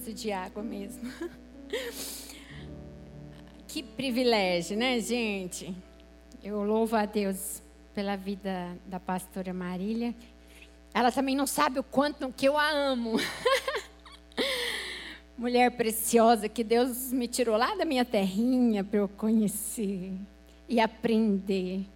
preciso 0.00 0.14
de 0.14 0.32
água 0.32 0.62
mesmo. 0.62 1.12
Que 3.68 3.84
privilégio, 3.84 4.76
né, 4.76 4.98
gente? 4.98 5.72
Eu 6.42 6.64
louvo 6.64 6.96
a 6.96 7.06
Deus 7.06 7.62
pela 7.94 8.16
vida 8.16 8.76
da 8.84 8.98
pastora 8.98 9.54
Marília. 9.54 10.12
Ela 10.92 11.12
também 11.12 11.36
não 11.36 11.46
sabe 11.46 11.78
o 11.78 11.84
quanto 11.84 12.32
que 12.32 12.48
eu 12.48 12.58
a 12.58 12.68
amo. 12.68 13.12
Mulher 15.38 15.70
preciosa 15.70 16.48
que 16.48 16.64
Deus 16.64 17.12
me 17.12 17.28
tirou 17.28 17.56
lá 17.56 17.76
da 17.76 17.84
minha 17.84 18.04
terrinha 18.04 18.82
para 18.82 18.98
eu 18.98 19.08
conhecer 19.08 20.14
e 20.68 20.80
aprender. 20.80 21.86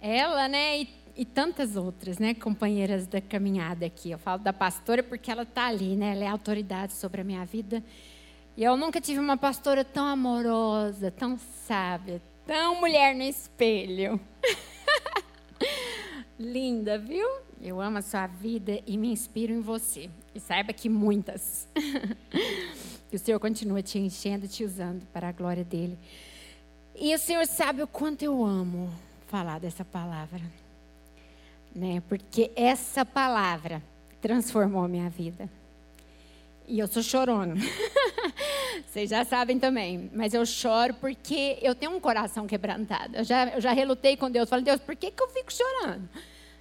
Ela, 0.00 0.48
né, 0.48 0.80
e, 0.80 0.88
e, 1.20 1.24
tantas 1.26 1.76
outras, 1.76 2.18
né, 2.18 2.32
companheiras 2.32 3.06
da 3.06 3.20
caminhada 3.20 3.84
aqui. 3.84 4.10
Eu 4.10 4.18
falo 4.18 4.42
da 4.42 4.54
pastora 4.54 5.02
porque 5.02 5.30
ela 5.30 5.42
está 5.42 5.66
ali, 5.66 5.94
né, 5.94 6.12
ela 6.12 6.24
é 6.24 6.26
autoridade 6.26 6.94
sobre 6.94 7.20
a 7.20 7.24
minha 7.24 7.44
vida. 7.44 7.84
E 8.56 8.64
eu 8.64 8.74
nunca 8.74 9.02
tive 9.02 9.20
uma 9.20 9.36
pastora 9.36 9.84
tão 9.84 10.06
amorosa, 10.06 11.10
tão 11.10 11.38
sábia, 11.66 12.22
tão 12.46 12.80
mulher 12.80 13.14
no 13.14 13.22
espelho. 13.22 14.18
Linda, 16.40 16.98
viu? 16.98 17.28
Eu 17.60 17.82
amo 17.82 17.98
a 17.98 18.02
sua 18.02 18.26
vida 18.26 18.80
e 18.86 18.96
me 18.96 19.12
inspiro 19.12 19.52
em 19.52 19.60
você. 19.60 20.08
E 20.34 20.40
saiba 20.40 20.72
que 20.72 20.88
muitas. 20.88 21.68
que 23.10 23.16
o 23.16 23.18
Senhor 23.18 23.38
continua 23.38 23.82
te 23.82 23.98
enchendo, 23.98 24.48
te 24.48 24.64
usando 24.64 25.04
para 25.12 25.28
a 25.28 25.32
glória 25.32 25.64
dele. 25.64 25.98
E 26.98 27.14
o 27.14 27.18
Senhor 27.18 27.46
sabe 27.46 27.82
o 27.82 27.86
quanto 27.86 28.22
eu 28.22 28.42
amo 28.42 28.90
falar 29.26 29.60
dessa 29.60 29.84
palavra. 29.84 30.40
Né? 31.74 32.02
Porque 32.08 32.50
essa 32.56 33.04
palavra 33.04 33.82
transformou 34.20 34.86
minha 34.88 35.08
vida. 35.08 35.48
E 36.66 36.78
eu 36.78 36.86
sou 36.86 37.02
chorona. 37.02 37.56
Vocês 38.86 39.10
já 39.10 39.24
sabem 39.24 39.58
também. 39.58 40.10
Mas 40.14 40.34
eu 40.34 40.46
choro 40.46 40.94
porque 40.94 41.58
eu 41.62 41.74
tenho 41.74 41.92
um 41.92 42.00
coração 42.00 42.46
quebrantado. 42.46 43.16
Eu 43.16 43.24
já, 43.24 43.48
eu 43.48 43.60
já 43.60 43.72
relutei 43.72 44.16
com 44.16 44.30
Deus. 44.30 44.48
Falei, 44.48 44.64
Deus, 44.64 44.80
por 44.80 44.94
que, 44.94 45.10
que 45.10 45.22
eu 45.22 45.28
fico 45.28 45.52
chorando? 45.52 46.08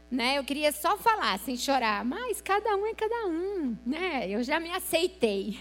Né? 0.10 0.38
Eu 0.38 0.44
queria 0.44 0.72
só 0.72 0.98
falar 0.98 1.38
sem 1.40 1.56
chorar. 1.56 2.04
Mas 2.04 2.42
cada 2.42 2.76
um 2.76 2.88
é 2.88 2.94
cada 2.96 3.28
um. 3.28 3.78
Né? 3.86 4.28
Eu 4.28 4.44
já 4.44 4.60
me 4.60 4.72
aceitei. 4.72 5.60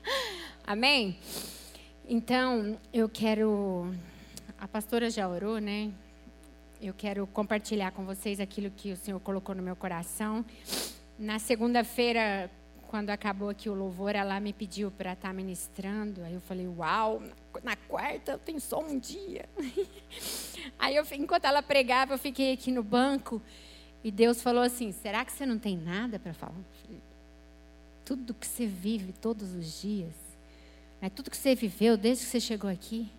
Amém? 0.66 1.18
Então, 2.06 2.78
eu 2.92 3.08
quero. 3.08 3.94
A 4.58 4.68
pastora 4.68 5.08
já 5.08 5.28
orou, 5.28 5.58
né? 5.58 5.90
Eu 6.80 6.94
quero 6.94 7.26
compartilhar 7.26 7.90
com 7.90 8.04
vocês 8.04 8.38
aquilo 8.38 8.70
que 8.70 8.92
o 8.92 8.96
Senhor 8.96 9.18
colocou 9.18 9.52
no 9.52 9.62
meu 9.62 9.74
coração. 9.74 10.44
Na 11.18 11.40
segunda-feira, 11.40 12.48
quando 12.86 13.10
acabou 13.10 13.48
aqui 13.48 13.68
o 13.68 13.74
louvor, 13.74 14.14
ela 14.14 14.38
me 14.38 14.52
pediu 14.52 14.88
para 14.88 15.12
estar 15.12 15.28
tá 15.28 15.34
ministrando. 15.34 16.22
Aí 16.22 16.34
eu 16.34 16.40
falei, 16.40 16.68
uau, 16.68 17.20
na 17.64 17.74
quarta 17.74 18.32
eu 18.32 18.38
tenho 18.38 18.60
só 18.60 18.80
um 18.80 18.96
dia. 18.96 19.48
Aí 20.78 20.94
eu, 20.94 21.04
enquanto 21.14 21.46
ela 21.46 21.62
pregava, 21.62 22.14
eu 22.14 22.18
fiquei 22.18 22.52
aqui 22.52 22.70
no 22.70 22.84
banco 22.84 23.42
e 24.04 24.12
Deus 24.12 24.40
falou 24.40 24.62
assim: 24.62 24.92
será 24.92 25.24
que 25.24 25.32
você 25.32 25.44
não 25.44 25.58
tem 25.58 25.76
nada 25.76 26.18
para 26.18 26.32
falar? 26.32 26.54
Tudo 28.04 28.32
que 28.34 28.46
você 28.46 28.66
vive 28.66 29.12
todos 29.12 29.52
os 29.52 29.80
dias, 29.80 30.14
né? 31.00 31.10
tudo 31.10 31.28
que 31.28 31.36
você 31.36 31.56
viveu 31.56 31.96
desde 31.96 32.24
que 32.24 32.30
você 32.30 32.40
chegou 32.40 32.70
aqui. 32.70 33.10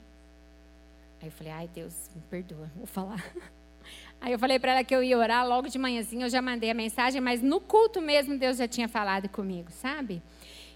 Aí 1.21 1.27
eu 1.27 1.31
falei, 1.31 1.53
ai 1.53 1.69
Deus, 1.73 2.09
me 2.15 2.21
perdoa, 2.29 2.69
vou 2.75 2.85
falar. 2.85 3.23
Aí 4.21 4.33
eu 4.33 4.39
falei 4.39 4.59
para 4.59 4.73
ela 4.73 4.83
que 4.83 4.93
eu 4.93 5.01
ia 5.01 5.17
orar 5.17 5.47
logo 5.47 5.67
de 5.67 5.77
manhãzinha, 5.77 6.25
eu 6.25 6.29
já 6.29 6.41
mandei 6.41 6.69
a 6.69 6.73
mensagem, 6.73 7.21
mas 7.21 7.41
no 7.41 7.59
culto 7.59 8.01
mesmo 8.01 8.37
Deus 8.37 8.57
já 8.57 8.67
tinha 8.67 8.87
falado 8.87 9.29
comigo, 9.29 9.71
sabe? 9.71 10.21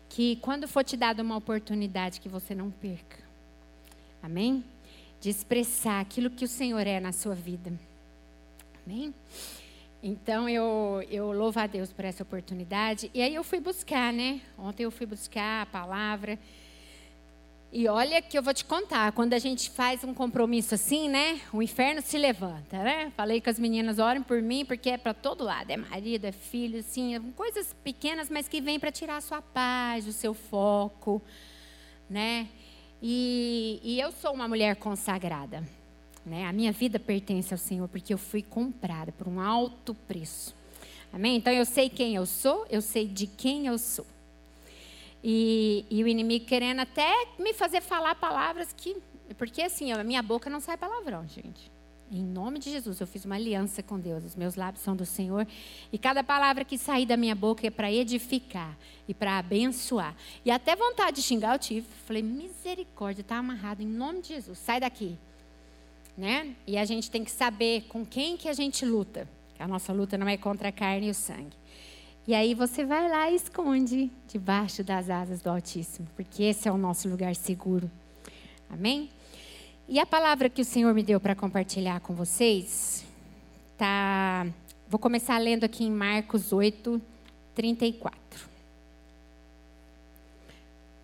Que 0.09 0.37
quando 0.37 0.67
for 0.67 0.83
te 0.83 0.95
dada 0.95 1.21
uma 1.21 1.35
oportunidade 1.35 2.21
que 2.21 2.29
você 2.29 2.55
não 2.55 2.71
perca. 2.71 3.17
Amém? 4.21 4.63
De 5.19 5.29
expressar 5.29 5.99
aquilo 5.99 6.29
que 6.29 6.45
o 6.45 6.47
Senhor 6.47 6.85
é 6.87 6.99
na 6.99 7.11
sua 7.11 7.35
vida. 7.35 7.73
Amém? 8.85 9.13
Então 10.01 10.49
eu, 10.49 11.01
eu 11.09 11.31
louvo 11.31 11.59
a 11.59 11.65
Deus 11.65 11.91
por 11.93 12.03
essa 12.03 12.23
oportunidade. 12.23 13.09
E 13.13 13.21
aí 13.21 13.33
eu 13.33 13.43
fui 13.43 13.61
buscar, 13.61 14.11
né? 14.11 14.41
Ontem 14.57 14.83
eu 14.83 14.91
fui 14.91 15.05
buscar 15.05 15.61
a 15.61 15.65
palavra. 15.65 16.37
E 17.75 17.87
olha 17.87 18.21
que 18.21 18.37
eu 18.37 18.43
vou 18.43 18.53
te 18.53 18.63
contar, 18.63 19.11
quando 19.13 19.33
a 19.33 19.39
gente 19.39 19.67
faz 19.71 20.03
um 20.03 20.13
compromisso 20.13 20.75
assim, 20.75 21.09
né? 21.09 21.41
O 21.51 21.59
inferno 21.59 22.03
se 22.03 22.19
levanta, 22.19 22.77
né? 22.83 23.11
Falei 23.17 23.41
com 23.41 23.49
as 23.49 23.57
meninas, 23.57 23.97
orem 23.97 24.21
por 24.21 24.39
mim, 24.43 24.63
porque 24.63 24.91
é 24.91 24.97
para 24.97 25.11
todo 25.11 25.43
lado. 25.43 25.71
É 25.71 25.75
marido, 25.75 26.25
é 26.25 26.31
filho, 26.31 26.81
assim, 26.81 27.15
é 27.15 27.19
coisas 27.35 27.73
pequenas, 27.83 28.29
mas 28.29 28.47
que 28.47 28.61
vêm 28.61 28.79
para 28.79 28.91
tirar 28.91 29.17
a 29.17 29.21
sua 29.21 29.41
paz, 29.41 30.05
o 30.05 30.13
seu 30.13 30.35
foco, 30.35 31.19
né? 32.07 32.47
E, 33.01 33.79
e 33.83 33.99
eu 33.99 34.11
sou 34.11 34.33
uma 34.33 34.47
mulher 34.47 34.75
consagrada, 34.75 35.63
né? 36.23 36.45
A 36.45 36.53
minha 36.53 36.71
vida 36.71 36.99
pertence 36.99 37.55
ao 37.55 37.57
Senhor, 37.57 37.87
porque 37.87 38.13
eu 38.13 38.19
fui 38.19 38.43
comprada 38.43 39.11
por 39.11 39.27
um 39.27 39.39
alto 39.39 39.95
preço. 40.07 40.55
Amém? 41.11 41.37
Então 41.37 41.51
eu 41.51 41.65
sei 41.65 41.89
quem 41.89 42.13
eu 42.13 42.27
sou, 42.27 42.67
eu 42.69 42.81
sei 42.81 43.07
de 43.07 43.25
quem 43.25 43.65
eu 43.65 43.79
sou. 43.79 44.05
E, 45.23 45.85
e, 45.89 46.03
o 46.03 46.07
inimigo 46.07 46.45
querendo 46.45 46.81
até 46.81 47.09
me 47.39 47.53
fazer 47.53 47.81
falar 47.81 48.15
palavras 48.15 48.73
que. 48.75 48.97
Porque 49.37 49.61
assim, 49.61 49.91
a 49.91 50.03
minha 50.03 50.21
boca 50.21 50.49
não 50.49 50.59
sai 50.59 50.75
palavrão, 50.75 51.25
gente. 51.27 51.71
Em 52.11 52.23
nome 52.23 52.59
de 52.59 52.69
Jesus, 52.69 52.99
eu 52.99 53.07
fiz 53.07 53.25
uma 53.25 53.35
aliança 53.35 53.81
com 53.81 53.99
Deus. 53.99 54.23
Os 54.23 54.35
meus 54.35 54.55
lábios 54.55 54.83
são 54.83 54.95
do 54.95 55.05
Senhor. 55.05 55.47
E 55.91 55.97
cada 55.97 56.23
palavra 56.23 56.63
que 56.63 56.77
sair 56.77 57.05
da 57.05 57.17
minha 57.17 57.33
boca 57.33 57.65
é 57.65 57.71
para 57.71 57.91
edificar 57.91 58.77
e 59.07 59.13
para 59.13 59.39
abençoar. 59.39 60.15
E 60.45 60.51
até 60.51 60.75
vontade 60.75 61.15
de 61.15 61.23
xingar 61.23 61.55
eu 61.55 61.59
tive. 61.59 61.87
Falei, 62.05 62.21
misericórdia, 62.21 63.21
está 63.21 63.37
amarrado 63.37 63.81
em 63.81 63.87
nome 63.87 64.21
de 64.21 64.27
Jesus. 64.27 64.59
Sai 64.59 64.79
daqui. 64.79 65.17
Né? 66.15 66.55
E 66.67 66.77
a 66.77 66.85
gente 66.85 67.09
tem 67.09 67.23
que 67.23 67.31
saber 67.31 67.85
com 67.87 68.05
quem 68.05 68.37
que 68.37 68.47
a 68.47 68.53
gente 68.53 68.85
luta. 68.85 69.27
Que 69.55 69.63
a 69.63 69.67
nossa 69.67 69.91
luta 69.91 70.15
não 70.17 70.27
é 70.27 70.37
contra 70.37 70.69
a 70.69 70.71
carne 70.71 71.07
e 71.07 71.09
o 71.09 71.15
sangue. 71.15 71.55
E 72.25 72.33
aí 72.33 72.53
você 72.53 72.85
vai 72.85 73.09
lá 73.09 73.29
e 73.29 73.35
esconde 73.35 74.09
debaixo 74.27 74.83
das 74.83 75.09
asas 75.09 75.41
do 75.41 75.49
Altíssimo, 75.49 76.07
porque 76.15 76.43
esse 76.43 76.67
é 76.67 76.71
o 76.71 76.77
nosso 76.77 77.09
lugar 77.09 77.35
seguro. 77.35 77.91
Amém? 78.69 79.09
E 79.87 79.99
a 79.99 80.05
palavra 80.05 80.49
que 80.49 80.61
o 80.61 80.65
Senhor 80.65 80.93
me 80.93 81.03
deu 81.03 81.19
para 81.19 81.35
compartilhar 81.35 81.99
com 81.99 82.13
vocês 82.13 83.05
tá 83.77 84.47
Vou 84.93 84.99
começar 84.99 85.39
lendo 85.39 85.63
aqui 85.63 85.83
em 85.83 85.89
Marcos 85.89 86.53
8, 86.53 87.01
34. 87.55 88.21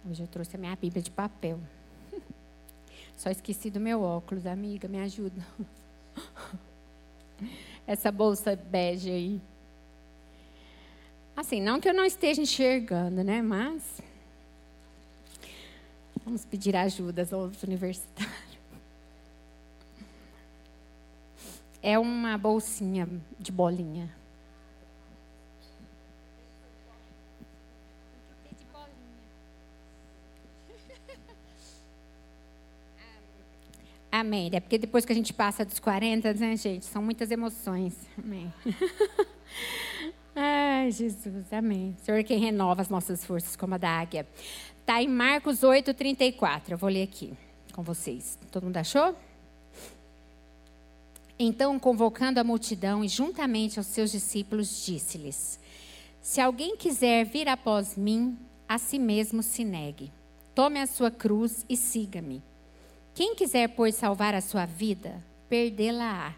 Hoje 0.08 0.22
eu 0.22 0.28
trouxe 0.28 0.56
a 0.56 0.60
minha 0.60 0.76
Bíblia 0.76 1.02
de 1.02 1.10
papel. 1.10 1.60
Só 3.18 3.32
esqueci 3.32 3.72
do 3.72 3.80
meu 3.80 4.04
óculos, 4.04 4.46
amiga, 4.46 4.88
me 4.88 5.00
ajuda. 5.00 5.44
Essa 7.88 8.12
bolsa 8.12 8.56
bege 8.56 9.10
aí. 9.10 9.42
Assim, 11.40 11.62
não 11.62 11.80
que 11.80 11.88
eu 11.88 11.94
não 11.94 12.04
esteja 12.04 12.42
enxergando, 12.42 13.24
né? 13.24 13.42
Mas 13.42 14.02
vamos 16.26 16.44
pedir 16.44 16.76
ajuda 16.76 17.26
aos 17.32 17.64
universitários. 17.64 18.30
É 21.82 21.98
uma 21.98 22.38
bolsinha 22.38 23.08
de 23.40 23.54
bolinha. 23.54 24.14
Amém. 34.12 34.50
É 34.52 34.60
porque 34.60 34.78
depois 34.78 35.06
que 35.06 35.14
a 35.14 35.16
gente 35.16 35.32
passa 35.32 35.64
dos 35.64 35.80
40, 35.80 36.34
né, 36.34 36.58
gente? 36.58 36.84
São 36.84 37.02
muitas 37.02 37.32
emoções. 37.32 37.96
Amém. 38.18 38.54
Ai, 40.42 40.90
Jesus, 40.90 41.52
amém. 41.52 41.98
Senhor 42.02 42.18
é 42.18 42.24
quem 42.24 42.40
renova 42.40 42.82
as 42.82 42.88
nossas 42.88 43.26
forças 43.26 43.58
como 43.58 43.76
a 43.76 43.78
da 43.78 43.90
águia. 43.90 44.26
Está 44.80 45.04
em 45.04 45.08
Marcos 45.10 45.64
8, 45.64 45.94
34. 45.94 46.76
Eu 46.76 46.78
vou 46.78 46.90
ler 46.90 47.04
aqui 47.04 47.34
com 47.74 47.84
vocês. 47.84 48.40
Todo 48.50 48.64
mundo 48.64 48.78
achou? 48.78 49.14
Então, 51.38 51.78
convocando 51.78 52.40
a 52.40 52.44
multidão 52.46 53.04
e 53.04 53.10
juntamente 53.10 53.80
aos 53.80 53.88
seus 53.88 54.14
discípulos, 54.14 54.86
disse-lhes: 54.86 55.60
Se 56.22 56.40
alguém 56.40 56.78
quiser 56.78 57.26
vir 57.26 57.50
após 57.50 57.98
mim, 57.98 58.38
a 58.66 58.78
si 58.78 58.98
mesmo 58.98 59.44
se 59.44 59.66
negue. 59.66 60.10
Tome 60.56 60.80
a 60.80 60.88
sua 60.88 61.12
cruz 61.12 61.66
e 61.68 61.76
siga-me. 61.76 62.42
Quem 63.14 63.36
quiser, 63.36 63.68
pois, 63.76 63.96
salvar 63.96 64.34
a 64.34 64.40
sua 64.40 64.66
vida, 64.66 65.22
perdê-la-á. 65.50 66.34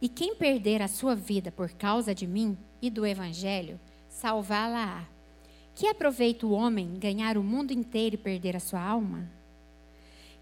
E 0.00 0.08
quem 0.08 0.36
perder 0.36 0.82
a 0.82 0.86
sua 0.86 1.16
vida 1.16 1.50
por 1.50 1.68
causa 1.72 2.14
de 2.14 2.24
mim, 2.24 2.56
e 2.80 2.90
do 2.90 3.06
Evangelho, 3.06 3.78
salvá-la-á. 4.08 5.04
Que 5.74 5.86
aproveita 5.86 6.46
o 6.46 6.52
homem 6.52 6.98
ganhar 6.98 7.38
o 7.38 7.42
mundo 7.42 7.72
inteiro 7.72 8.14
e 8.14 8.18
perder 8.18 8.56
a 8.56 8.60
sua 8.60 8.80
alma? 8.80 9.28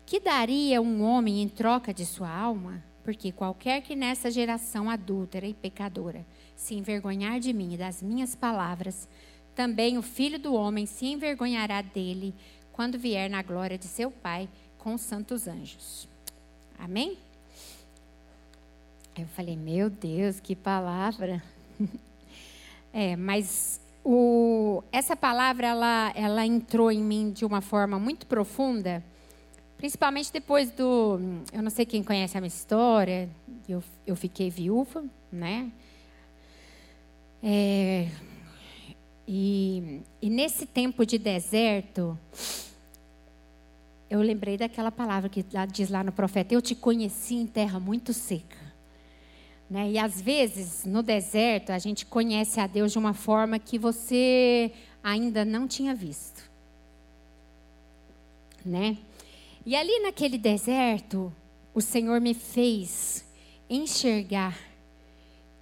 Que 0.07 0.21
daria 0.21 0.81
um 0.81 1.03
homem 1.03 1.43
em 1.43 1.49
troca 1.49 1.93
de 1.93 2.07
sua 2.07 2.31
alma? 2.31 2.83
Porque 3.05 3.31
qualquer 3.31 3.83
que 3.83 3.95
nessa 3.95 4.31
geração 4.31 4.89
adúltera 4.89 5.47
e 5.47 5.55
pecadora 5.55 6.25
se 6.55 6.75
envergonhar 6.75 7.39
de 7.39 7.53
mim 7.53 7.75
e 7.75 7.77
das 7.77 8.03
minhas 8.03 8.35
palavras, 8.35 9.09
também 9.55 9.99
o 9.99 10.03
filho 10.03 10.39
do 10.39 10.55
homem 10.55 10.87
se 10.87 11.07
envergonhará 11.07 11.83
dele 11.83 12.35
quando 12.73 12.99
vier 12.99 13.29
na 13.29 13.43
glória 13.43 13.77
de 13.77 13.87
seu 13.87 14.11
Pai 14.11 14.49
com 14.79 14.95
os 14.95 15.01
santos 15.01 15.47
anjos. 15.47 16.09
Amém? 16.79 17.19
Eu 19.17 19.27
falei, 19.29 19.57
meu 19.57 19.89
Deus, 19.89 20.41
que 20.41 20.55
palavra. 20.55 21.43
é, 22.99 23.15
mas 23.15 23.79
o, 24.03 24.83
essa 24.91 25.15
palavra, 25.15 25.67
ela, 25.67 26.13
ela 26.15 26.47
entrou 26.47 26.91
em 26.91 27.03
mim 27.03 27.31
de 27.31 27.45
uma 27.45 27.61
forma 27.61 27.99
muito 27.99 28.27
profunda, 28.27 29.05
principalmente 29.77 30.33
depois 30.33 30.71
do. 30.71 31.21
Eu 31.53 31.63
não 31.63 31.69
sei 31.69 31.85
quem 31.85 32.03
conhece 32.03 32.39
a 32.39 32.41
minha 32.41 32.49
história, 32.49 33.29
eu, 33.69 33.85
eu 34.07 34.17
fiquei 34.17 34.49
viúva, 34.49 35.05
né? 35.31 35.71
É, 37.43 38.09
e, 39.29 40.01
e 40.23 40.31
nesse 40.31 40.65
tempo 40.65 41.05
de 41.05 41.19
deserto, 41.19 42.19
eu 44.09 44.23
lembrei 44.23 44.57
daquela 44.57 44.91
palavra 44.91 45.29
que 45.29 45.45
diz 45.71 45.91
lá 45.91 46.03
no 46.03 46.13
profeta: 46.13 46.55
Eu 46.55 46.63
te 46.63 46.75
conheci 46.75 47.35
em 47.35 47.47
terra 47.47 47.79
muito 47.79 48.15
seca. 48.15 48.66
Né? 49.69 49.91
E 49.91 49.99
às 49.99 50.21
vezes, 50.21 50.85
no 50.85 51.03
deserto, 51.03 51.71
a 51.71 51.79
gente 51.79 52.07
conhece 52.07 52.61
a 52.61 52.67
Deus 52.67 52.93
de 52.93 52.99
uma 52.99 53.15
forma 53.15 53.59
que 53.59 53.79
você 53.79 54.73
ainda 55.03 55.45
não 55.45 55.67
tinha 55.67 55.95
visto. 55.95 56.49
Né? 58.65 58.97
E 59.65 59.75
ali 59.75 60.01
naquele 60.01 60.39
deserto, 60.39 61.33
o 61.75 61.81
Senhor 61.81 62.21
me 62.21 62.35
fez 62.35 63.25
enxergar 63.69 64.57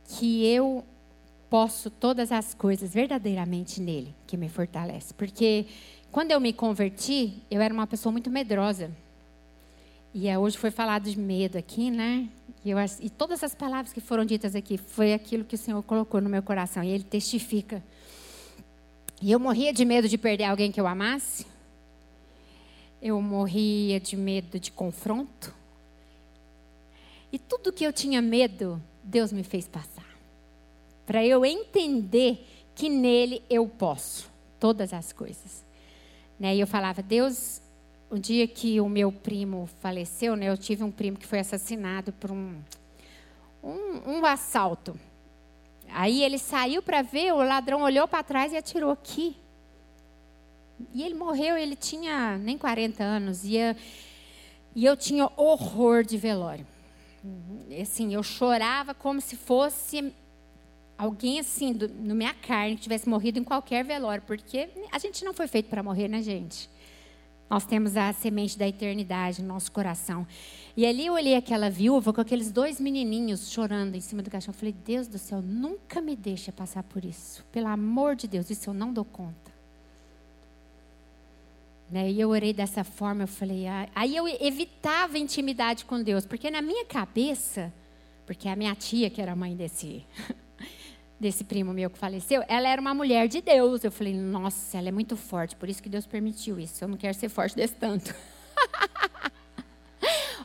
que 0.06 0.46
eu 0.46 0.84
posso 1.48 1.88
todas 1.88 2.30
as 2.32 2.52
coisas 2.52 2.92
verdadeiramente 2.92 3.80
nele, 3.80 4.14
que 4.26 4.36
me 4.36 4.48
fortalece. 4.48 5.14
Porque 5.14 5.66
quando 6.10 6.30
eu 6.30 6.40
me 6.40 6.52
converti, 6.52 7.42
eu 7.50 7.60
era 7.60 7.72
uma 7.72 7.86
pessoa 7.86 8.12
muito 8.12 8.30
medrosa. 8.30 8.90
E 10.12 10.28
é, 10.28 10.38
hoje 10.38 10.56
foi 10.56 10.70
falado 10.70 11.10
de 11.10 11.18
medo 11.18 11.56
aqui, 11.56 11.90
né? 11.90 12.28
E, 12.64 12.70
eu, 12.70 12.78
e 13.00 13.10
todas 13.10 13.44
as 13.44 13.54
palavras 13.54 13.92
que 13.92 14.00
foram 14.00 14.24
ditas 14.24 14.54
aqui 14.54 14.78
foi 14.78 15.12
aquilo 15.12 15.44
que 15.44 15.54
o 15.54 15.58
Senhor 15.58 15.82
colocou 15.82 16.20
no 16.20 16.30
meu 16.30 16.42
coração. 16.42 16.82
E 16.82 16.88
Ele 16.88 17.04
testifica. 17.04 17.82
E 19.20 19.30
eu 19.30 19.38
morria 19.38 19.72
de 19.72 19.84
medo 19.84 20.08
de 20.08 20.16
perder 20.16 20.44
alguém 20.44 20.72
que 20.72 20.80
eu 20.80 20.86
amasse. 20.86 21.46
Eu 23.02 23.20
morria 23.20 24.00
de 24.00 24.16
medo 24.16 24.58
de 24.58 24.72
confronto. 24.72 25.54
E 27.30 27.38
tudo 27.38 27.72
que 27.72 27.84
eu 27.84 27.92
tinha 27.92 28.22
medo, 28.22 28.80
Deus 29.02 29.30
me 29.32 29.42
fez 29.42 29.68
passar. 29.68 30.06
Para 31.04 31.24
eu 31.24 31.44
entender 31.44 32.46
que 32.74 32.88
nele 32.88 33.42
eu 33.50 33.68
posso 33.68 34.30
todas 34.58 34.94
as 34.94 35.12
coisas. 35.12 35.62
Né? 36.40 36.56
E 36.56 36.60
eu 36.60 36.66
falava, 36.66 37.02
Deus, 37.02 37.60
o 38.14 38.18
dia 38.18 38.46
que 38.46 38.80
o 38.80 38.88
meu 38.88 39.10
primo 39.10 39.68
faleceu, 39.80 40.36
né, 40.36 40.48
eu 40.48 40.56
tive 40.56 40.84
um 40.84 40.90
primo 40.90 41.18
que 41.18 41.26
foi 41.26 41.40
assassinado 41.40 42.12
por 42.12 42.30
um, 42.30 42.60
um, 43.60 44.18
um 44.18 44.24
assalto. 44.24 44.96
Aí 45.88 46.22
ele 46.22 46.38
saiu 46.38 46.80
para 46.80 47.02
ver, 47.02 47.32
o 47.32 47.38
ladrão 47.38 47.82
olhou 47.82 48.06
para 48.06 48.22
trás 48.22 48.52
e 48.52 48.56
atirou 48.56 48.92
aqui. 48.92 49.36
E 50.92 51.02
ele 51.02 51.14
morreu, 51.14 51.56
ele 51.56 51.74
tinha 51.74 52.38
nem 52.38 52.56
40 52.56 53.02
anos. 53.02 53.44
E 53.44 53.56
eu, 53.56 53.74
e 54.76 54.84
eu 54.84 54.96
tinha 54.96 55.28
horror 55.36 56.04
de 56.04 56.16
velório. 56.16 56.64
Assim, 57.82 58.14
eu 58.14 58.22
chorava 58.22 58.94
como 58.94 59.20
se 59.20 59.34
fosse 59.34 60.14
alguém 60.96 61.40
assim, 61.40 61.72
do, 61.72 61.88
no 61.88 62.14
minha 62.14 62.34
carne, 62.34 62.76
que 62.76 62.82
tivesse 62.82 63.08
morrido 63.08 63.40
em 63.40 63.44
qualquer 63.44 63.84
velório, 63.84 64.22
porque 64.24 64.68
a 64.92 65.00
gente 65.00 65.24
não 65.24 65.34
foi 65.34 65.48
feito 65.48 65.68
para 65.68 65.82
morrer, 65.82 66.06
né, 66.06 66.22
gente? 66.22 66.70
Nós 67.48 67.64
temos 67.64 67.96
a 67.96 68.12
semente 68.12 68.58
da 68.58 68.66
eternidade 68.66 69.42
no 69.42 69.48
nosso 69.48 69.70
coração. 69.70 70.26
E 70.76 70.84
ali 70.86 71.06
eu 71.06 71.12
olhei 71.12 71.36
aquela 71.36 71.70
viúva 71.70 72.12
com 72.12 72.20
aqueles 72.20 72.50
dois 72.50 72.80
menininhos 72.80 73.50
chorando 73.50 73.94
em 73.94 74.00
cima 74.00 74.22
do 74.22 74.30
caixão. 74.30 74.52
Eu 74.52 74.58
falei, 74.58 74.74
Deus 74.84 75.06
do 75.06 75.18
céu, 75.18 75.40
nunca 75.42 76.00
me 76.00 76.16
deixa 76.16 76.50
passar 76.50 76.82
por 76.82 77.04
isso. 77.04 77.44
Pelo 77.52 77.68
amor 77.68 78.16
de 78.16 78.26
Deus, 78.26 78.50
isso 78.50 78.70
eu 78.70 78.74
não 78.74 78.92
dou 78.92 79.04
conta. 79.04 79.52
Né? 81.90 82.10
E 82.10 82.20
eu 82.20 82.30
orei 82.30 82.52
dessa 82.52 82.82
forma, 82.82 83.24
eu 83.24 83.28
falei, 83.28 83.66
ah. 83.66 83.88
aí 83.94 84.16
eu 84.16 84.26
evitava 84.26 85.18
intimidade 85.18 85.84
com 85.84 86.02
Deus, 86.02 86.26
porque 86.26 86.50
na 86.50 86.62
minha 86.62 86.84
cabeça, 86.86 87.72
porque 88.26 88.48
a 88.48 88.56
minha 88.56 88.74
tia, 88.74 89.10
que 89.10 89.20
era 89.20 89.36
mãe 89.36 89.54
desse 89.54 90.04
desse 91.18 91.44
primo 91.44 91.72
meu 91.72 91.88
que 91.88 91.98
faleceu, 91.98 92.42
ela 92.48 92.68
era 92.68 92.80
uma 92.80 92.94
mulher 92.94 93.28
de 93.28 93.40
Deus. 93.40 93.84
Eu 93.84 93.92
falei, 93.92 94.14
nossa, 94.14 94.78
ela 94.78 94.88
é 94.88 94.92
muito 94.92 95.16
forte, 95.16 95.56
por 95.56 95.68
isso 95.68 95.82
que 95.82 95.88
Deus 95.88 96.06
permitiu 96.06 96.58
isso. 96.58 96.82
Eu 96.82 96.88
não 96.88 96.96
quero 96.96 97.14
ser 97.14 97.28
forte 97.28 97.56
desse 97.56 97.74
tanto. 97.74 98.14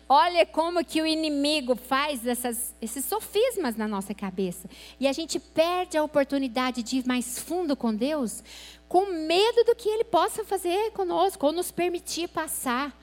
Olha 0.07 0.44
como 0.45 0.83
que 0.83 1.01
o 1.01 1.06
inimigo 1.06 1.75
faz 1.75 2.25
essas, 2.25 2.74
esses 2.81 3.06
sofismas 3.06 3.75
na 3.75 3.88
nossa 3.88 4.13
cabeça. 4.13 4.68
E 5.00 5.07
a 5.07 5.13
gente 5.13 5.39
perde 5.39 5.98
a 5.98 6.04
oportunidade 6.04 6.81
de 6.81 6.98
ir 6.98 7.06
mais 7.06 7.38
fundo 7.38 7.75
com 7.75 7.94
Deus, 7.94 8.44
com 8.88 9.06
medo 9.06 9.63
do 9.66 9.75
que 9.75 9.88
Ele 9.88 10.04
possa 10.04 10.44
fazer 10.44 10.92
conosco, 10.94 11.45
ou 11.45 11.51
nos 11.51 11.71
permitir 11.71 12.27
passar. 12.27 12.98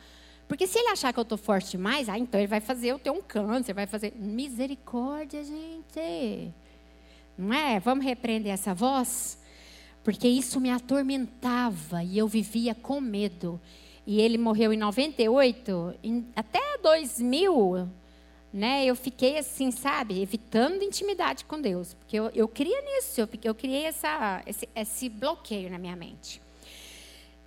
Porque 0.48 0.66
se 0.66 0.78
ele 0.78 0.88
achar 0.88 1.12
que 1.12 1.18
eu 1.18 1.22
estou 1.22 1.38
forte 1.38 1.72
demais, 1.72 2.08
ah, 2.08 2.18
então 2.18 2.38
ele 2.38 2.46
vai 2.46 2.60
fazer 2.60 2.88
eu 2.88 2.98
ter 2.98 3.10
um 3.10 3.20
câncer, 3.20 3.72
vai 3.72 3.86
fazer. 3.86 4.12
Misericórdia, 4.16 5.42
gente. 5.42 6.54
Não 7.36 7.52
é? 7.52 7.78
Vamos 7.78 8.04
repreender 8.04 8.52
essa 8.52 8.74
voz? 8.74 9.38
Porque 10.02 10.28
isso 10.28 10.60
me 10.60 10.70
atormentava 10.70 12.02
e 12.02 12.16
eu 12.16 12.28
vivia 12.28 12.74
com 12.74 13.00
medo. 13.00 13.60
E 14.06 14.20
ele 14.20 14.38
morreu 14.38 14.72
em 14.72 14.76
98, 14.76 15.94
em, 16.02 16.26
até 16.36 16.78
2000, 16.80 17.88
né? 18.52 18.86
Eu 18.86 18.94
fiquei 18.94 19.36
assim, 19.36 19.72
sabe, 19.72 20.22
evitando 20.22 20.84
intimidade 20.84 21.44
com 21.44 21.60
Deus, 21.60 21.92
porque 21.94 22.16
eu, 22.16 22.30
eu 22.32 22.46
queria 22.46 22.80
nisso, 22.82 23.20
eu, 23.20 23.28
eu 23.42 23.54
criei 23.54 23.84
essa, 23.84 24.42
esse, 24.46 24.68
esse 24.76 25.08
bloqueio 25.08 25.68
na 25.68 25.76
minha 25.76 25.96
mente. 25.96 26.40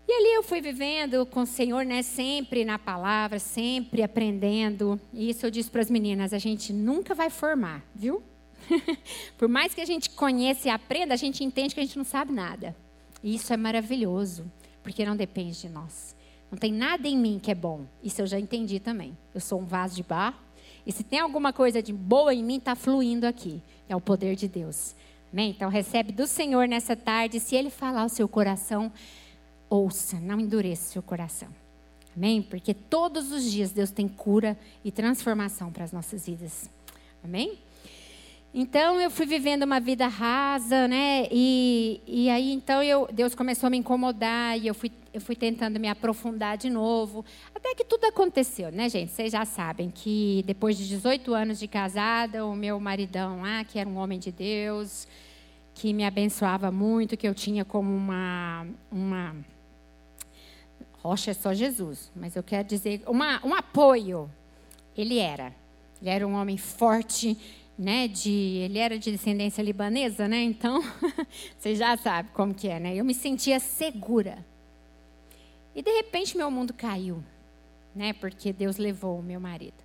E 0.05 0.11
ali 0.11 0.33
eu 0.33 0.43
fui 0.43 0.59
vivendo 0.59 1.25
com 1.27 1.41
o 1.41 1.45
Senhor, 1.45 1.85
né? 1.85 2.01
Sempre 2.01 2.65
na 2.65 2.77
palavra, 2.79 3.37
sempre 3.37 4.01
aprendendo. 4.01 4.99
E 5.13 5.29
isso 5.29 5.45
eu 5.45 5.51
disse 5.51 5.69
para 5.69 5.81
as 5.81 5.89
meninas: 5.89 6.33
a 6.33 6.39
gente 6.39 6.73
nunca 6.73 7.13
vai 7.13 7.29
formar, 7.29 7.85
viu? 7.93 8.23
Por 9.37 9.47
mais 9.47 9.73
que 9.73 9.81
a 9.81 9.85
gente 9.85 10.09
conheça 10.11 10.67
e 10.67 10.71
aprenda, 10.71 11.13
a 11.13 11.17
gente 11.17 11.43
entende 11.43 11.73
que 11.73 11.79
a 11.79 11.83
gente 11.83 11.97
não 11.97 12.05
sabe 12.05 12.31
nada. 12.31 12.75
E 13.23 13.35
isso 13.35 13.53
é 13.53 13.57
maravilhoso, 13.57 14.49
porque 14.83 15.05
não 15.05 15.15
depende 15.15 15.59
de 15.59 15.69
nós. 15.69 16.15
Não 16.51 16.57
tem 16.57 16.71
nada 16.71 17.07
em 17.07 17.17
mim 17.17 17.39
que 17.41 17.51
é 17.51 17.55
bom. 17.55 17.85
Isso 18.03 18.21
eu 18.21 18.27
já 18.27 18.39
entendi 18.39 18.79
também. 18.79 19.15
Eu 19.33 19.41
sou 19.41 19.59
um 19.59 19.65
vaso 19.65 19.95
de 19.95 20.03
barro. 20.03 20.37
E 20.85 20.91
se 20.91 21.03
tem 21.03 21.19
alguma 21.19 21.53
coisa 21.53 21.81
de 21.81 21.93
boa 21.93 22.33
em 22.33 22.43
mim, 22.43 22.57
está 22.57 22.75
fluindo 22.75 23.27
aqui. 23.27 23.61
É 23.87 23.95
o 23.95 24.01
poder 24.01 24.35
de 24.35 24.47
Deus. 24.47 24.95
Amém? 25.31 25.51
Então 25.51 25.69
recebe 25.69 26.11
do 26.11 26.25
Senhor 26.25 26.67
nessa 26.67 26.95
tarde. 26.95 27.39
Se 27.39 27.55
Ele 27.55 27.69
falar 27.69 28.01
ao 28.01 28.09
seu 28.09 28.27
coração, 28.27 28.91
ouça, 29.69 30.19
não 30.19 30.39
endureça 30.39 30.89
o 30.89 30.93
seu 30.93 31.03
coração. 31.03 31.49
Amém? 32.15 32.41
Porque 32.41 32.73
todos 32.73 33.31
os 33.31 33.49
dias 33.49 33.71
Deus 33.71 33.91
tem 33.91 34.07
cura 34.07 34.57
e 34.83 34.91
transformação 34.91 35.71
para 35.71 35.83
as 35.83 35.91
nossas 35.91 36.25
vidas. 36.25 36.69
Amém? 37.23 37.59
Então 38.51 38.99
eu 38.99 39.11
fui 39.11 39.27
vivendo 39.27 39.61
uma 39.61 39.79
vida 39.79 40.07
rasa, 40.07 40.87
né? 40.87 41.27
E, 41.31 42.01
e 42.07 42.29
aí 42.31 42.51
então 42.51 42.81
eu, 42.81 43.07
Deus 43.13 43.35
começou 43.35 43.67
a 43.67 43.69
me 43.69 43.77
incomodar 43.77 44.57
e 44.57 44.65
eu 44.65 44.73
fui, 44.73 44.91
eu 45.13 45.21
fui 45.21 45.35
tentando 45.35 45.79
me 45.79 45.87
aprofundar 45.87 46.57
de 46.57 46.67
novo. 46.67 47.23
Até 47.53 47.75
que 47.75 47.83
tudo 47.83 48.05
aconteceu, 48.05 48.71
né, 48.71 48.89
gente? 48.89 49.11
Vocês 49.11 49.31
já 49.31 49.45
sabem 49.45 49.91
que 49.91 50.43
depois 50.47 50.75
de 50.77 50.87
18 50.87 51.31
anos 51.33 51.59
de 51.59 51.67
casada, 51.67 52.43
o 52.43 52.55
meu 52.55 52.79
maridão 52.79 53.41
lá, 53.41 53.63
que 53.63 53.77
era 53.77 53.87
um 53.87 53.97
homem 53.97 54.17
de 54.17 54.31
Deus, 54.31 55.07
que 55.75 55.93
me 55.93 56.03
abençoava 56.03 56.71
muito, 56.71 57.15
que 57.15 57.27
eu 57.27 57.35
tinha 57.35 57.63
como 57.63 57.95
uma. 57.95 58.65
uma 58.91 59.35
rocha 61.03 61.31
é 61.31 61.33
só 61.35 61.53
Jesus, 61.53 62.11
mas 62.15 62.35
eu 62.35 62.41
quero 62.41 62.67
dizer, 62.67 63.03
uma, 63.05 63.45
um 63.45 63.53
apoio. 63.53 64.29
Ele 64.97 65.19
era. 65.19 65.53
Ele 66.01 66.09
era 66.09 66.27
um 66.27 66.33
homem 66.33 66.57
forte 66.57 67.37
né, 67.79 68.09
de, 68.09 68.29
ele 68.29 68.77
era 68.77 68.99
de 68.99 69.09
descendência 69.09 69.61
libanesa, 69.61 70.27
né? 70.27 70.43
Então, 70.43 70.83
você 71.57 71.73
já 71.75 71.95
sabe 71.95 72.29
como 72.33 72.53
que 72.53 72.67
é, 72.67 72.77
né? 72.77 72.93
Eu 72.93 73.05
me 73.05 73.13
sentia 73.13 73.57
segura. 73.57 74.45
E 75.73 75.81
de 75.81 75.89
repente 75.89 76.35
meu 76.35 76.51
mundo 76.51 76.73
caiu, 76.73 77.23
né? 77.95 78.11
Porque 78.11 78.51
Deus 78.51 78.75
levou 78.75 79.19
o 79.19 79.23
meu 79.23 79.39
marido. 79.39 79.81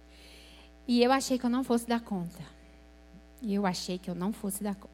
E 0.89 1.05
eu 1.05 1.13
achei 1.13 1.39
que 1.39 1.47
eu 1.47 1.51
não 1.51 1.63
fosse 1.63 1.87
dar 1.87 2.01
conta. 2.01 2.43
E 3.41 3.55
eu 3.55 3.65
achei 3.65 3.97
que 3.97 4.11
eu 4.11 4.15
não 4.15 4.33
fosse 4.33 4.65
dar 4.65 4.75
conta. 4.75 4.93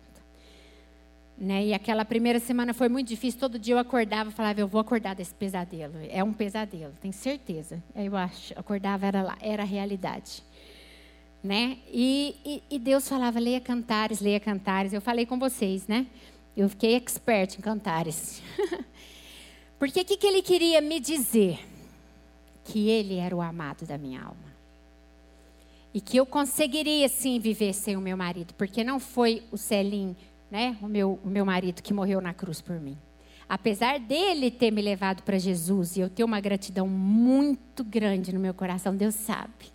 Né? 1.38 1.68
E 1.68 1.72
aquela 1.72 2.04
primeira 2.04 2.38
semana 2.38 2.74
foi 2.74 2.90
muito 2.90 3.08
difícil. 3.08 3.40
Todo 3.40 3.58
dia 3.58 3.72
eu 3.72 3.78
acordava 3.78 4.28
e 4.28 4.32
falava, 4.32 4.60
eu 4.60 4.68
vou 4.68 4.78
acordar 4.78 5.14
desse 5.14 5.34
pesadelo. 5.34 5.94
É 6.10 6.22
um 6.22 6.34
pesadelo, 6.34 6.92
tenho 7.00 7.14
certeza. 7.14 7.82
Eu 7.96 8.14
acho, 8.14 8.52
acordava, 8.58 9.06
era 9.06 9.22
lá, 9.22 9.38
era 9.40 9.62
a 9.62 9.66
realidade 9.66 10.42
né? 11.42 11.78
E, 11.90 12.36
e, 12.44 12.62
e, 12.76 12.78
Deus 12.78 13.08
falava, 13.08 13.38
leia 13.38 13.60
cantares, 13.60 14.20
leia 14.20 14.38
cantares. 14.38 14.92
Eu 14.92 15.00
falei 15.00 15.24
com 15.24 15.38
vocês, 15.38 15.86
né? 15.86 16.06
Eu 16.56 16.68
fiquei 16.68 16.94
expert 16.94 17.56
em 17.58 17.60
cantares. 17.60 18.42
Porque 19.78 20.00
o 20.00 20.04
que, 20.04 20.16
que 20.16 20.26
ele 20.26 20.42
queria 20.42 20.80
me 20.80 21.00
dizer? 21.00 21.58
Que 22.64 22.90
ele 22.90 23.16
era 23.16 23.34
o 23.34 23.40
amado 23.40 23.86
da 23.86 23.96
minha 23.96 24.22
alma. 24.22 24.50
E 25.94 26.00
que 26.00 26.18
eu 26.18 26.26
conseguiria 26.26 27.08
sim 27.08 27.40
viver 27.40 27.72
sem 27.72 27.96
o 27.96 28.00
meu 28.00 28.16
marido, 28.16 28.54
porque 28.54 28.84
não 28.84 29.00
foi 29.00 29.42
o 29.50 29.56
Celim, 29.56 30.14
né, 30.48 30.76
o 30.80 30.86
meu, 30.86 31.18
o 31.24 31.28
meu 31.28 31.44
marido 31.44 31.82
que 31.82 31.92
morreu 31.92 32.20
na 32.20 32.32
cruz 32.32 32.60
por 32.60 32.78
mim. 32.78 32.96
Apesar 33.48 33.98
dele 33.98 34.52
ter 34.52 34.70
me 34.70 34.80
levado 34.80 35.24
para 35.24 35.36
Jesus 35.36 35.96
e 35.96 36.00
eu 36.00 36.08
ter 36.08 36.22
uma 36.22 36.38
gratidão 36.38 36.86
muito 36.86 37.82
grande 37.82 38.32
no 38.32 38.38
meu 38.38 38.54
coração, 38.54 38.94
Deus 38.94 39.16
sabe. 39.16 39.72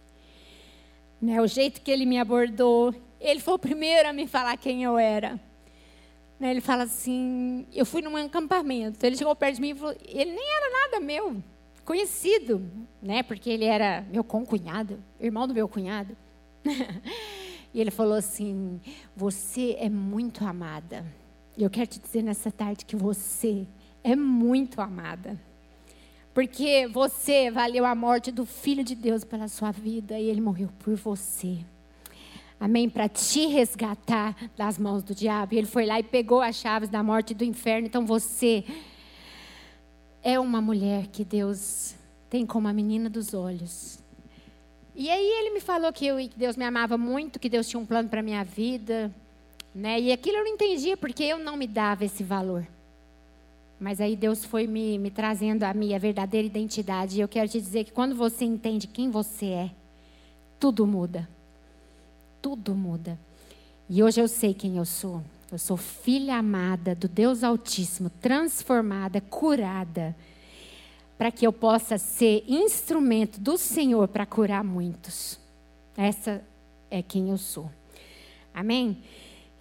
Né, 1.25 1.41
o 1.41 1.48
jeito 1.48 1.82
que 1.82 1.89
ele 1.89 2.05
me 2.05 2.20
abordou, 2.20 2.94
ele 3.20 3.39
foi 3.39 3.55
o 3.55 3.60
primeiro 3.60 4.08
a 4.08 4.13
me 4.13 4.27
falar 4.27 4.55
quem 4.58 4.84
eu 4.84 4.96
era. 4.96 5.39
Né, 6.39 6.51
ele 6.51 6.62
fala 6.62 6.84
assim, 6.84 7.65
eu 7.74 7.84
fui 7.84 8.03
num 8.03 8.15
acampamento, 8.15 9.03
ele 9.03 9.17
chegou 9.17 9.36
perto 9.36 9.55
de 9.55 9.62
mim 9.62 9.70
e 9.72 9.75
falou, 9.75 9.96
ele 10.08 10.32
nem 10.32 10.55
era 10.55 10.82
nada 10.84 11.00
meu, 11.00 11.41
conhecido, 11.84 12.70
né? 13.01 13.24
Porque 13.24 13.50
ele 13.50 13.65
era 13.65 14.05
meu 14.12 14.24
concunhado, 14.24 15.03
irmão 15.20 15.48
do 15.48 15.53
meu 15.55 15.67
cunhado. 15.67 16.15
e 17.74 17.82
ele 17.82 17.89
falou 17.89 18.13
assim: 18.13 18.79
Você 19.15 19.75
é 19.79 19.89
muito 19.89 20.46
amada. 20.46 21.03
E 21.58 21.63
eu 21.63 21.72
quero 21.72 21.88
te 21.88 22.00
dizer 22.00 22.22
nessa 22.22 22.51
tarde 22.51 22.86
que 22.86 22.96
você 22.96 23.65
é 24.03 24.15
muito 24.15 24.79
amada. 24.79 25.39
Porque 26.36 26.86
você 26.88 27.50
valeu 27.50 27.86
a 27.86 27.96
morte 27.96 28.30
do 28.30 28.46
Filho 28.46 28.84
de 28.84 28.94
Deus 28.94 29.24
pela 29.24 29.48
sua 29.48 29.72
vida 29.72 30.20
e 30.20 30.30
ele 30.30 30.42
morreu 30.42 30.70
por 30.80 30.94
você. 30.94 31.60
Amém? 32.60 32.89
Para 32.89 33.08
te 33.08 33.46
resgatar 33.48 34.36
das 34.58 34.77
mãos 34.77 35.01
do 35.01 35.15
diabo. 35.15 35.54
E 35.54 35.58
ele 35.60 35.65
foi 35.65 35.86
lá 35.86 35.98
e 35.98 36.04
pegou 36.04 36.42
as 36.42 36.58
chaves 36.58 36.89
da 36.89 37.01
morte 37.01 37.32
e 37.32 37.34
do 37.34 37.46
inferno. 37.46 37.88
Então 37.88 38.06
você 38.06 38.65
é 40.22 40.38
uma 40.38 40.60
mulher 40.60 41.08
que 41.08 41.24
Deus 41.24 41.96
tem 42.30 42.46
como 42.46 42.68
a 42.68 42.74
menina 42.74 43.10
dos 43.10 43.34
olhos. 43.34 44.00
E 44.94 45.10
aí 45.10 45.25
ele 45.39 45.51
me 45.51 45.62
falou 45.62 45.94
que, 45.94 46.06
eu, 46.06 46.18
que 46.18 46.38
Deus 46.38 46.58
me 46.58 46.65
amava 46.65 46.98
muito, 46.98 47.39
que 47.39 47.48
Deus 47.48 47.65
tinha 47.65 47.80
um 47.80 47.86
plano 47.86 48.10
para 48.10 48.22
minha 48.22 48.44
vida, 48.44 49.10
né? 49.74 50.01
E 50.01 50.12
aquilo 50.12 50.39
eu 50.39 50.44
não 50.44 50.51
entendia 50.51 50.98
porque 50.98 51.24
eu 51.24 51.39
não 51.39 51.56
me 51.56 51.65
dava 51.65 52.04
esse 52.04 52.25
valor. 52.25 52.68
Mas 53.79 54.00
aí 54.00 54.15
Deus 54.15 54.46
foi 54.46 54.67
me, 54.67 54.98
me 54.98 55.12
trazendo 55.12 55.63
a 55.63 55.74
minha 55.74 56.00
verdadeira 56.00 56.48
identidade. 56.48 57.17
E 57.17 57.22
eu 57.22 57.27
quero 57.27 57.50
te 57.50 57.60
dizer 57.60 57.84
que 57.84 57.91
quando 57.91 58.15
você 58.15 58.46
entende 58.46 58.88
quem 58.88 59.10
você 59.10 59.46
é, 59.48 59.72
tudo 60.60 60.88
muda. 60.88 61.27
Tudo 62.41 62.74
muda. 62.74 63.20
E 63.89 64.01
hoje 64.01 64.22
eu 64.22 64.27
sei 64.27 64.53
quem 64.53 64.77
eu 64.77 64.86
sou. 64.86 65.22
Eu 65.51 65.60
sou 65.60 65.77
filha 65.77 66.38
amada 66.38 66.96
do 66.96 67.08
Deus 67.08 67.44
Altíssimo, 67.44 68.10
transformada, 68.10 69.22
curada, 69.22 70.15
para 71.17 71.32
que 71.32 71.46
eu 71.46 71.53
possa 71.53 71.98
ser 71.98 72.44
instrumento 72.48 73.39
do 73.39 73.58
Senhor 73.58 74.08
para 74.08 74.25
curar 74.25 74.63
muitos. 74.63 75.39
Essa 75.96 76.44
é 76.89 77.01
quem 77.01 77.29
eu 77.29 77.38
sou. 77.38 77.70
Amém? 78.53 78.98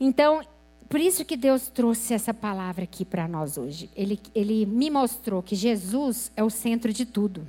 Então, 0.00 0.40
por 0.88 1.00
isso 1.00 1.25
que 1.25 1.37
Deus 1.37 1.69
trouxe 1.69 2.14
essa 2.14 2.33
palavra 2.33 2.85
aqui 2.85 3.05
para 3.05 3.26
nós 3.26 3.57
hoje. 3.59 3.91
Ele, 3.97 4.21
ele 4.35 4.67
me 4.67 4.91
mostrou 4.91 5.43
que 5.43 5.55
Jesus 5.55 6.31
é 6.37 6.43
o 6.43 6.50
centro 6.50 6.93
de 6.93 7.05
tudo. 7.05 7.47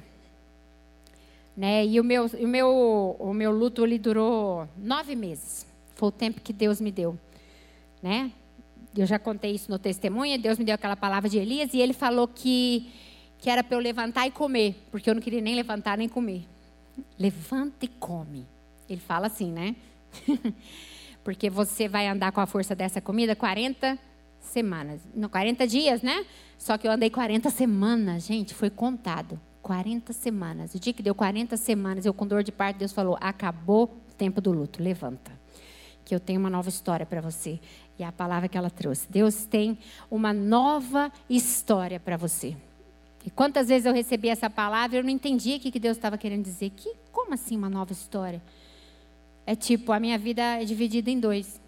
Né? 1.55 1.85
E 1.85 1.99
o 1.99 2.03
meu, 2.03 2.25
o, 2.25 2.47
meu, 2.47 3.15
o 3.19 3.33
meu 3.33 3.51
luto 3.51 3.85
ele 3.85 3.97
durou 3.97 4.67
nove 4.77 5.15
meses. 5.15 5.65
Foi 5.95 6.09
o 6.09 6.11
tempo 6.11 6.41
que 6.41 6.51
Deus 6.51 6.81
me 6.81 6.91
deu 6.91 7.17
né? 8.05 8.31
Eu 8.95 9.07
já 9.07 9.17
contei 9.17 9.51
isso 9.55 9.71
no 9.71 9.79
testemunho. 9.79 10.39
Deus 10.39 10.59
me 10.59 10.63
deu 10.63 10.75
aquela 10.75 10.95
palavra 10.95 11.27
de 11.27 11.39
Elias 11.39 11.73
e 11.73 11.79
ele 11.79 11.91
falou 11.91 12.27
que, 12.27 12.87
que 13.39 13.49
era 13.49 13.63
para 13.63 13.75
eu 13.75 13.81
levantar 13.81 14.27
e 14.27 14.31
comer, 14.31 14.75
porque 14.91 15.09
eu 15.09 15.15
não 15.15 15.21
queria 15.21 15.41
nem 15.41 15.55
levantar 15.55 15.97
nem 15.97 16.07
comer. 16.07 16.45
Levanta 17.17 17.83
e 17.83 17.87
come. 17.87 18.45
Ele 18.87 19.01
fala 19.01 19.25
assim, 19.25 19.51
né? 19.51 19.75
porque 21.25 21.49
você 21.49 21.87
vai 21.87 22.07
andar 22.07 22.31
com 22.31 22.39
a 22.39 22.45
força 22.45 22.75
dessa 22.75 23.01
comida 23.01 23.35
40 23.35 23.97
semanas. 24.39 25.01
Não, 25.15 25.27
40 25.27 25.65
dias, 25.65 26.03
né? 26.03 26.23
Só 26.55 26.77
que 26.77 26.87
eu 26.87 26.91
andei 26.91 27.09
40 27.09 27.49
semanas, 27.49 28.27
gente, 28.27 28.53
foi 28.53 28.69
contado. 28.69 29.37
40 29.63 30.13
semanas. 30.13 30.75
O 30.75 30.79
dia 30.79 30.93
que 30.93 31.01
deu 31.01 31.15
40 31.15 31.57
semanas, 31.57 32.05
eu 32.05 32.13
com 32.13 32.27
dor 32.27 32.43
de 32.43 32.51
parto, 32.51 32.77
Deus 32.77 32.91
falou: 32.93 33.17
acabou 33.19 33.85
o 33.85 34.13
tempo 34.13 34.39
do 34.39 34.51
luto, 34.51 34.83
levanta. 34.83 35.31
Que 36.05 36.13
eu 36.13 36.19
tenho 36.19 36.39
uma 36.39 36.49
nova 36.49 36.69
história 36.69 37.07
para 37.07 37.19
você. 37.21 37.59
E 37.97 38.03
a 38.03 38.11
palavra 38.11 38.47
que 38.47 38.55
ela 38.55 38.69
trouxe. 38.69 39.07
Deus 39.09 39.47
tem 39.47 39.79
uma 40.11 40.31
nova 40.31 41.11
história 41.27 41.99
para 41.99 42.17
você. 42.17 42.55
E 43.25 43.31
quantas 43.31 43.69
vezes 43.69 43.87
eu 43.87 43.93
recebi 43.93 44.29
essa 44.29 44.47
palavra, 44.47 44.99
eu 44.99 45.03
não 45.03 45.09
entendia 45.09 45.57
o 45.57 45.59
que 45.59 45.79
Deus 45.79 45.97
estava 45.97 46.19
querendo 46.19 46.43
dizer. 46.43 46.69
Que, 46.69 46.93
como 47.11 47.33
assim 47.33 47.57
uma 47.57 47.69
nova 47.69 47.91
história? 47.91 48.39
É 49.45 49.55
tipo, 49.55 49.91
a 49.91 49.99
minha 49.99 50.17
vida 50.17 50.41
é 50.41 50.65
dividida 50.65 51.09
em 51.09 51.19
dois. 51.19 51.61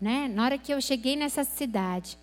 Né? 0.00 0.28
Na 0.28 0.44
hora 0.44 0.58
que 0.58 0.72
eu 0.72 0.80
cheguei 0.80 1.16
nessa 1.16 1.44
cidade. 1.44 2.18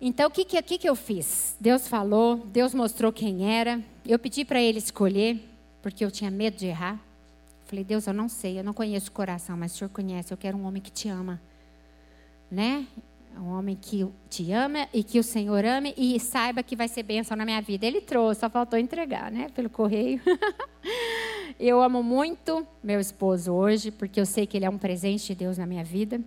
Então, 0.00 0.28
o 0.28 0.30
que, 0.30 0.44
que, 0.44 0.60
que, 0.62 0.78
que 0.78 0.88
eu 0.88 0.96
fiz? 0.96 1.56
Deus 1.60 1.86
falou, 1.86 2.36
Deus 2.36 2.74
mostrou 2.74 3.12
quem 3.12 3.48
era. 3.48 3.80
Eu 4.04 4.18
pedi 4.18 4.44
para 4.44 4.60
ele 4.60 4.78
escolher, 4.78 5.40
porque 5.80 6.04
eu 6.04 6.10
tinha 6.10 6.30
medo 6.30 6.56
de 6.56 6.66
errar. 6.66 7.00
Falei, 7.66 7.84
Deus, 7.84 8.06
eu 8.06 8.12
não 8.12 8.28
sei, 8.28 8.58
eu 8.58 8.64
não 8.64 8.74
conheço 8.74 9.08
o 9.08 9.12
coração, 9.12 9.56
mas 9.56 9.74
o 9.74 9.78
Senhor 9.78 9.90
conhece. 9.90 10.32
Eu 10.32 10.36
quero 10.36 10.58
um 10.58 10.66
homem 10.66 10.82
que 10.82 10.90
te 10.90 11.08
ama 11.08 11.40
né? 12.52 12.86
Um 13.38 13.48
homem 13.48 13.74
que 13.74 14.06
te 14.28 14.52
ama 14.52 14.86
e 14.92 15.02
que 15.02 15.18
o 15.18 15.22
Senhor 15.22 15.64
ame 15.64 15.94
e 15.96 16.20
saiba 16.20 16.62
que 16.62 16.76
vai 16.76 16.86
ser 16.86 17.02
bênção 17.02 17.34
na 17.34 17.46
minha 17.46 17.62
vida. 17.62 17.86
Ele 17.86 18.02
trouxe, 18.02 18.40
só 18.40 18.50
faltou 18.50 18.78
entregar, 18.78 19.32
né? 19.32 19.48
Pelo 19.54 19.70
correio. 19.70 20.20
eu 21.58 21.82
amo 21.82 22.02
muito 22.02 22.66
meu 22.82 23.00
esposo 23.00 23.52
hoje, 23.52 23.90
porque 23.90 24.20
eu 24.20 24.26
sei 24.26 24.46
que 24.46 24.56
ele 24.56 24.64
é 24.64 24.70
um 24.70 24.78
presente 24.78 25.28
de 25.28 25.34
Deus 25.34 25.58
na 25.58 25.66
minha 25.66 25.84
vida. 25.84 26.20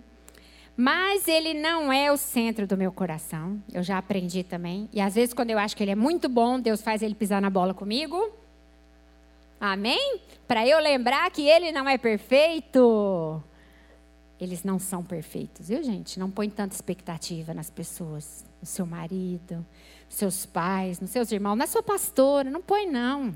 Mas 0.76 1.26
ele 1.26 1.54
não 1.54 1.92
é 1.92 2.12
o 2.12 2.16
centro 2.16 2.66
do 2.66 2.76
meu 2.76 2.92
coração. 2.92 3.62
Eu 3.72 3.82
já 3.82 3.96
aprendi 3.96 4.42
também. 4.42 4.88
E 4.92 5.00
às 5.00 5.14
vezes, 5.14 5.32
quando 5.32 5.50
eu 5.50 5.58
acho 5.58 5.76
que 5.76 5.82
ele 5.82 5.92
é 5.92 5.96
muito 5.96 6.28
bom, 6.28 6.60
Deus 6.60 6.82
faz 6.82 7.02
ele 7.02 7.14
pisar 7.14 7.40
na 7.40 7.48
bola 7.48 7.72
comigo. 7.72 8.30
Amém? 9.58 10.20
Para 10.46 10.66
eu 10.66 10.78
lembrar 10.78 11.30
que 11.30 11.48
ele 11.48 11.72
não 11.72 11.88
é 11.88 11.96
perfeito 11.96 13.42
eles 14.38 14.62
não 14.62 14.78
são 14.78 15.02
perfeitos, 15.02 15.68
viu, 15.68 15.82
gente? 15.82 16.18
Não 16.18 16.30
põe 16.30 16.50
tanta 16.50 16.74
expectativa 16.74 17.54
nas 17.54 17.70
pessoas, 17.70 18.44
no 18.60 18.66
seu 18.66 18.84
marido, 18.84 19.64
nos 20.04 20.14
seus 20.14 20.44
pais, 20.44 21.00
nos 21.00 21.10
seus 21.10 21.32
irmãos, 21.32 21.56
na 21.56 21.66
sua 21.66 21.82
pastora, 21.82 22.50
não 22.50 22.60
põe 22.60 22.86
não. 22.86 23.34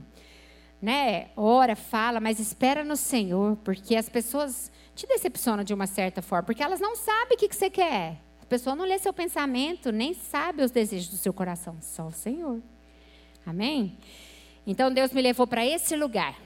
Né? 0.80 1.28
Ora, 1.36 1.76
fala, 1.76 2.20
mas 2.20 2.38
espera 2.38 2.82
no 2.82 2.96
Senhor, 2.96 3.56
porque 3.64 3.96
as 3.96 4.08
pessoas 4.08 4.72
te 4.94 5.06
decepcionam 5.06 5.62
de 5.62 5.74
uma 5.74 5.86
certa 5.86 6.22
forma, 6.22 6.44
porque 6.44 6.62
elas 6.62 6.80
não 6.80 6.96
sabem 6.96 7.36
o 7.36 7.38
que, 7.38 7.48
que 7.48 7.56
você 7.56 7.68
quer. 7.68 8.16
A 8.40 8.46
pessoa 8.46 8.74
não 8.74 8.84
lê 8.84 8.98
seu 8.98 9.12
pensamento, 9.12 9.92
nem 9.92 10.14
sabe 10.14 10.62
os 10.62 10.70
desejos 10.70 11.08
do 11.08 11.16
seu 11.16 11.32
coração, 11.32 11.76
só 11.80 12.06
o 12.06 12.12
Senhor. 12.12 12.60
Amém? 13.44 13.96
Então 14.66 14.92
Deus 14.92 15.12
me 15.12 15.20
levou 15.20 15.46
para 15.46 15.64
esse 15.64 15.94
lugar. 15.94 16.36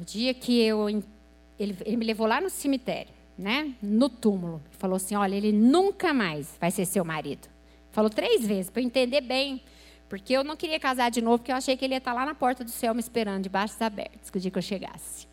O 0.00 0.04
dia 0.04 0.34
que 0.34 0.60
eu 0.60 0.88
ele, 0.88 1.76
ele 1.84 1.96
me 1.96 2.04
levou 2.04 2.26
lá 2.26 2.40
no 2.40 2.50
cemitério 2.50 3.14
né, 3.36 3.74
no 3.82 4.08
túmulo. 4.08 4.62
Falou 4.70 4.96
assim: 4.96 5.14
olha, 5.14 5.34
ele 5.34 5.52
nunca 5.52 6.14
mais 6.14 6.56
vai 6.60 6.70
ser 6.70 6.86
seu 6.86 7.04
marido. 7.04 7.48
Falou 7.90 8.10
três 8.10 8.46
vezes, 8.46 8.70
para 8.70 8.82
eu 8.82 8.86
entender 8.86 9.20
bem. 9.20 9.62
Porque 10.08 10.32
eu 10.32 10.44
não 10.44 10.56
queria 10.56 10.78
casar 10.78 11.10
de 11.10 11.20
novo, 11.20 11.38
porque 11.38 11.52
eu 11.52 11.56
achei 11.56 11.76
que 11.76 11.84
ele 11.84 11.94
ia 11.94 11.98
estar 11.98 12.12
lá 12.12 12.24
na 12.26 12.34
porta 12.34 12.62
do 12.62 12.70
céu 12.70 12.94
me 12.94 13.00
esperando, 13.00 13.42
de 13.42 13.48
braços 13.48 13.80
abertos, 13.80 14.30
que 14.30 14.38
o 14.38 14.40
dia 14.40 14.50
que 14.50 14.58
eu 14.58 14.62
chegasse. 14.62 15.26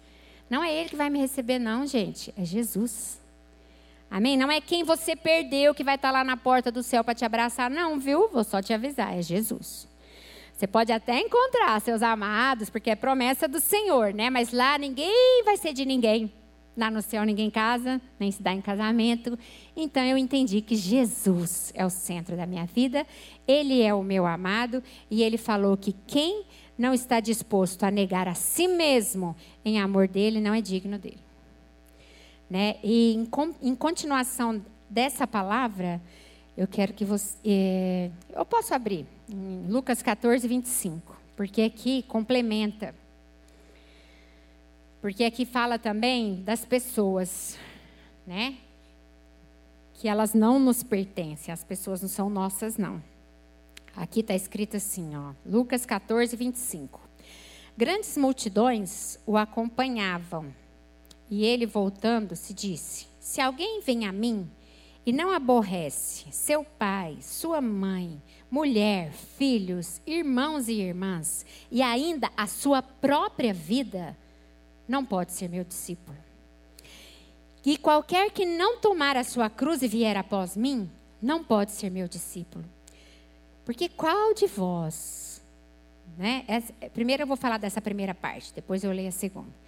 Não 0.49 0.63
é 0.63 0.73
ele 0.73 0.89
que 0.89 0.95
vai 0.95 1.09
me 1.09 1.19
receber, 1.19 1.59
não, 1.59 1.85
gente. 1.85 2.33
É 2.37 2.43
Jesus. 2.43 3.21
Amém? 4.09 4.35
Não 4.35 4.51
é 4.51 4.59
quem 4.59 4.83
você 4.83 5.15
perdeu 5.15 5.73
que 5.73 5.83
vai 5.83 5.95
estar 5.95 6.11
lá 6.11 6.23
na 6.23 6.35
porta 6.35 6.69
do 6.69 6.83
céu 6.83 7.03
para 7.03 7.15
te 7.15 7.23
abraçar, 7.23 7.69
não, 7.69 7.97
viu? 7.97 8.27
Vou 8.29 8.43
só 8.43 8.61
te 8.61 8.73
avisar, 8.73 9.17
é 9.17 9.21
Jesus. 9.21 9.87
Você 10.53 10.67
pode 10.67 10.91
até 10.91 11.19
encontrar 11.19 11.79
seus 11.79 12.03
amados, 12.03 12.69
porque 12.69 12.89
é 12.89 12.95
promessa 12.95 13.47
do 13.47 13.59
Senhor, 13.59 14.13
né? 14.13 14.29
Mas 14.29 14.51
lá 14.51 14.77
ninguém 14.77 15.43
vai 15.45 15.57
ser 15.57 15.73
de 15.73 15.85
ninguém. 15.85 16.31
Lá 16.75 16.89
no 16.89 17.01
céu 17.01 17.23
ninguém 17.23 17.49
casa, 17.49 17.99
nem 18.19 18.31
se 18.31 18.41
dá 18.41 18.53
em 18.53 18.61
casamento. 18.61 19.37
Então 19.75 20.03
eu 20.03 20.17
entendi 20.17 20.61
que 20.61 20.75
Jesus 20.75 21.71
é 21.75 21.85
o 21.85 21.89
centro 21.89 22.37
da 22.37 22.45
minha 22.45 22.65
vida, 22.65 23.05
Ele 23.47 23.81
é 23.81 23.93
o 23.93 24.03
meu 24.03 24.25
amado, 24.25 24.81
e 25.09 25.21
Ele 25.21 25.37
falou 25.37 25.75
que 25.75 25.93
quem 26.07 26.45
não 26.77 26.93
está 26.93 27.19
disposto 27.19 27.83
a 27.83 27.91
negar 27.91 28.27
a 28.27 28.33
si 28.33 28.67
mesmo 28.67 29.35
em 29.63 29.79
amor 29.79 30.07
dele 30.07 30.39
não 30.39 30.53
é 30.53 30.61
digno 30.61 30.97
dele. 30.97 31.19
Né? 32.49 32.77
E 32.83 33.13
em, 33.13 33.29
em 33.61 33.75
continuação 33.75 34.63
dessa 34.89 35.25
palavra, 35.25 36.01
eu 36.57 36.67
quero 36.67 36.93
que 36.93 37.05
você. 37.05 37.37
É, 37.45 38.11
eu 38.33 38.45
posso 38.45 38.73
abrir, 38.73 39.05
em 39.29 39.65
Lucas 39.69 40.01
14, 40.01 40.47
25, 40.47 41.15
porque 41.35 41.61
aqui 41.61 42.03
complementa. 42.03 42.93
Porque 45.01 45.23
aqui 45.23 45.45
fala 45.45 45.79
também 45.79 46.43
das 46.43 46.63
pessoas, 46.63 47.57
né? 48.25 48.57
que 50.01 50.07
elas 50.07 50.33
não 50.33 50.57
nos 50.57 50.81
pertencem, 50.81 51.53
as 51.53 51.63
pessoas 51.63 52.01
não 52.01 52.09
são 52.09 52.27
nossas, 52.27 52.75
não. 52.75 53.03
Aqui 53.95 54.21
está 54.21 54.33
escrito 54.33 54.77
assim, 54.77 55.15
ó, 55.15 55.33
Lucas 55.45 55.85
14, 55.85 56.35
25. 56.35 56.99
Grandes 57.77 58.17
multidões 58.17 59.19
o 59.27 59.37
acompanhavam. 59.37 60.51
E 61.29 61.45
ele, 61.45 61.67
voltando-se, 61.67 62.51
disse: 62.51 63.05
Se 63.19 63.39
alguém 63.39 63.79
vem 63.81 64.07
a 64.07 64.11
mim 64.11 64.49
e 65.05 65.13
não 65.13 65.29
aborrece 65.31 66.25
seu 66.31 66.63
pai, 66.63 67.19
sua 67.21 67.61
mãe, 67.61 68.19
mulher, 68.49 69.11
filhos, 69.11 70.01
irmãos 70.07 70.67
e 70.67 70.81
irmãs, 70.81 71.45
e 71.69 71.83
ainda 71.83 72.31
a 72.35 72.47
sua 72.47 72.81
própria 72.81 73.53
vida, 73.53 74.17
não 74.87 75.05
pode 75.05 75.31
ser 75.31 75.49
meu 75.49 75.63
discípulo. 75.63 76.17
E 77.65 77.77
qualquer 77.77 78.31
que 78.31 78.45
não 78.45 78.79
tomar 78.79 79.15
a 79.15 79.23
sua 79.23 79.49
cruz 79.49 79.81
e 79.81 79.87
vier 79.87 80.17
após 80.17 80.57
mim, 80.57 80.89
não 81.21 81.43
pode 81.43 81.71
ser 81.71 81.89
meu 81.89 82.07
discípulo. 82.07 82.65
Porque 83.63 83.87
qual 83.87 84.33
de 84.33 84.47
vós, 84.47 85.41
né? 86.17 86.43
Primeiro 86.93 87.23
eu 87.23 87.27
vou 87.27 87.37
falar 87.37 87.57
dessa 87.57 87.79
primeira 87.79 88.15
parte, 88.15 88.53
depois 88.53 88.83
eu 88.83 88.91
leio 88.91 89.09
a 89.09 89.11
segunda. 89.11 89.61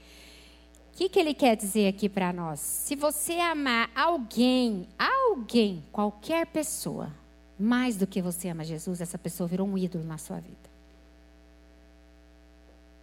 O 0.91 0.95
que, 0.95 1.09
que 1.09 1.19
ele 1.19 1.33
quer 1.33 1.55
dizer 1.55 1.87
aqui 1.87 2.07
para 2.07 2.31
nós? 2.31 2.59
Se 2.59 2.95
você 2.95 3.33
amar 3.33 3.89
alguém, 3.95 4.87
alguém, 4.97 5.83
qualquer 5.91 6.45
pessoa, 6.47 7.11
mais 7.57 7.97
do 7.97 8.05
que 8.05 8.21
você 8.21 8.49
ama 8.49 8.63
Jesus, 8.63 9.01
essa 9.01 9.17
pessoa 9.17 9.47
virou 9.47 9.67
um 9.67 9.77
ídolo 9.77 10.03
na 10.03 10.17
sua 10.17 10.39
vida. 10.39 10.69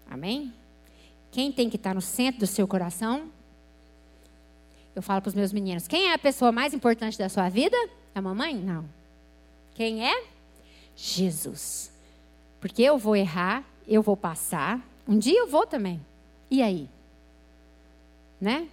Amém? 0.09 0.53
Quem 1.31 1.53
tem 1.53 1.71
que 1.71 1.77
estar 1.77 1.95
no 1.95 2.01
centro 2.01 2.41
do 2.41 2.47
seu 2.47 2.67
coração? 2.67 3.31
Eu 4.95 5.03
falo 5.03 5.23
para 5.23 5.29
os 5.29 5.35
meus 5.35 5.53
meninos: 5.53 5.87
quem 5.87 6.09
é 6.09 6.15
a 6.15 6.19
pessoa 6.19 6.51
mais 6.51 6.75
importante 6.75 7.17
da 7.17 7.29
sua 7.29 7.49
vida? 7.49 7.77
A 8.15 8.21
mamãe? 8.21 8.55
Não. 8.55 8.85
Quem 9.75 10.07
é? 10.07 10.25
Jesus. 10.97 11.93
Porque 12.61 12.83
eu 12.83 12.99
vou 12.99 13.17
errar, 13.17 13.65
eu 13.87 14.03
vou 14.03 14.17
passar, 14.17 14.81
um 15.09 15.19
dia 15.19 15.39
eu 15.39 15.47
vou 15.47 15.67
também. 15.67 16.01
E 16.51 16.63
aí? 16.63 16.89
Né? 18.41 18.69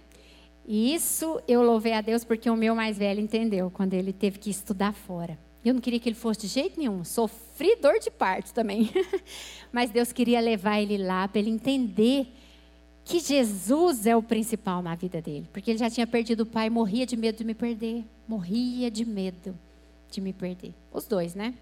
E 0.66 0.94
isso 0.94 1.40
eu 1.48 1.62
louvei 1.62 1.94
a 1.94 2.00
Deus 2.00 2.24
porque 2.24 2.50
o 2.50 2.56
meu 2.56 2.74
mais 2.74 2.98
velho 2.98 3.20
entendeu 3.20 3.70
quando 3.70 3.94
ele 3.94 4.12
teve 4.12 4.38
que 4.38 4.50
estudar 4.50 4.92
fora. 4.92 5.38
Eu 5.64 5.74
não 5.74 5.80
queria 5.80 5.98
que 5.98 6.08
ele 6.08 6.16
fosse 6.16 6.40
de 6.40 6.46
jeito 6.46 6.78
nenhum, 6.78 7.04
sofri 7.04 7.76
dor 7.76 7.98
de 7.98 8.10
parto 8.10 8.52
também. 8.52 8.90
Mas 9.72 9.90
Deus 9.90 10.12
queria 10.12 10.40
levar 10.40 10.80
ele 10.80 10.98
lá 10.98 11.26
para 11.26 11.38
ele 11.38 11.50
entender 11.50 12.26
que 13.08 13.20
Jesus 13.20 14.06
é 14.06 14.14
o 14.14 14.22
principal 14.22 14.82
na 14.82 14.94
vida 14.94 15.22
dele. 15.22 15.48
Porque 15.50 15.70
ele 15.70 15.78
já 15.78 15.88
tinha 15.88 16.06
perdido 16.06 16.42
o 16.42 16.46
pai, 16.46 16.68
morria 16.68 17.06
de 17.06 17.16
medo 17.16 17.38
de 17.38 17.44
me 17.44 17.54
perder. 17.54 18.04
Morria 18.28 18.90
de 18.90 19.02
medo 19.02 19.58
de 20.10 20.20
me 20.20 20.34
perder. 20.34 20.74
Os 20.92 21.06
dois, 21.06 21.34
né? 21.34 21.54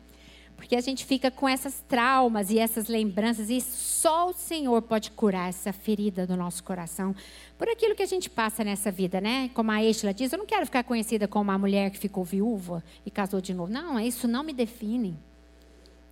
Porque 0.57 0.75
a 0.75 0.81
gente 0.81 1.05
fica 1.05 1.31
com 1.31 1.49
essas 1.49 1.85
traumas 1.87 2.51
e 2.51 2.59
essas 2.59 2.89
lembranças, 2.89 3.49
e 3.49 3.61
só 3.61 4.31
o 4.31 4.33
Senhor 4.33 4.83
pode 4.83 5.13
curar 5.13 5.49
essa 5.49 5.73
ferida 5.73 6.27
do 6.27 6.37
nosso 6.37 6.65
coração 6.65 7.15
por 7.57 7.69
aquilo 7.69 7.95
que 7.95 8.03
a 8.03 8.07
gente 8.07 8.29
passa 8.29 8.65
nessa 8.65 8.91
vida, 8.91 9.21
né? 9.21 9.49
Como 9.55 9.71
a 9.71 9.85
Estela 9.85 10.13
diz, 10.13 10.33
eu 10.33 10.39
não 10.39 10.47
quero 10.47 10.67
ficar 10.67 10.83
conhecida 10.83 11.29
como 11.29 11.45
uma 11.45 11.59
mulher 11.59 11.91
que 11.93 11.99
ficou 11.99 12.25
viúva 12.25 12.83
e 13.05 13.11
casou 13.11 13.41
de 13.41 13.55
novo. 13.55 13.73
Não, 13.73 14.01
isso 14.01 14.27
não 14.27 14.43
me 14.43 14.53
define. 14.53 15.17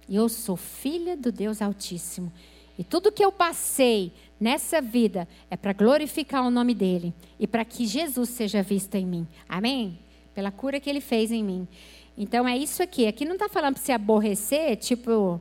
Eu 0.09 0.29
sou 0.29 0.57
filha 0.57 1.17
do 1.17 1.33
Deus 1.33 1.61
Altíssimo. 1.61 2.33
E 2.79 2.83
tudo 2.83 3.13
que 3.13 3.25
eu 3.25 3.31
passei 3.31 4.13
nessa 4.45 4.79
vida 4.83 5.27
é 5.51 5.57
para 5.57 5.73
glorificar 5.73 6.47
o 6.47 6.51
nome 6.51 6.75
dele 6.75 7.15
e 7.41 7.47
para 7.47 7.65
que 7.65 7.87
Jesus 7.87 8.29
seja 8.29 8.63
visto 8.63 8.95
em 8.95 9.07
mim. 9.07 9.27
Amém? 9.49 9.99
Pela 10.35 10.51
cura 10.51 10.79
que 10.79 10.91
ele 10.91 11.01
fez 11.01 11.33
em 11.33 11.43
mim. 11.43 11.67
Então 12.17 12.47
é 12.47 12.55
isso 12.55 12.83
aqui. 12.83 13.07
Aqui 13.07 13.25
não 13.25 13.37
está 13.37 13.49
falando 13.49 13.77
para 13.77 13.83
você 13.83 13.93
aborrecer, 13.93 14.77
tipo, 14.77 15.41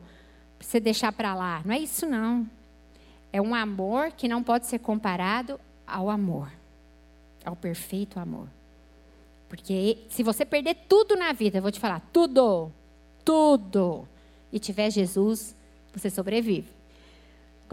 para 0.57 0.66
você 0.66 0.79
deixar 0.79 1.11
para 1.11 1.35
lá. 1.35 1.61
Não 1.66 1.75
é 1.75 1.79
isso, 1.79 2.05
não. 2.05 2.50
É 3.33 3.42
um 3.42 3.53
amor 3.53 4.13
que 4.13 4.29
não 4.29 4.42
pode 4.42 4.68
ser 4.68 4.79
comparado 4.79 5.59
ao 5.85 6.09
amor, 6.09 6.50
ao 7.44 7.57
perfeito 7.57 8.22
amor. 8.22 8.48
Porque 9.50 9.98
se 10.07 10.24
você 10.24 10.46
perder 10.46 10.75
tudo 10.87 11.18
na 11.18 11.33
vida, 11.33 11.57
eu 11.57 11.61
vou 11.61 11.72
te 11.72 11.79
falar, 11.79 12.00
tudo, 12.13 12.72
tudo, 13.25 14.07
e 14.51 14.59
tiver 14.59 14.89
Jesus, 14.89 15.53
você 15.94 16.09
sobrevive. 16.09 16.82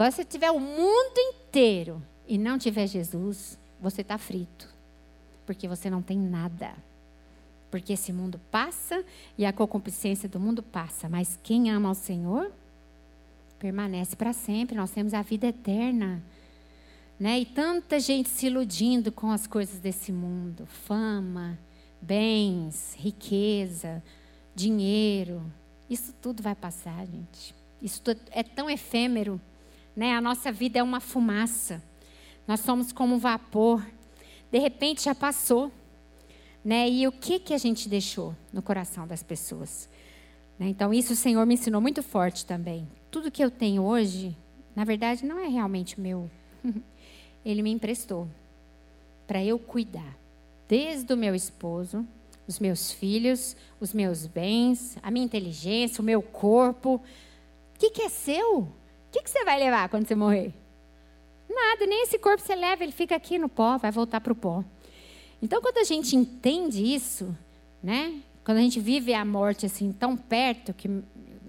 Agora, 0.01 0.15
se 0.15 0.25
tiver 0.25 0.49
o 0.49 0.59
mundo 0.59 1.15
inteiro 1.15 2.01
e 2.27 2.35
não 2.35 2.57
tiver 2.57 2.87
Jesus, 2.87 3.55
você 3.79 4.01
está 4.01 4.17
frito. 4.17 4.67
Porque 5.45 5.67
você 5.67 5.91
não 5.91 6.01
tem 6.01 6.17
nada. 6.17 6.73
Porque 7.69 7.93
esse 7.93 8.11
mundo 8.11 8.41
passa 8.49 9.05
e 9.37 9.45
a 9.45 9.53
concupiscência 9.53 10.27
do 10.27 10.39
mundo 10.39 10.63
passa, 10.63 11.07
mas 11.07 11.37
quem 11.43 11.69
ama 11.69 11.89
ao 11.89 11.93
Senhor 11.93 12.51
permanece 13.59 14.15
para 14.15 14.33
sempre. 14.33 14.75
Nós 14.75 14.89
temos 14.89 15.13
a 15.13 15.21
vida 15.21 15.45
eterna. 15.45 16.23
Né? 17.19 17.41
E 17.41 17.45
tanta 17.45 17.99
gente 17.99 18.27
se 18.27 18.47
iludindo 18.47 19.11
com 19.11 19.29
as 19.29 19.45
coisas 19.45 19.79
desse 19.79 20.11
mundo, 20.11 20.65
fama, 20.65 21.59
bens, 22.01 22.95
riqueza, 22.97 24.01
dinheiro. 24.55 25.43
Isso 25.87 26.11
tudo 26.19 26.41
vai 26.41 26.55
passar, 26.55 27.05
gente. 27.05 27.53
Isso 27.79 28.01
é 28.31 28.41
tão 28.41 28.67
efêmero, 28.67 29.39
né? 29.95 30.13
A 30.13 30.21
nossa 30.21 30.51
vida 30.51 30.79
é 30.79 30.83
uma 30.83 30.99
fumaça. 30.99 31.81
Nós 32.47 32.59
somos 32.61 32.91
como 32.91 33.15
um 33.15 33.19
vapor. 33.19 33.85
De 34.51 34.59
repente 34.59 35.03
já 35.03 35.15
passou. 35.15 35.71
Né? 36.63 36.89
E 36.89 37.07
o 37.07 37.11
que, 37.11 37.39
que 37.39 37.53
a 37.53 37.57
gente 37.57 37.89
deixou 37.89 38.35
no 38.53 38.61
coração 38.61 39.07
das 39.07 39.23
pessoas? 39.23 39.89
Né? 40.59 40.67
Então, 40.67 40.93
isso 40.93 41.13
o 41.13 41.15
Senhor 41.15 41.45
me 41.45 41.55
ensinou 41.55 41.81
muito 41.81 42.03
forte 42.03 42.45
também. 42.45 42.87
Tudo 43.09 43.31
que 43.31 43.43
eu 43.43 43.49
tenho 43.49 43.83
hoje, 43.83 44.35
na 44.75 44.83
verdade, 44.83 45.25
não 45.25 45.39
é 45.39 45.47
realmente 45.47 45.99
meu. 45.99 46.29
Ele 47.43 47.63
me 47.63 47.71
emprestou 47.71 48.27
para 49.25 49.43
eu 49.43 49.57
cuidar, 49.57 50.17
desde 50.67 51.11
o 51.13 51.17
meu 51.17 51.33
esposo, 51.33 52.05
os 52.47 52.59
meus 52.59 52.91
filhos, 52.91 53.55
os 53.79 53.93
meus 53.93 54.27
bens, 54.27 54.97
a 55.01 55.09
minha 55.09 55.25
inteligência, 55.25 56.01
o 56.01 56.05
meu 56.05 56.21
corpo. 56.21 56.95
O 56.95 57.79
que, 57.79 57.89
que 57.89 58.01
é 58.03 58.09
seu? 58.09 58.67
O 59.11 59.13
que, 59.13 59.23
que 59.23 59.29
você 59.29 59.43
vai 59.43 59.59
levar 59.59 59.89
quando 59.89 60.07
você 60.07 60.15
morrer? 60.15 60.53
Nada, 61.49 61.85
nem 61.85 62.03
esse 62.03 62.17
corpo 62.17 62.41
você 62.41 62.55
leva, 62.55 62.81
ele 62.81 62.93
fica 62.93 63.13
aqui 63.13 63.37
no 63.37 63.49
pó, 63.49 63.77
vai 63.77 63.91
voltar 63.91 64.21
para 64.21 64.31
o 64.31 64.35
pó. 64.35 64.63
Então, 65.41 65.61
quando 65.61 65.79
a 65.79 65.83
gente 65.83 66.15
entende 66.15 66.81
isso, 66.81 67.35
né? 67.83 68.21
Quando 68.45 68.59
a 68.59 68.61
gente 68.61 68.79
vive 68.79 69.13
a 69.13 69.25
morte 69.25 69.65
assim 69.65 69.91
tão 69.91 70.15
perto 70.15 70.73
que 70.73 70.87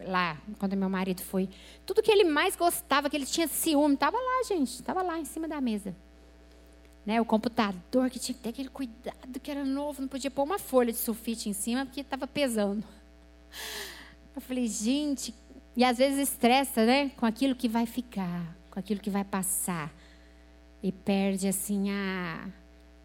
lá, 0.04 0.36
quando 0.58 0.76
meu 0.76 0.88
marido 0.88 1.22
foi, 1.22 1.48
tudo 1.86 2.02
que 2.02 2.10
ele 2.10 2.24
mais 2.24 2.56
gostava, 2.56 3.08
que 3.08 3.16
ele 3.16 3.26
tinha 3.26 3.46
ciúme, 3.46 3.94
estava 3.94 4.16
lá, 4.16 4.42
gente, 4.44 4.74
estava 4.74 5.00
lá 5.00 5.20
em 5.20 5.24
cima 5.24 5.46
da 5.46 5.60
mesa. 5.60 5.94
Né, 7.06 7.20
o 7.20 7.24
computador 7.24 8.10
que 8.10 8.18
tinha 8.18 8.34
que 8.34 8.42
ter 8.42 8.48
aquele 8.48 8.70
cuidado 8.70 9.38
que 9.40 9.52
era 9.52 9.64
novo, 9.64 10.00
não 10.00 10.08
podia 10.08 10.32
pôr 10.32 10.42
uma 10.42 10.58
folha 10.58 10.90
de 10.90 10.98
sulfite 10.98 11.48
em 11.48 11.52
cima 11.52 11.86
porque 11.86 12.00
estava 12.00 12.26
pesando. 12.26 12.82
Eu 14.34 14.40
falei, 14.40 14.66
gente, 14.66 15.32
e 15.76 15.84
às 15.84 15.98
vezes 15.98 16.30
estressa, 16.30 16.84
né, 16.84 17.10
com 17.16 17.26
aquilo 17.26 17.54
que 17.54 17.68
vai 17.68 17.86
ficar, 17.86 18.56
com 18.70 18.78
aquilo 18.78 19.00
que 19.00 19.10
vai 19.10 19.24
passar 19.24 19.92
e 20.82 20.90
perde 20.92 21.48
assim 21.48 21.90
a 21.90 22.48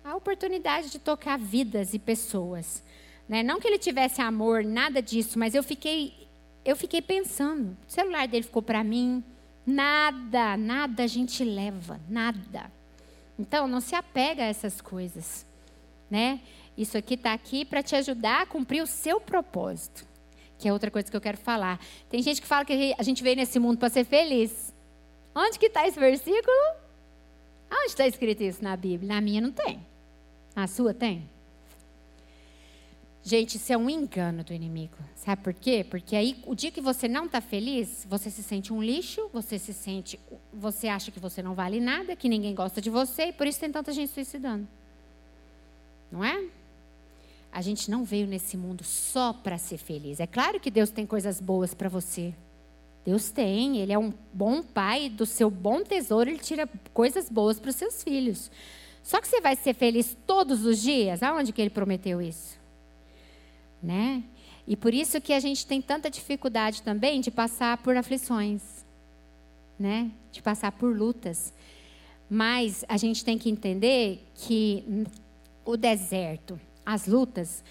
a 0.08 0.16
oportunidade 0.16 0.90
de 0.90 1.00
tocar 1.00 1.38
vidas 1.38 1.94
e 1.94 2.00
pessoas. 2.00 2.82
Né? 3.28 3.44
Não 3.44 3.60
que 3.60 3.68
ele 3.68 3.78
tivesse 3.78 4.22
amor, 4.22 4.64
nada 4.64 5.02
disso, 5.02 5.38
mas 5.38 5.54
eu 5.54 5.62
fiquei, 5.62 6.14
eu 6.64 6.78
fiquei 6.78 7.02
pensando. 7.02 7.76
O 7.88 7.92
celular 7.92 8.26
dele 8.26 8.44
ficou 8.44 8.62
para 8.62 8.84
mim. 8.84 9.22
Nada, 9.66 10.56
nada 10.56 11.04
a 11.04 11.08
gente 11.08 11.44
leva, 11.44 12.00
nada. 12.08 12.72
Então, 13.38 13.68
não 13.68 13.82
se 13.82 13.96
apega 13.96 14.44
a 14.44 14.48
essas 14.48 14.80
coisas. 14.80 15.46
Né? 16.10 16.40
Isso 16.78 16.98
aqui 16.98 17.16
está 17.16 17.34
aqui 17.34 17.66
para 17.66 17.84
te 17.84 17.94
ajudar 17.94 18.44
a 18.44 18.46
cumprir 18.46 18.82
o 18.82 18.88
seu 18.88 19.20
propósito. 19.20 20.07
Que 20.58 20.68
é 20.68 20.74
outra 20.74 20.90
coisa 20.90 21.10
que 21.10 21.16
eu 21.16 21.22
quero 21.22 21.38
falar. 21.38 21.80
Tem 22.10 22.22
gente 22.22 22.42
que 22.42 22.48
fala 22.48 22.66
que 22.66 22.96
a 22.98 23.04
gente 23.04 23.22
veio 23.24 23.36
nesse 23.36 23.60
mundo 23.60 23.78
para 23.78 23.90
ser 23.90 24.04
feliz. 24.04 24.74
Onde 25.36 25.60
que 25.60 25.68
está 25.68 25.88
esse 25.88 26.00
versículo? 26.00 26.58
Onde 27.72 27.88
está 27.88 28.08
escrito 28.08 28.42
isso 28.42 28.64
na 28.64 28.76
Bíblia? 28.76 29.14
Na 29.14 29.22
minha 29.22 29.42
não 29.42 29.52
tem. 29.52 29.86
A 30.56 30.66
sua 30.66 30.94
tem? 30.94 31.30
Gente, 33.22 33.58
isso 33.58 33.74
é 33.74 33.78
um 33.78 33.90
engano 33.90 34.42
do 34.42 34.54
inimigo. 34.54 34.96
Sabe 35.14 35.44
por 35.44 35.54
quê? 35.54 35.86
Porque 35.88 36.16
aí, 36.16 36.42
o 36.46 36.56
dia 36.56 36.72
que 36.72 36.80
você 36.80 37.10
não 37.10 37.26
está 37.26 37.42
feliz, 37.42 38.08
você 38.10 38.30
se 38.32 38.42
sente 38.42 38.72
um 38.72 38.82
lixo, 38.82 39.30
você 39.34 39.60
se 39.60 39.74
sente. 39.74 40.18
Você 40.54 40.88
acha 40.88 41.12
que 41.12 41.20
você 41.20 41.44
não 41.44 41.54
vale 41.54 41.82
nada, 41.82 42.16
que 42.16 42.30
ninguém 42.30 42.56
gosta 42.56 42.80
de 42.80 42.90
você, 42.90 43.26
e 43.26 43.34
por 43.34 43.46
isso 43.46 43.60
tem 43.60 43.70
tanta 43.70 43.92
gente 43.92 44.14
suicidando. 44.14 44.66
Não 46.10 46.24
é? 46.24 46.46
A 47.58 47.62
gente 47.62 47.90
não 47.90 48.04
veio 48.04 48.28
nesse 48.28 48.56
mundo 48.56 48.84
só 48.84 49.34
para 49.34 49.58
ser 49.58 49.78
feliz. 49.78 50.20
É 50.20 50.28
claro 50.28 50.60
que 50.60 50.70
Deus 50.70 50.92
tem 50.92 51.06
coisas 51.06 51.42
boas 51.42 51.74
para 51.74 51.90
você. 51.90 52.34
Deus 53.04 53.32
tem, 53.32 53.78
Ele 53.78 53.94
é 53.94 53.98
um 53.98 54.14
bom 54.32 54.62
pai, 54.62 55.10
do 55.10 55.26
seu 55.26 55.50
bom 55.50 55.84
tesouro, 55.84 56.30
Ele 56.30 56.40
tira 56.40 56.70
coisas 56.94 57.30
boas 57.30 57.60
para 57.60 57.70
os 57.70 57.76
seus 57.76 58.04
filhos. 58.04 58.52
Só 59.02 59.20
que 59.22 59.28
você 59.28 59.42
vai 59.42 59.56
ser 59.56 59.74
feliz 59.74 60.16
todos 60.28 60.66
os 60.66 60.82
dias? 60.82 61.24
Aonde 61.24 61.54
que 61.54 61.62
ele 61.62 61.70
prometeu 61.70 62.22
isso? 62.22 62.58
né? 63.82 64.24
E 64.66 64.76
por 64.76 64.94
isso 64.94 65.22
que 65.22 65.34
a 65.34 65.40
gente 65.40 65.66
tem 65.66 65.82
tanta 65.82 66.10
dificuldade 66.10 66.82
também 66.82 67.22
de 67.22 67.32
passar 67.32 67.78
por 67.78 67.96
aflições, 67.96 68.86
né? 69.80 70.12
De 70.32 70.42
passar 70.42 70.72
por 70.74 70.96
lutas. 70.96 71.54
Mas 72.30 72.84
a 72.90 72.98
gente 72.98 73.24
tem 73.24 73.38
que 73.38 73.50
entender 73.50 74.28
que 74.36 75.06
o 75.64 75.78
deserto, 75.78 76.60
as 76.88 77.06
lutas, 77.06 77.66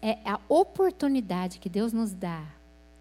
é 0.00 0.16
a 0.24 0.40
oportunidade 0.48 1.58
que 1.58 1.68
Deus 1.68 1.92
nos 1.92 2.14
dá 2.14 2.42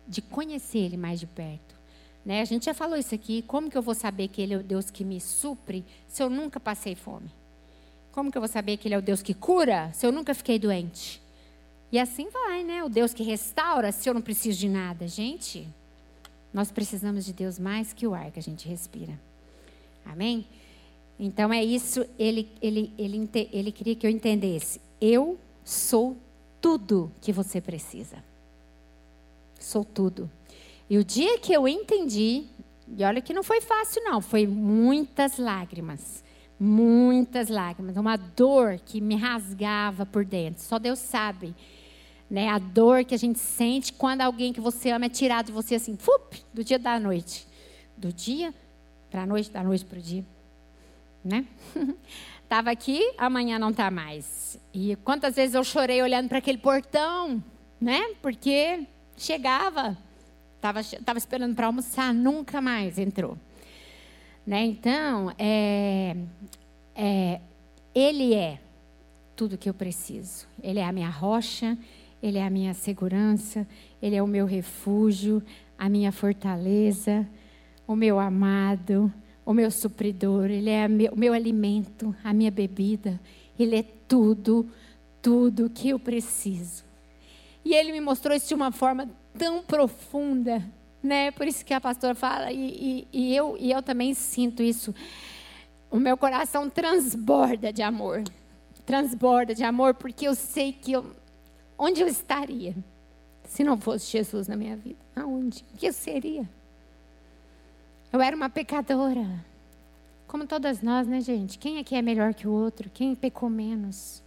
de 0.05 0.21
conhecer 0.21 0.79
Ele 0.79 0.97
mais 0.97 1.17
de 1.17 1.25
perto. 1.25 1.79
Né? 2.25 2.41
A 2.41 2.45
gente 2.45 2.65
já 2.65 2.73
falou 2.73 2.97
isso 2.97 3.15
aqui. 3.15 3.41
Como 3.43 3.71
que 3.71 3.77
eu 3.77 3.81
vou 3.81 3.95
saber 3.95 4.27
que 4.27 4.41
Ele 4.41 4.53
é 4.53 4.57
o 4.57 4.63
Deus 4.63 4.91
que 4.91 5.05
me 5.05 5.21
supre 5.21 5.85
se 6.09 6.21
eu 6.21 6.29
nunca 6.29 6.59
passei 6.59 6.93
fome? 6.93 7.31
Como 8.11 8.29
que 8.29 8.37
eu 8.37 8.41
vou 8.41 8.49
saber 8.49 8.75
que 8.75 8.89
Ele 8.89 8.95
é 8.95 8.97
o 8.97 9.01
Deus 9.01 9.21
que 9.21 9.33
cura 9.33 9.89
se 9.93 10.05
eu 10.05 10.11
nunca 10.11 10.33
fiquei 10.33 10.59
doente? 10.59 11.21
E 11.89 11.97
assim 11.97 12.29
vai, 12.29 12.65
né? 12.65 12.83
O 12.83 12.89
Deus 12.89 13.13
que 13.13 13.23
restaura 13.23 13.93
se 13.93 14.09
eu 14.09 14.13
não 14.13 14.21
preciso 14.21 14.59
de 14.59 14.67
nada. 14.67 15.07
Gente, 15.07 15.65
nós 16.53 16.69
precisamos 16.69 17.23
de 17.23 17.31
Deus 17.31 17.57
mais 17.57 17.93
que 17.93 18.05
o 18.05 18.13
ar 18.13 18.29
que 18.29 18.39
a 18.39 18.43
gente 18.43 18.67
respira. 18.67 19.17
Amém? 20.05 20.45
Então 21.17 21.53
é 21.53 21.63
isso, 21.63 22.05
ele, 22.19 22.49
ele, 22.61 22.91
ele, 22.97 23.29
ele 23.53 23.71
queria 23.71 23.95
que 23.95 24.05
eu 24.05 24.11
entendesse. 24.11 24.81
Eu 24.99 25.39
sou 25.63 26.17
tudo 26.59 27.11
que 27.21 27.31
você 27.31 27.59
precisa. 27.59 28.23
Sou 29.59 29.85
tudo. 29.85 30.29
E 30.89 30.97
o 30.97 31.03
dia 31.03 31.39
que 31.39 31.53
eu 31.53 31.67
entendi, 31.67 32.45
e 32.87 33.03
olha 33.03 33.21
que 33.21 33.33
não 33.33 33.43
foi 33.43 33.61
fácil, 33.61 34.03
não, 34.03 34.21
foi 34.21 34.45
muitas 34.45 35.37
lágrimas. 35.37 36.23
Muitas 36.59 37.49
lágrimas. 37.49 37.95
Uma 37.97 38.17
dor 38.17 38.79
que 38.85 39.01
me 39.01 39.15
rasgava 39.15 40.05
por 40.05 40.25
dentro. 40.25 40.61
Só 40.61 40.77
Deus 40.77 40.99
sabe 40.99 41.55
né? 42.31 42.47
A 42.47 42.57
dor 42.57 43.03
que 43.03 43.13
a 43.13 43.17
gente 43.17 43.37
sente 43.37 43.91
quando 43.91 44.21
alguém 44.21 44.53
que 44.53 44.61
você 44.61 44.89
ama 44.89 45.07
é 45.07 45.09
tirado 45.09 45.47
de 45.47 45.51
você 45.51 45.75
assim, 45.75 45.97
fup, 45.97 46.41
do 46.53 46.63
dia 46.63 46.79
da 46.79 46.97
noite. 46.97 47.45
Do 47.97 48.13
dia 48.13 48.53
para 49.09 49.23
a 49.23 49.25
noite, 49.25 49.51
da 49.51 49.61
noite 49.61 49.83
para 49.83 49.99
o 49.99 50.01
dia. 50.01 50.25
Né? 51.21 51.45
Tava 52.51 52.69
aqui, 52.69 53.13
amanhã 53.17 53.57
não 53.57 53.69
está 53.69 53.89
mais. 53.89 54.59
E 54.73 54.97
quantas 55.05 55.37
vezes 55.37 55.55
eu 55.55 55.63
chorei 55.63 56.01
olhando 56.01 56.27
para 56.27 56.39
aquele 56.39 56.57
portão, 56.57 57.41
né? 57.79 58.13
Porque 58.21 58.85
chegava, 59.15 59.97
estava 60.57 60.83
tava 61.05 61.17
esperando 61.17 61.55
para 61.55 61.67
almoçar, 61.67 62.13
nunca 62.13 62.59
mais 62.59 62.99
entrou. 62.99 63.37
Né? 64.45 64.65
Então, 64.65 65.33
é, 65.39 66.17
é, 66.93 67.39
ele 67.95 68.33
é 68.33 68.59
tudo 69.33 69.57
que 69.57 69.69
eu 69.69 69.73
preciso. 69.73 70.45
Ele 70.61 70.79
é 70.79 70.85
a 70.85 70.91
minha 70.91 71.09
rocha, 71.09 71.77
ele 72.21 72.37
é 72.37 72.45
a 72.45 72.49
minha 72.49 72.73
segurança, 72.73 73.65
Ele 74.01 74.17
é 74.17 74.21
o 74.21 74.27
meu 74.27 74.45
refúgio, 74.45 75.41
a 75.77 75.87
minha 75.87 76.11
fortaleza, 76.11 77.25
o 77.87 77.95
meu 77.95 78.19
amado, 78.19 79.09
o 79.51 79.53
meu 79.53 79.69
supridor, 79.69 80.45
Ele 80.45 80.69
é 80.69 80.87
o 81.11 81.17
meu 81.17 81.33
alimento, 81.33 82.15
a 82.23 82.33
minha 82.33 82.51
bebida, 82.51 83.19
Ele 83.59 83.75
é 83.77 83.83
tudo, 84.07 84.69
tudo 85.21 85.69
que 85.69 85.89
eu 85.89 85.99
preciso. 85.99 86.83
E 87.63 87.73
Ele 87.73 87.91
me 87.91 88.01
mostrou 88.01 88.35
isso 88.35 88.47
de 88.47 88.55
uma 88.55 88.71
forma 88.71 89.09
tão 89.37 89.61
profunda, 89.61 90.63
né? 91.03 91.31
Por 91.31 91.47
isso 91.47 91.63
que 91.63 91.73
a 91.73 91.81
pastora 91.81 92.15
fala, 92.15 92.51
e, 92.51 93.07
e, 93.11 93.31
e 93.31 93.35
eu, 93.35 93.55
e 93.59 93.71
eu 93.71 93.81
também 93.81 94.13
sinto 94.13 94.63
isso. 94.63 94.93
O 95.89 95.97
meu 95.97 96.17
coração 96.17 96.69
transborda 96.69 97.71
de 97.71 97.81
amor. 97.81 98.23
Transborda 98.85 99.53
de 99.53 99.63
amor, 99.63 99.93
porque 99.93 100.27
eu 100.27 100.33
sei 100.33 100.73
que 100.73 100.93
eu, 100.93 101.05
Onde 101.83 101.99
eu 101.99 102.07
estaria 102.07 102.75
se 103.43 103.63
não 103.63 103.75
fosse 103.75 104.11
Jesus 104.11 104.47
na 104.47 104.55
minha 104.55 104.77
vida? 104.77 104.99
Aonde? 105.15 105.65
O 105.73 105.77
que 105.77 105.87
eu 105.87 105.93
seria? 105.93 106.47
Eu 108.11 108.21
era 108.21 108.35
uma 108.35 108.49
pecadora. 108.49 109.27
Como 110.27 110.45
todas 110.45 110.81
nós, 110.81 111.07
né, 111.07 111.21
gente? 111.21 111.57
Quem 111.57 111.77
aqui 111.77 111.95
é 111.95 112.01
melhor 112.01 112.33
que 112.33 112.47
o 112.47 112.51
outro? 112.51 112.89
Quem 112.89 113.15
pecou 113.15 113.49
menos? 113.49 114.23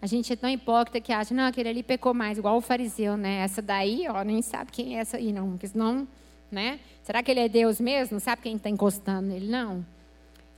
A 0.00 0.06
gente 0.06 0.32
é 0.32 0.36
tão 0.36 0.48
hipócrita 0.50 1.00
que 1.00 1.12
acha, 1.12 1.34
não, 1.34 1.44
aquele 1.44 1.68
ali 1.68 1.82
pecou 1.82 2.12
mais, 2.12 2.38
igual 2.38 2.56
o 2.56 2.60
fariseu, 2.60 3.16
né? 3.16 3.38
Essa 3.38 3.62
daí, 3.62 4.06
ó, 4.08 4.22
nem 4.22 4.42
sabe 4.42 4.70
quem 4.70 4.96
é 4.96 5.00
essa 5.00 5.16
aí, 5.16 5.32
não. 5.32 5.50
Porque 5.52 5.68
senão, 5.68 6.06
né? 6.50 6.78
Será 7.02 7.22
que 7.22 7.30
ele 7.30 7.40
é 7.40 7.48
Deus 7.48 7.80
mesmo? 7.80 8.14
Não 8.14 8.20
sabe 8.20 8.42
quem 8.42 8.56
está 8.56 8.68
encostando 8.68 9.28
nele? 9.28 9.48
Não. 9.48 9.84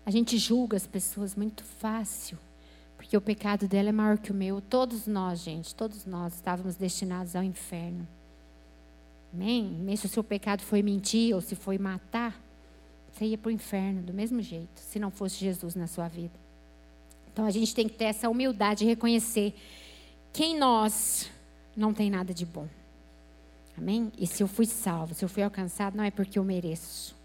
A 0.04 0.10
gente 0.10 0.38
julga 0.38 0.76
as 0.76 0.86
pessoas 0.86 1.34
muito 1.34 1.62
fácil 1.64 2.38
porque 2.98 3.16
o 3.16 3.20
pecado 3.20 3.68
dela 3.68 3.90
é 3.90 3.92
maior 3.92 4.18
que 4.18 4.32
o 4.32 4.34
meu. 4.34 4.60
Todos 4.60 5.06
nós, 5.06 5.38
gente, 5.38 5.72
todos 5.74 6.04
nós 6.04 6.34
estávamos 6.34 6.74
destinados 6.74 7.36
ao 7.36 7.44
inferno. 7.44 8.06
Amém? 9.32 9.64
Mesmo 9.64 9.98
se 9.98 10.06
o 10.06 10.08
seu 10.08 10.24
pecado 10.24 10.62
foi 10.62 10.82
mentir 10.82 11.32
ou 11.34 11.40
se 11.40 11.54
foi 11.54 11.78
matar, 11.78 12.38
você 13.18 13.26
ia 13.26 13.38
para 13.38 13.48
o 13.48 13.52
inferno 13.52 14.00
do 14.00 14.14
mesmo 14.14 14.40
jeito, 14.40 14.80
se 14.80 14.98
não 14.98 15.10
fosse 15.10 15.36
Jesus 15.36 15.74
na 15.74 15.88
sua 15.88 16.06
vida. 16.06 16.34
Então 17.32 17.44
a 17.44 17.50
gente 17.50 17.74
tem 17.74 17.88
que 17.88 17.94
ter 17.94 18.04
essa 18.04 18.28
humildade 18.28 18.80
de 18.80 18.86
reconhecer 18.86 19.54
quem 20.32 20.56
nós 20.56 21.28
não 21.76 21.92
tem 21.92 22.10
nada 22.10 22.32
de 22.32 22.46
bom. 22.46 22.68
Amém? 23.76 24.12
E 24.16 24.26
se 24.26 24.42
eu 24.42 24.46
fui 24.46 24.66
salvo, 24.66 25.14
se 25.14 25.24
eu 25.24 25.28
fui 25.28 25.42
alcançado, 25.42 25.96
não 25.96 26.04
é 26.04 26.10
porque 26.10 26.38
eu 26.38 26.44
mereço. 26.44 27.16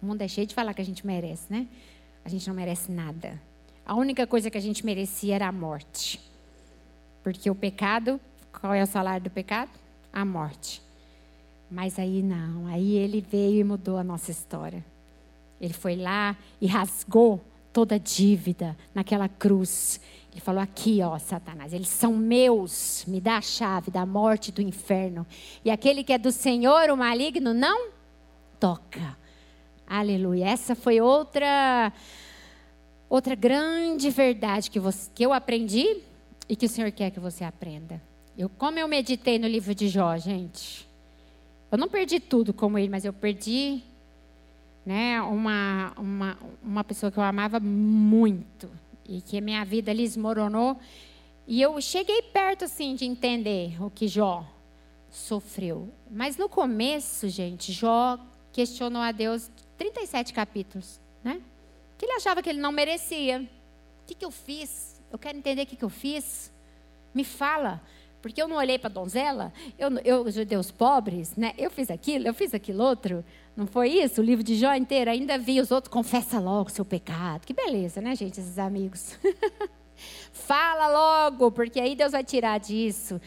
O 0.00 0.06
mundo 0.06 0.22
é 0.22 0.28
cheio 0.28 0.46
de 0.46 0.54
falar 0.54 0.74
que 0.74 0.80
a 0.80 0.84
gente 0.84 1.06
merece, 1.06 1.44
né? 1.50 1.68
A 2.24 2.28
gente 2.28 2.48
não 2.48 2.54
merece 2.54 2.90
nada. 2.90 3.40
A 3.84 3.94
única 3.94 4.26
coisa 4.26 4.50
que 4.50 4.58
a 4.58 4.60
gente 4.60 4.84
merecia 4.84 5.34
era 5.34 5.48
a 5.48 5.52
morte. 5.52 6.20
Porque 7.22 7.50
o 7.50 7.54
pecado, 7.54 8.20
qual 8.60 8.74
é 8.74 8.82
o 8.82 8.86
salário 8.86 9.24
do 9.24 9.30
pecado? 9.30 9.70
A 10.12 10.24
morte. 10.24 10.82
Mas 11.70 11.98
aí 11.98 12.22
não, 12.22 12.66
aí 12.66 12.96
ele 12.96 13.20
veio 13.20 13.60
e 13.60 13.64
mudou 13.64 13.96
a 13.96 14.04
nossa 14.04 14.30
história. 14.30 14.91
Ele 15.62 15.72
foi 15.72 15.96
lá 15.96 16.36
e 16.60 16.66
rasgou 16.66 17.40
toda 17.72 17.94
a 17.94 17.98
dívida 17.98 18.76
naquela 18.94 19.28
cruz. 19.28 20.00
Ele 20.30 20.40
falou: 20.40 20.60
Aqui, 20.60 21.00
ó, 21.02 21.16
Satanás, 21.18 21.72
eles 21.72 21.88
são 21.88 22.14
meus, 22.14 23.04
me 23.06 23.20
dá 23.20 23.38
a 23.38 23.42
chave 23.42 23.90
da 23.90 24.04
morte 24.04 24.52
do 24.52 24.60
inferno. 24.60 25.26
E 25.64 25.70
aquele 25.70 26.04
que 26.04 26.12
é 26.12 26.18
do 26.18 26.32
Senhor, 26.32 26.90
o 26.90 26.96
maligno, 26.96 27.54
não 27.54 27.90
toca. 28.58 29.16
Aleluia. 29.86 30.46
Essa 30.46 30.74
foi 30.74 31.00
outra 31.00 31.92
Outra 33.12 33.34
grande 33.34 34.08
verdade 34.08 34.70
que, 34.70 34.80
você, 34.80 35.10
que 35.14 35.22
eu 35.22 35.34
aprendi 35.34 35.98
e 36.48 36.56
que 36.56 36.64
o 36.64 36.68
Senhor 36.68 36.90
quer 36.90 37.10
que 37.10 37.20
você 37.20 37.44
aprenda. 37.44 38.00
Eu, 38.38 38.48
como 38.48 38.78
eu 38.78 38.88
meditei 38.88 39.38
no 39.38 39.46
livro 39.46 39.74
de 39.74 39.86
Jó, 39.86 40.16
gente. 40.16 40.88
Eu 41.70 41.76
não 41.76 41.90
perdi 41.90 42.18
tudo 42.18 42.54
como 42.54 42.78
ele, 42.78 42.88
mas 42.88 43.04
eu 43.04 43.12
perdi 43.12 43.82
né, 44.84 45.20
uma, 45.22 45.92
uma, 45.96 46.38
uma 46.62 46.84
pessoa 46.84 47.10
que 47.10 47.18
eu 47.18 47.22
amava 47.22 47.60
muito. 47.60 48.70
E 49.08 49.20
que 49.20 49.40
minha 49.40 49.64
vida 49.64 49.90
ali 49.90 50.04
esmoronou. 50.04 50.78
E 51.46 51.60
eu 51.60 51.80
cheguei 51.80 52.22
perto, 52.22 52.64
assim, 52.64 52.94
de 52.94 53.04
entender 53.04 53.82
o 53.82 53.90
que 53.90 54.06
Jó 54.06 54.46
sofreu. 55.10 55.92
Mas 56.10 56.36
no 56.36 56.48
começo, 56.48 57.28
gente, 57.28 57.72
Jó 57.72 58.18
questionou 58.52 59.02
a 59.02 59.12
Deus 59.12 59.50
37 59.76 60.32
capítulos, 60.32 61.00
né? 61.22 61.40
que 62.02 62.06
ele 62.06 62.14
achava 62.14 62.42
que 62.42 62.50
ele 62.50 62.60
não 62.60 62.72
merecia. 62.72 63.48
O 64.02 64.06
que, 64.06 64.14
que 64.16 64.24
eu 64.24 64.30
fiz? 64.32 65.00
Eu 65.12 65.18
quero 65.18 65.38
entender 65.38 65.62
o 65.62 65.66
que, 65.66 65.76
que 65.76 65.84
eu 65.84 65.88
fiz. 65.88 66.52
Me 67.14 67.22
fala. 67.22 67.80
Porque 68.20 68.42
eu 68.42 68.48
não 68.48 68.56
olhei 68.56 68.76
para 68.76 68.88
a 68.88 68.92
donzela, 68.92 69.52
eu, 69.76 69.90
eu, 70.04 70.22
os 70.22 70.34
judeus 70.34 70.70
pobres, 70.70 71.36
né? 71.36 71.52
eu 71.58 71.68
fiz 71.70 71.90
aquilo, 71.90 72.26
eu 72.26 72.34
fiz 72.34 72.54
aquilo 72.54 72.82
outro. 72.82 73.24
Não 73.56 73.66
foi 73.66 73.90
isso? 73.90 74.20
O 74.20 74.24
livro 74.24 74.42
de 74.42 74.56
Jó 74.56 74.74
inteiro. 74.74 75.10
Ainda 75.10 75.36
vi 75.36 75.60
os 75.60 75.70
outros, 75.70 75.92
confessa 75.92 76.40
logo 76.40 76.70
seu 76.70 76.84
pecado. 76.84 77.46
Que 77.46 77.52
beleza, 77.52 78.00
né, 78.00 78.14
gente, 78.16 78.40
esses 78.40 78.58
amigos? 78.58 79.18
Fala 80.32 80.88
logo, 80.88 81.52
porque 81.52 81.78
aí 81.78 81.94
Deus 81.94 82.12
vai 82.12 82.24
tirar 82.24 82.58
disso. 82.58 83.20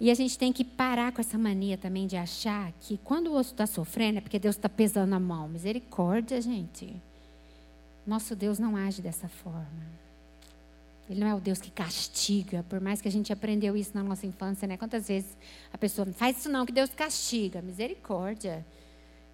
E 0.00 0.10
a 0.10 0.14
gente 0.14 0.38
tem 0.38 0.52
que 0.52 0.64
parar 0.64 1.12
com 1.12 1.20
essa 1.20 1.36
mania 1.36 1.76
também 1.76 2.06
de 2.06 2.16
achar 2.16 2.72
que 2.80 2.98
quando 2.98 3.28
o 3.28 3.32
outro 3.32 3.52
está 3.52 3.66
sofrendo 3.66 4.18
é 4.18 4.20
porque 4.20 4.38
Deus 4.38 4.56
está 4.56 4.68
pesando 4.68 5.14
a 5.14 5.20
mão. 5.20 5.46
Misericórdia, 5.46 6.40
gente. 6.40 6.94
Nosso 8.06 8.34
Deus 8.34 8.58
não 8.58 8.76
age 8.76 9.02
dessa 9.02 9.28
forma. 9.28 10.00
Ele 11.08 11.20
não 11.20 11.26
é 11.26 11.34
o 11.34 11.40
Deus 11.40 11.60
que 11.60 11.70
castiga, 11.70 12.64
por 12.68 12.80
mais 12.80 13.02
que 13.02 13.08
a 13.08 13.10
gente 13.10 13.32
aprendeu 13.32 13.76
isso 13.76 13.90
na 13.94 14.02
nossa 14.02 14.26
infância, 14.26 14.66
né? 14.66 14.76
Quantas 14.76 15.08
vezes 15.08 15.36
a 15.72 15.76
pessoa 15.76 16.06
não 16.06 16.14
faz 16.14 16.38
isso 16.38 16.48
não, 16.48 16.64
que 16.64 16.72
Deus 16.72 16.90
castiga. 16.90 17.60
Misericórdia. 17.60 18.64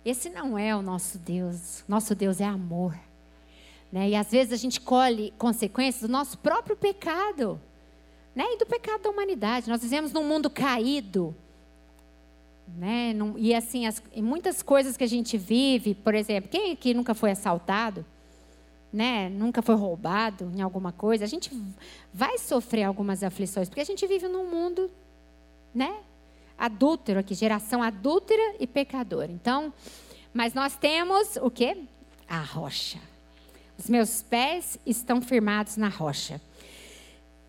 Esse 0.09 0.31
não 0.31 0.57
é 0.57 0.75
o 0.75 0.81
nosso 0.81 1.19
Deus. 1.19 1.85
Nosso 1.89 2.15
Deus 2.15 2.41
é 2.41 2.45
amor. 2.45 2.97
Né? 3.91 4.11
E 4.11 4.15
às 4.15 4.31
vezes 4.31 4.53
a 4.53 4.57
gente 4.57 4.81
colhe 4.81 5.35
consequências 5.37 6.03
do 6.03 6.13
nosso 6.13 6.39
próprio 6.39 6.77
pecado. 6.77 7.61
Né? 8.35 8.45
E 8.55 8.59
do 8.59 8.67
pecado 8.67 9.03
da 9.03 9.11
humanidade. 9.11 9.69
Nós 9.69 9.83
vivemos 9.83 10.13
num 10.13 10.23
mundo 10.23 10.49
caído. 10.49 11.35
Né? 12.79 13.13
E 13.37 13.53
assim, 13.53 13.85
as, 13.85 14.01
muitas 14.15 14.63
coisas 14.63 14.97
que 14.97 15.03
a 15.03 15.09
gente 15.09 15.37
vive, 15.37 15.93
por 15.93 16.15
exemplo, 16.15 16.49
quem 16.49 16.73
aqui 16.73 16.95
nunca 16.95 17.13
foi 17.13 17.33
assaltado? 17.33 18.07
né, 18.93 19.29
nunca 19.29 19.61
foi 19.61 19.75
roubado 19.75 20.51
em 20.55 20.63
alguma 20.63 20.91
coisa, 20.91 21.25
a 21.25 21.27
gente 21.27 21.51
vai 22.15 22.39
sofrer 22.39 22.85
algumas 22.85 23.23
aflições, 23.23 23.69
porque 23.69 23.81
a 23.83 23.85
gente 23.85 24.07
vive 24.07 24.27
num 24.27 24.49
mundo 24.49 24.91
né? 25.77 25.95
Adúltero 26.59 27.21
aqui, 27.21 27.35
geração 27.35 27.83
adúltera 27.83 28.57
e 28.59 28.67
pecadora. 28.67 29.31
Então, 29.31 29.73
mas 30.33 30.55
nós 30.55 30.77
temos 30.77 31.37
o 31.37 31.51
quê? 31.51 31.77
A 32.29 32.41
rocha. 32.41 32.99
Os 33.79 33.89
meus 33.89 34.23
pés 34.23 34.79
estão 34.87 35.21
firmados 35.21 35.77
na 35.77 35.89
rocha. 35.89 36.41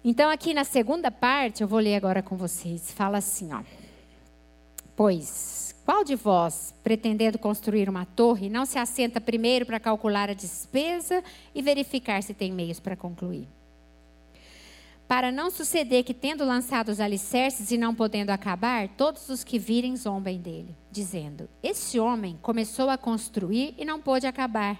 Então, 0.03 0.29
aqui 0.29 0.53
na 0.53 0.63
segunda 0.63 1.09
parte, 1.09 1.61
eu 1.61 1.67
vou 1.67 1.79
ler 1.79 1.95
agora 1.95 2.21
com 2.21 2.35
vocês. 2.35 2.91
Fala 2.91 3.17
assim, 3.17 3.53
ó. 3.53 3.61
Pois, 4.95 5.75
qual 5.85 6.03
de 6.03 6.15
vós, 6.15 6.73
pretendendo 6.83 7.39
construir 7.39 7.87
uma 7.87 8.05
torre, 8.05 8.49
não 8.49 8.65
se 8.65 8.77
assenta 8.77 9.21
primeiro 9.21 9.65
para 9.65 9.79
calcular 9.79 10.29
a 10.29 10.33
despesa 10.33 11.23
e 11.55 11.61
verificar 11.61 12.21
se 12.23 12.33
tem 12.33 12.51
meios 12.51 12.79
para 12.79 12.95
concluir? 12.95 13.47
Para 15.07 15.31
não 15.31 15.49
suceder 15.49 16.03
que, 16.03 16.13
tendo 16.13 16.43
lançado 16.43 16.89
os 16.89 16.99
alicerces 16.99 17.71
e 17.71 17.77
não 17.77 17.95
podendo 17.95 18.29
acabar, 18.31 18.89
todos 18.89 19.29
os 19.29 19.41
que 19.41 19.57
virem 19.57 19.95
zombem 19.95 20.37
dele, 20.37 20.75
dizendo: 20.91 21.49
Esse 21.63 21.97
homem 21.97 22.37
começou 22.41 22.89
a 22.89 22.97
construir 22.97 23.73
e 23.77 23.85
não 23.85 24.01
pôde 24.01 24.27
acabar. 24.27 24.77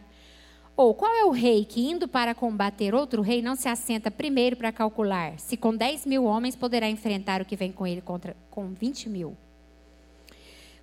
Ou 0.76 0.94
qual 0.94 1.12
é 1.16 1.24
o 1.24 1.32
rei 1.32 1.64
que, 1.64 1.90
indo 1.90 2.08
para 2.08 2.36
combater 2.36 2.94
outro 2.94 3.22
rei, 3.22 3.42
não 3.42 3.56
se 3.56 3.70
assenta 3.70 4.12
primeiro 4.12 4.56
para 4.58 4.72
calcular 4.72 5.40
se 5.40 5.56
com 5.56 5.76
10 5.76 6.06
mil 6.06 6.26
homens 6.26 6.56
poderá 6.56 6.90
enfrentar 6.90 7.42
o 7.42 7.46
que 7.46 7.56
vem 7.56 7.72
com 7.72 7.88
ele 7.88 8.02
contra, 8.02 8.36
com 8.52 8.74
20 8.74 9.10
mil? 9.10 9.36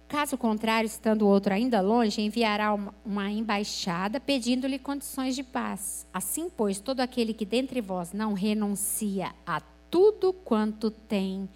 Caso 0.08 0.36
contrário, 0.36 0.86
estando 0.86 1.22
o 1.22 1.28
outro 1.28 1.52
ainda 1.52 1.80
longe, 1.80 2.20
enviará 2.20 2.74
uma, 3.04 3.30
embaixada 3.30 4.20
pedindo-lhe 4.20 4.78
condições 4.78 5.34
de 5.34 5.42
paz. 5.42 6.06
Assim, 6.12 6.48
pois, 6.48 6.78
todo 6.78 7.00
aquele 7.00 7.32
que 7.32 7.46
dentre 7.46 7.80
vós 7.80 8.12
não 8.12 8.32
renuncia 8.32 9.34
a 9.46 9.60
tudo 9.90 10.32
quanto 10.32 10.90
tem, 10.90 11.48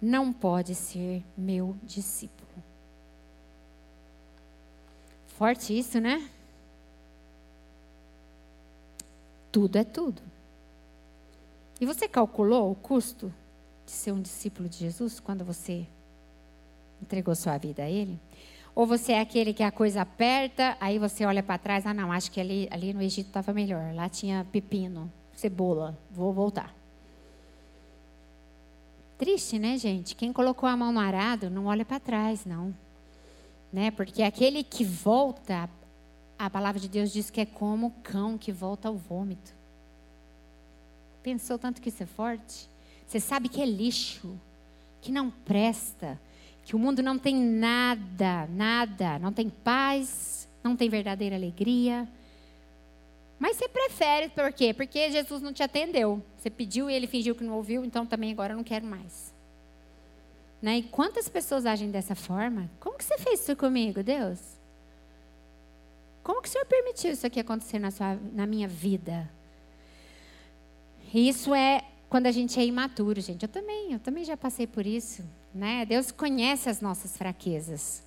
não 0.00 0.32
pode 0.32 0.74
ser 0.74 1.24
meu 1.36 1.76
discípulo. 1.82 2.44
Forte 5.26 5.76
isso, 5.76 5.98
né? 5.98 6.28
Tudo 9.50 9.76
é 9.76 9.84
tudo. 9.84 10.22
E 11.80 11.86
você 11.86 12.06
calculou 12.06 12.70
o 12.70 12.74
custo 12.74 13.32
de 13.84 13.92
ser 13.92 14.12
um 14.12 14.20
discípulo 14.20 14.68
de 14.68 14.78
Jesus 14.78 15.18
quando 15.18 15.44
você 15.44 15.86
entregou 17.02 17.34
sua 17.34 17.56
vida 17.58 17.82
a 17.82 17.90
Ele? 17.90 18.18
Ou 18.74 18.86
você 18.86 19.12
é 19.12 19.20
aquele 19.20 19.54
que 19.54 19.62
a 19.62 19.70
coisa 19.70 20.02
aperta, 20.02 20.76
aí 20.80 20.98
você 20.98 21.24
olha 21.24 21.42
para 21.42 21.58
trás, 21.58 21.86
ah 21.86 21.94
não, 21.94 22.10
acho 22.10 22.30
que 22.30 22.40
ali, 22.40 22.68
ali 22.70 22.92
no 22.92 23.00
Egito 23.00 23.28
estava 23.28 23.52
melhor, 23.52 23.94
lá 23.94 24.08
tinha 24.08 24.44
pepino, 24.50 25.10
cebola, 25.32 25.96
vou 26.10 26.32
voltar. 26.32 26.74
Triste, 29.16 29.60
né, 29.60 29.78
gente? 29.78 30.16
Quem 30.16 30.32
colocou 30.32 30.68
a 30.68 30.76
mão 30.76 30.90
no 30.90 30.98
arado 30.98 31.48
não 31.48 31.66
olha 31.66 31.84
para 31.84 32.00
trás, 32.00 32.44
não. 32.44 32.74
Né? 33.72 33.92
Porque 33.92 34.22
aquele 34.24 34.64
que 34.64 34.84
volta 34.84 35.70
a 36.36 36.50
palavra 36.50 36.80
de 36.80 36.88
Deus 36.88 37.12
diz 37.12 37.30
que 37.30 37.40
é 37.40 37.46
como 37.46 37.92
cão 38.02 38.36
que 38.36 38.50
volta 38.50 38.88
ao 38.88 38.96
vômito. 38.96 39.54
Pensou 41.22 41.58
tanto 41.58 41.80
que 41.80 41.88
isso 41.88 42.02
é 42.02 42.06
forte? 42.06 42.68
Você 43.06 43.20
sabe 43.20 43.48
que 43.48 43.62
é 43.62 43.66
lixo, 43.66 44.38
que 45.00 45.12
não 45.12 45.30
presta, 45.30 46.20
que 46.64 46.74
o 46.74 46.78
mundo 46.78 47.02
não 47.02 47.18
tem 47.18 47.36
nada, 47.36 48.46
nada, 48.48 49.18
não 49.18 49.32
tem 49.32 49.50
paz, 49.50 50.48
não 50.62 50.74
tem 50.74 50.88
verdadeira 50.88 51.36
alegria. 51.36 52.08
Mas 53.38 53.56
você 53.56 53.68
prefere, 53.68 54.30
por 54.30 54.50
quê? 54.52 54.72
Porque 54.72 55.10
Jesus 55.10 55.42
não 55.42 55.52
te 55.52 55.62
atendeu. 55.62 56.22
Você 56.36 56.48
pediu 56.48 56.88
e 56.88 56.94
ele 56.94 57.06
fingiu 57.06 57.34
que 57.34 57.44
não 57.44 57.54
ouviu, 57.54 57.84
então 57.84 58.06
também 58.06 58.32
agora 58.32 58.54
eu 58.54 58.56
não 58.56 58.64
quero 58.64 58.86
mais. 58.86 59.34
Né? 60.62 60.78
E 60.78 60.82
quantas 60.84 61.28
pessoas 61.28 61.66
agem 61.66 61.90
dessa 61.90 62.14
forma? 62.14 62.70
Como 62.80 62.96
que 62.96 63.04
você 63.04 63.18
fez 63.18 63.42
isso 63.42 63.54
comigo, 63.54 64.02
Deus? 64.02 64.40
Como 66.22 66.40
que 66.40 66.48
o 66.48 66.50
Senhor 66.50 66.64
permitiu 66.64 67.12
isso 67.12 67.26
aqui 67.26 67.38
acontecer 67.38 67.78
na, 67.78 67.90
sua, 67.90 68.18
na 68.32 68.46
minha 68.46 68.66
vida? 68.66 69.28
Isso 71.12 71.54
é 71.54 71.84
quando 72.08 72.26
a 72.26 72.32
gente 72.32 72.58
é 72.58 72.64
imaturo, 72.64 73.20
gente. 73.20 73.42
Eu 73.42 73.48
também, 73.48 73.92
eu 73.92 73.98
também 73.98 74.24
já 74.24 74.36
passei 74.36 74.66
por 74.66 74.86
isso, 74.86 75.22
né? 75.54 75.86
Deus 75.86 76.10
conhece 76.10 76.68
as 76.68 76.80
nossas 76.80 77.16
fraquezas. 77.16 78.02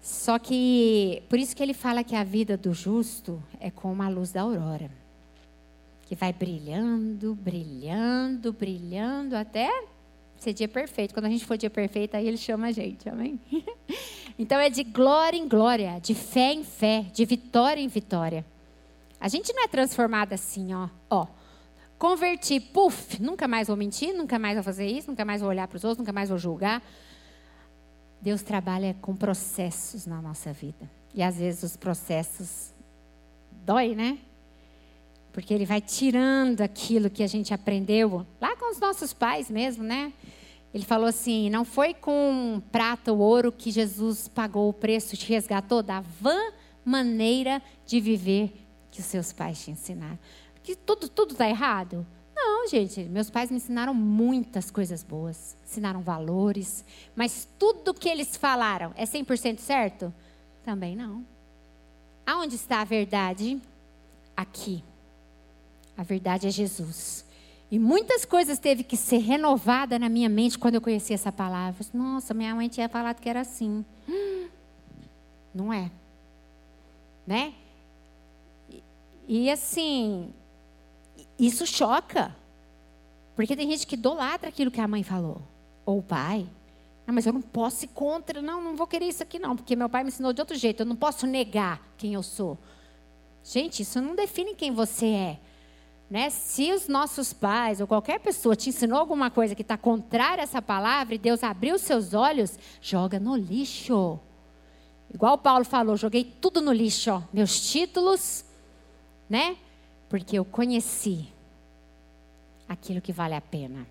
Só 0.00 0.38
que 0.38 1.22
por 1.28 1.38
isso 1.38 1.54
que 1.54 1.62
ele 1.62 1.74
fala 1.74 2.04
que 2.04 2.14
a 2.14 2.24
vida 2.24 2.56
do 2.56 2.72
justo 2.72 3.42
é 3.60 3.70
como 3.70 4.02
a 4.02 4.08
luz 4.08 4.32
da 4.32 4.42
aurora, 4.42 4.90
que 6.02 6.14
vai 6.14 6.32
brilhando, 6.32 7.34
brilhando, 7.34 8.52
brilhando 8.52 9.36
até 9.36 9.70
ser 10.38 10.52
dia 10.52 10.68
perfeito. 10.68 11.14
Quando 11.14 11.26
a 11.26 11.30
gente 11.30 11.44
for 11.44 11.56
dia 11.56 11.70
perfeito, 11.70 12.16
aí 12.16 12.28
ele 12.28 12.36
chama 12.36 12.68
a 12.68 12.72
gente, 12.72 13.08
amém? 13.08 13.40
Então 14.36 14.58
é 14.58 14.68
de 14.68 14.82
glória 14.82 15.36
em 15.36 15.46
glória, 15.46 16.00
de 16.00 16.12
fé 16.12 16.52
em 16.52 16.64
fé, 16.64 17.06
de 17.12 17.24
vitória 17.24 17.80
em 17.80 17.86
vitória. 17.86 18.44
A 19.20 19.28
gente 19.28 19.52
não 19.52 19.62
é 19.62 19.68
transformada 19.68 20.34
assim, 20.34 20.74
ó. 20.74 20.88
ó 21.08 21.28
converti, 22.04 22.60
puf, 22.60 23.18
nunca 23.18 23.48
mais 23.48 23.68
vou 23.68 23.78
mentir, 23.78 24.12
nunca 24.14 24.38
mais 24.38 24.56
vou 24.56 24.62
fazer 24.62 24.86
isso, 24.86 25.08
nunca 25.08 25.24
mais 25.24 25.40
vou 25.40 25.48
olhar 25.48 25.66
para 25.66 25.78
os 25.78 25.84
outros, 25.84 26.00
nunca 26.00 26.12
mais 26.12 26.28
vou 26.28 26.36
julgar. 26.36 26.82
Deus 28.20 28.42
trabalha 28.42 28.94
com 29.00 29.16
processos 29.16 30.04
na 30.04 30.20
nossa 30.20 30.52
vida. 30.52 30.90
E 31.14 31.22
às 31.22 31.38
vezes 31.38 31.62
os 31.62 31.78
processos 31.78 32.74
dói, 33.64 33.94
né? 33.94 34.18
Porque 35.32 35.54
ele 35.54 35.64
vai 35.64 35.80
tirando 35.80 36.60
aquilo 36.60 37.08
que 37.08 37.22
a 37.22 37.26
gente 37.26 37.54
aprendeu 37.54 38.26
lá 38.38 38.54
com 38.54 38.70
os 38.70 38.78
nossos 38.78 39.14
pais 39.14 39.50
mesmo, 39.50 39.82
né? 39.82 40.12
Ele 40.74 40.84
falou 40.84 41.06
assim: 41.06 41.48
não 41.48 41.64
foi 41.64 41.94
com 41.94 42.60
prata 42.70 43.14
ou 43.14 43.18
ouro 43.18 43.50
que 43.50 43.70
Jesus 43.70 44.28
pagou 44.28 44.68
o 44.68 44.74
preço, 44.74 45.16
te 45.16 45.26
resgatou 45.26 45.82
da 45.82 46.00
vã 46.00 46.36
maneira 46.84 47.62
de 47.86 47.98
viver 47.98 48.52
que 48.90 49.00
os 49.00 49.06
seus 49.06 49.32
pais 49.32 49.64
te 49.64 49.70
ensinaram. 49.70 50.18
Que 50.64 50.74
tudo 50.74 51.08
tudo 51.08 51.32
está 51.32 51.48
errado? 51.48 52.04
Não, 52.34 52.66
gente. 52.66 53.04
Meus 53.04 53.30
pais 53.30 53.50
me 53.50 53.58
ensinaram 53.58 53.94
muitas 53.94 54.70
coisas 54.70 55.02
boas, 55.02 55.56
ensinaram 55.64 56.00
valores, 56.00 56.84
mas 57.14 57.46
tudo 57.58 57.94
que 57.94 58.08
eles 58.08 58.36
falaram 58.36 58.92
é 58.96 59.04
100% 59.04 59.58
certo? 59.58 60.12
Também 60.64 60.96
não. 60.96 61.24
Aonde 62.26 62.56
está 62.56 62.80
a 62.80 62.84
verdade? 62.84 63.60
Aqui. 64.36 64.82
A 65.96 66.02
verdade 66.02 66.48
é 66.48 66.50
Jesus. 66.50 67.24
E 67.70 67.78
muitas 67.78 68.24
coisas 68.24 68.58
teve 68.58 68.82
que 68.82 68.96
ser 68.96 69.18
renovada 69.18 69.98
na 69.98 70.08
minha 70.08 70.28
mente 70.28 70.58
quando 70.58 70.76
eu 70.76 70.80
conheci 70.80 71.12
essa 71.12 71.30
palavra. 71.30 71.84
Nossa, 71.92 72.32
minha 72.32 72.54
mãe 72.54 72.68
tinha 72.68 72.88
falado 72.88 73.20
que 73.20 73.28
era 73.28 73.40
assim. 73.40 73.84
Não 75.54 75.72
é. 75.72 75.90
Né? 77.26 77.54
E, 78.70 78.82
e 79.28 79.50
assim, 79.50 80.32
isso 81.38 81.66
choca. 81.66 82.34
Porque 83.34 83.56
tem 83.56 83.70
gente 83.70 83.86
que 83.86 83.94
idolatra 83.94 84.48
aquilo 84.48 84.70
que 84.70 84.80
a 84.80 84.88
mãe 84.88 85.02
falou. 85.02 85.42
Ou 85.84 85.98
o 85.98 86.02
pai. 86.02 86.48
Não, 87.06 87.14
mas 87.14 87.26
eu 87.26 87.32
não 87.32 87.42
posso 87.42 87.84
ir 87.84 87.88
contra. 87.88 88.40
Não, 88.40 88.62
não 88.62 88.76
vou 88.76 88.86
querer 88.86 89.06
isso 89.06 89.22
aqui 89.22 89.38
não. 89.38 89.56
Porque 89.56 89.74
meu 89.74 89.88
pai 89.88 90.04
me 90.04 90.08
ensinou 90.08 90.32
de 90.32 90.40
outro 90.40 90.56
jeito. 90.56 90.80
Eu 90.80 90.86
não 90.86 90.96
posso 90.96 91.26
negar 91.26 91.82
quem 91.96 92.14
eu 92.14 92.22
sou. 92.22 92.58
Gente, 93.42 93.82
isso 93.82 94.00
não 94.00 94.14
define 94.14 94.54
quem 94.54 94.70
você 94.70 95.06
é. 95.06 95.40
Né? 96.08 96.30
Se 96.30 96.72
os 96.72 96.86
nossos 96.86 97.32
pais 97.32 97.80
ou 97.80 97.86
qualquer 97.86 98.20
pessoa 98.20 98.54
te 98.54 98.68
ensinou 98.68 98.98
alguma 98.98 99.30
coisa 99.30 99.54
que 99.54 99.62
está 99.62 99.76
contrária 99.76 100.42
a 100.42 100.44
essa 100.44 100.62
palavra 100.62 101.14
e 101.14 101.18
Deus 101.18 101.42
abriu 101.42 101.78
seus 101.78 102.14
olhos, 102.14 102.58
joga 102.80 103.18
no 103.18 103.36
lixo. 103.36 104.18
Igual 105.12 105.38
Paulo 105.38 105.64
falou, 105.64 105.96
joguei 105.96 106.24
tudo 106.24 106.60
no 106.60 106.72
lixo, 106.72 107.10
ó. 107.10 107.22
meus 107.32 107.70
títulos, 107.70 108.44
né? 109.28 109.56
Porque 110.08 110.38
eu 110.38 110.44
conheci 110.44 111.28
aquilo 112.68 113.00
que 113.00 113.12
vale 113.12 113.34
a 113.34 113.40
pena, 113.40 113.86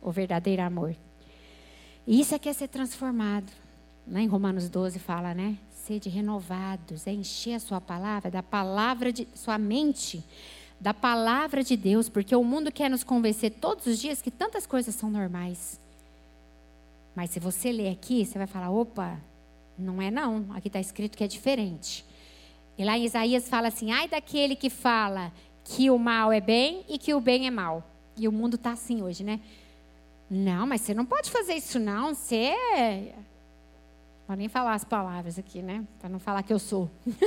o 0.00 0.10
verdadeiro 0.10 0.62
amor. 0.62 0.94
E 2.06 2.20
isso 2.20 2.34
é 2.34 2.38
que 2.38 2.48
é 2.48 2.52
ser 2.52 2.68
transformado. 2.68 3.50
Lá 4.06 4.20
em 4.20 4.26
Romanos 4.26 4.68
12 4.68 4.98
fala, 4.98 5.34
né? 5.34 5.56
Sede 5.70 6.08
renovados, 6.08 7.06
é 7.06 7.12
encher 7.12 7.54
a 7.54 7.60
sua 7.60 7.80
palavra, 7.80 8.30
da 8.30 8.42
palavra 8.42 9.12
de 9.12 9.26
sua 9.34 9.58
mente 9.58 10.24
da 10.82 10.92
palavra 10.92 11.62
de 11.62 11.76
Deus, 11.76 12.08
porque 12.08 12.34
o 12.34 12.42
mundo 12.42 12.72
quer 12.72 12.90
nos 12.90 13.04
convencer 13.04 13.52
todos 13.52 13.86
os 13.86 14.00
dias 14.00 14.20
que 14.20 14.32
tantas 14.32 14.66
coisas 14.66 14.92
são 14.96 15.08
normais. 15.08 15.78
Mas 17.14 17.30
se 17.30 17.38
você 17.38 17.70
ler 17.70 17.88
aqui, 17.88 18.26
você 18.26 18.36
vai 18.36 18.48
falar: 18.48 18.68
opa, 18.68 19.16
não 19.78 20.02
é 20.02 20.10
não, 20.10 20.44
aqui 20.50 20.66
está 20.66 20.80
escrito 20.80 21.16
que 21.16 21.22
é 21.22 21.28
diferente. 21.28 22.04
E 22.76 22.84
lá 22.84 22.98
em 22.98 23.04
Isaías 23.04 23.48
fala 23.48 23.68
assim: 23.68 23.92
ai 23.92 24.08
daquele 24.08 24.56
que 24.56 24.68
fala 24.68 25.32
que 25.64 25.90
o 25.90 25.98
mal 25.98 26.32
é 26.32 26.40
bem 26.40 26.84
e 26.88 26.98
que 26.98 27.14
o 27.14 27.20
bem 27.20 27.46
é 27.46 27.50
mal. 27.50 27.82
E 28.16 28.28
o 28.28 28.32
mundo 28.32 28.56
está 28.56 28.72
assim 28.72 29.02
hoje, 29.02 29.24
né? 29.24 29.40
Não, 30.28 30.66
mas 30.66 30.80
você 30.80 30.94
não 30.94 31.04
pode 31.04 31.30
fazer 31.30 31.54
isso 31.54 31.78
não, 31.78 32.14
você. 32.14 32.54
É... 32.76 33.14
Vou 34.26 34.36
nem 34.36 34.48
falar 34.48 34.74
as 34.74 34.84
palavras 34.84 35.38
aqui, 35.38 35.60
né? 35.62 35.84
Para 35.98 36.08
não 36.08 36.18
falar 36.18 36.42
que 36.42 36.52
eu 36.52 36.58
sou. 36.58 36.90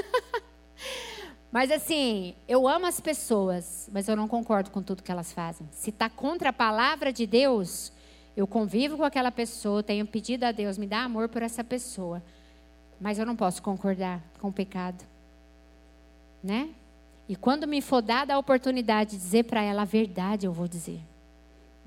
Mas 1.52 1.72
assim, 1.72 2.36
eu 2.50 2.68
amo 2.68 2.86
as 2.86 3.00
pessoas, 3.00 3.90
mas 3.94 4.10
eu 4.10 4.16
não 4.18 4.28
concordo 4.28 4.70
com 4.72 4.84
tudo 4.84 5.02
que 5.02 5.10
elas 5.10 5.32
fazem. 5.32 5.66
Se 5.72 5.90
está 5.90 6.10
contra 6.10 6.50
a 6.50 6.54
palavra 6.54 7.14
de 7.14 7.26
Deus, 7.26 7.94
Eu 8.36 8.46
convivo 8.46 8.98
com 8.98 9.06
aquela 9.06 9.32
pessoa, 9.32 9.82
tenho 9.82 10.06
pedido 10.06 10.44
a 10.44 10.52
Deus, 10.52 10.78
me 10.78 10.86
dá 10.86 11.06
amor 11.06 11.30
por 11.30 11.42
essa 11.42 11.64
pessoa. 11.64 12.22
Mas 13.00 13.18
eu 13.18 13.26
não 13.26 13.34
posso 13.34 13.62
concordar 13.62 14.22
com 14.42 14.50
o 14.50 14.54
pecado. 14.54 15.02
Né? 16.44 16.70
E 17.28 17.36
quando 17.36 17.68
me 17.68 17.82
for 17.82 18.02
dada 18.02 18.36
a 18.36 18.38
oportunidade 18.38 19.12
de 19.12 19.18
dizer 19.18 19.46
para 19.46 19.62
ela 19.62 19.82
a 19.82 19.86
verdade, 19.86 20.46
eu 20.46 20.54
vou 20.54 20.68
dizer. 20.68 21.00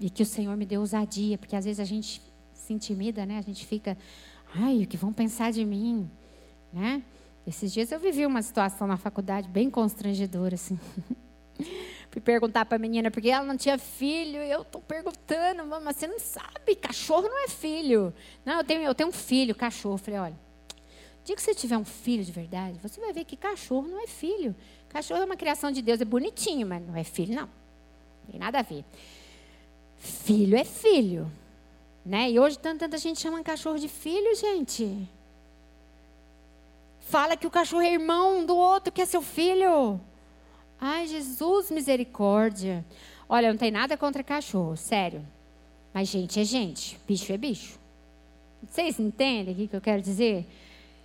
E 0.00 0.10
que 0.10 0.22
o 0.22 0.26
Senhor 0.26 0.56
me 0.56 0.66
dê 0.66 0.76
ousadia, 0.76 1.38
porque 1.38 1.54
às 1.54 1.64
vezes 1.64 1.80
a 1.80 1.84
gente 1.84 2.20
se 2.52 2.72
intimida, 2.72 3.24
né? 3.24 3.38
A 3.38 3.42
gente 3.42 3.64
fica, 3.66 3.96
ai, 4.54 4.82
o 4.82 4.86
que 4.86 4.96
vão 4.96 5.12
pensar 5.12 5.52
de 5.52 5.64
mim, 5.64 6.10
né? 6.72 7.02
Esses 7.46 7.72
dias 7.72 7.90
eu 7.90 7.98
vivi 7.98 8.26
uma 8.26 8.42
situação 8.42 8.86
na 8.86 8.96
faculdade 8.96 9.48
bem 9.48 9.70
constrangedora, 9.70 10.54
assim. 10.54 10.78
Fui 12.10 12.20
perguntar 12.20 12.64
para 12.64 12.76
a 12.76 12.78
menina 12.78 13.10
porque 13.10 13.30
ela 13.30 13.44
não 13.44 13.56
tinha 13.56 13.78
filho. 13.78 14.42
E 14.42 14.50
eu 14.50 14.62
estou 14.62 14.80
perguntando, 14.80 15.64
mas 15.66 15.96
você 15.96 16.06
não 16.06 16.18
sabe, 16.18 16.74
cachorro 16.74 17.28
não 17.28 17.44
é 17.44 17.48
filho. 17.48 18.12
Não, 18.44 18.58
eu 18.58 18.64
tenho, 18.64 18.82
eu 18.82 18.94
tenho 18.94 19.08
um 19.08 19.12
filho, 19.12 19.54
cachorro. 19.54 19.94
Eu 19.94 19.98
falei, 19.98 20.20
olha, 20.20 20.36
dia 21.24 21.36
que 21.36 21.42
você 21.42 21.54
tiver 21.54 21.76
um 21.76 21.84
filho 21.84 22.24
de 22.24 22.32
verdade, 22.32 22.78
você 22.82 23.00
vai 23.00 23.12
ver 23.12 23.24
que 23.24 23.36
cachorro 23.36 23.86
não 23.86 24.02
é 24.02 24.06
filho. 24.06 24.54
Cachorro 24.88 25.22
é 25.22 25.24
uma 25.24 25.36
criação 25.36 25.70
de 25.70 25.82
Deus, 25.82 26.00
é 26.00 26.04
bonitinho, 26.04 26.66
mas 26.66 26.84
não 26.86 26.96
é 26.96 27.04
filho, 27.04 27.34
não. 27.34 27.46
Não 27.46 28.30
tem 28.30 28.40
nada 28.40 28.60
a 28.60 28.62
ver. 28.62 28.84
Filho 29.98 30.56
é 30.56 30.64
filho. 30.64 31.30
Né? 32.04 32.30
E 32.30 32.40
hoje 32.40 32.58
tanta 32.58 32.96
gente 32.96 33.20
chama 33.20 33.42
cachorro 33.42 33.78
de 33.78 33.88
filho, 33.88 34.34
gente 34.34 35.08
fala 37.08 37.38
que 37.38 37.46
o 37.46 37.50
cachorro 37.50 37.82
é 37.82 37.92
irmão 37.94 38.44
do 38.44 38.54
outro, 38.54 38.92
que 38.92 39.00
é 39.00 39.06
seu 39.06 39.22
filho. 39.22 39.98
Ai, 40.78 41.06
Jesus, 41.06 41.70
misericórdia. 41.70 42.84
Olha, 43.26 43.50
não 43.50 43.58
tem 43.58 43.70
nada 43.70 43.96
contra 43.96 44.22
cachorro, 44.22 44.76
sério. 44.76 45.26
Mas 45.92 46.08
gente 46.08 46.38
é 46.38 46.44
gente, 46.44 47.00
bicho 47.08 47.32
é 47.32 47.38
bicho. 47.38 47.78
Vocês 48.62 49.00
entendem 49.00 49.54
o 49.54 49.68
que 49.68 49.74
eu 49.74 49.80
quero 49.80 50.02
dizer? 50.02 50.46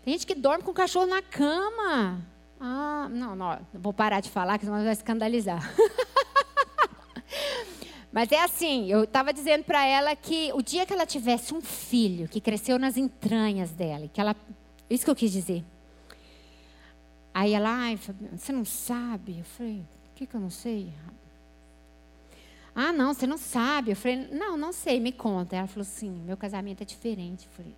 Tem 0.04 0.14
gente 0.14 0.28
que 0.28 0.36
dorme 0.36 0.64
com 0.64 0.72
o 0.72 0.74
cachorro 0.74 1.06
na 1.06 1.22
cama. 1.22 2.22
Ah, 2.66 3.10
não, 3.12 3.36
não, 3.36 3.60
vou 3.74 3.92
parar 3.92 4.22
de 4.22 4.30
falar, 4.30 4.58
que 4.58 4.66
senão 4.66 4.82
vai 4.82 4.94
escandalizar. 4.94 5.62
Mas 8.10 8.32
é 8.32 8.42
assim, 8.42 8.90
eu 8.90 9.04
estava 9.04 9.34
dizendo 9.34 9.66
para 9.66 9.86
ela 9.86 10.16
que 10.16 10.50
o 10.54 10.62
dia 10.62 10.86
que 10.86 10.94
ela 10.94 11.06
tivesse 11.06 11.54
um 11.54 11.60
filho 11.60 12.30
que 12.30 12.40
cresceu 12.40 12.80
nas 12.80 12.96
entranhas 12.96 13.72
dela, 13.72 14.08
que 14.08 14.22
ela, 14.22 14.34
isso 14.90 15.04
que 15.04 15.12
eu 15.12 15.16
quis 15.16 15.32
dizer, 15.32 15.66
Aí 17.34 17.54
ela, 17.54 17.70
ai, 17.70 18.00
você 18.32 18.54
não 18.54 18.64
sabe? 18.64 19.40
Eu 19.40 19.46
falei, 19.46 19.80
o 19.80 20.16
que, 20.16 20.28
que 20.28 20.36
eu 20.36 20.40
não 20.40 20.52
sei? 20.52 20.94
Ah, 22.76 22.94
não, 22.94 23.14
você 23.14 23.26
não 23.26 23.38
sabe. 23.38 23.92
Eu 23.92 23.96
falei, 23.96 24.28
não, 24.32 24.56
não 24.56 24.72
sei, 24.72 25.00
me 25.00 25.12
conta. 25.12 25.56
Ela 25.56 25.68
falou 25.68 25.82
assim, 25.82 26.12
meu 26.12 26.38
casamento 26.38 26.82
é 26.82 26.86
diferente. 26.86 27.48
Eu 27.48 27.52
falei, 27.52 27.76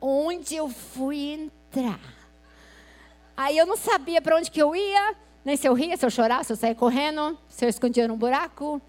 onde 0.00 0.56
eu 0.56 0.68
fui 0.68 1.32
entrar? 1.32 2.00
Aí 3.36 3.56
eu 3.56 3.66
não 3.66 3.76
sabia 3.76 4.20
para 4.20 4.36
onde 4.36 4.50
que 4.50 4.60
eu 4.60 4.74
ia, 4.74 5.16
nem 5.44 5.56
se 5.56 5.66
eu 5.66 5.74
ria, 5.74 5.96
se 5.96 6.04
eu 6.04 6.10
chorava, 6.10 6.44
se 6.44 6.52
eu 6.52 6.56
saía 6.56 6.74
correndo, 6.74 7.38
se 7.48 7.64
eu 7.64 7.68
escondia 7.68 8.06
num 8.06 8.16
buraco. 8.16 8.80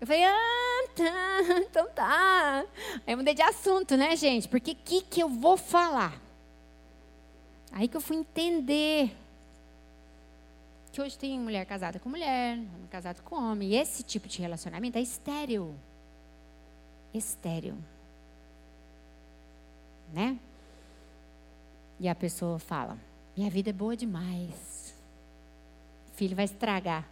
Eu 0.00 0.06
falei, 0.06 0.24
ah, 0.24 0.88
tá, 0.94 1.58
então 1.68 1.88
tá. 1.90 2.64
Aí 3.06 3.14
eu 3.14 3.16
mudei 3.16 3.34
de 3.34 3.42
assunto, 3.42 3.96
né, 3.96 4.14
gente? 4.16 4.48
Porque 4.48 4.72
o 4.72 4.76
que, 4.76 5.02
que 5.02 5.20
eu 5.20 5.28
vou 5.28 5.56
falar? 5.56 6.20
Aí 7.72 7.88
que 7.88 7.96
eu 7.96 8.00
fui 8.00 8.16
entender 8.16 9.10
que 10.92 11.02
hoje 11.02 11.18
tem 11.18 11.38
mulher 11.38 11.66
casada 11.66 11.98
com 11.98 12.08
mulher, 12.08 12.54
homem 12.54 12.88
casado 12.90 13.22
com 13.22 13.36
homem. 13.36 13.70
E 13.70 13.76
esse 13.76 14.02
tipo 14.02 14.28
de 14.28 14.40
relacionamento 14.40 14.98
é 14.98 15.00
estéreo. 15.00 15.74
Estéreo. 17.12 17.76
Né? 20.12 20.38
E 22.00 22.08
a 22.08 22.14
pessoa 22.14 22.58
fala: 22.58 22.98
Minha 23.36 23.50
vida 23.50 23.70
é 23.70 23.72
boa 23.72 23.96
demais. 23.96 24.94
O 26.12 26.16
filho 26.16 26.36
vai 26.36 26.44
estragar. 26.44 27.08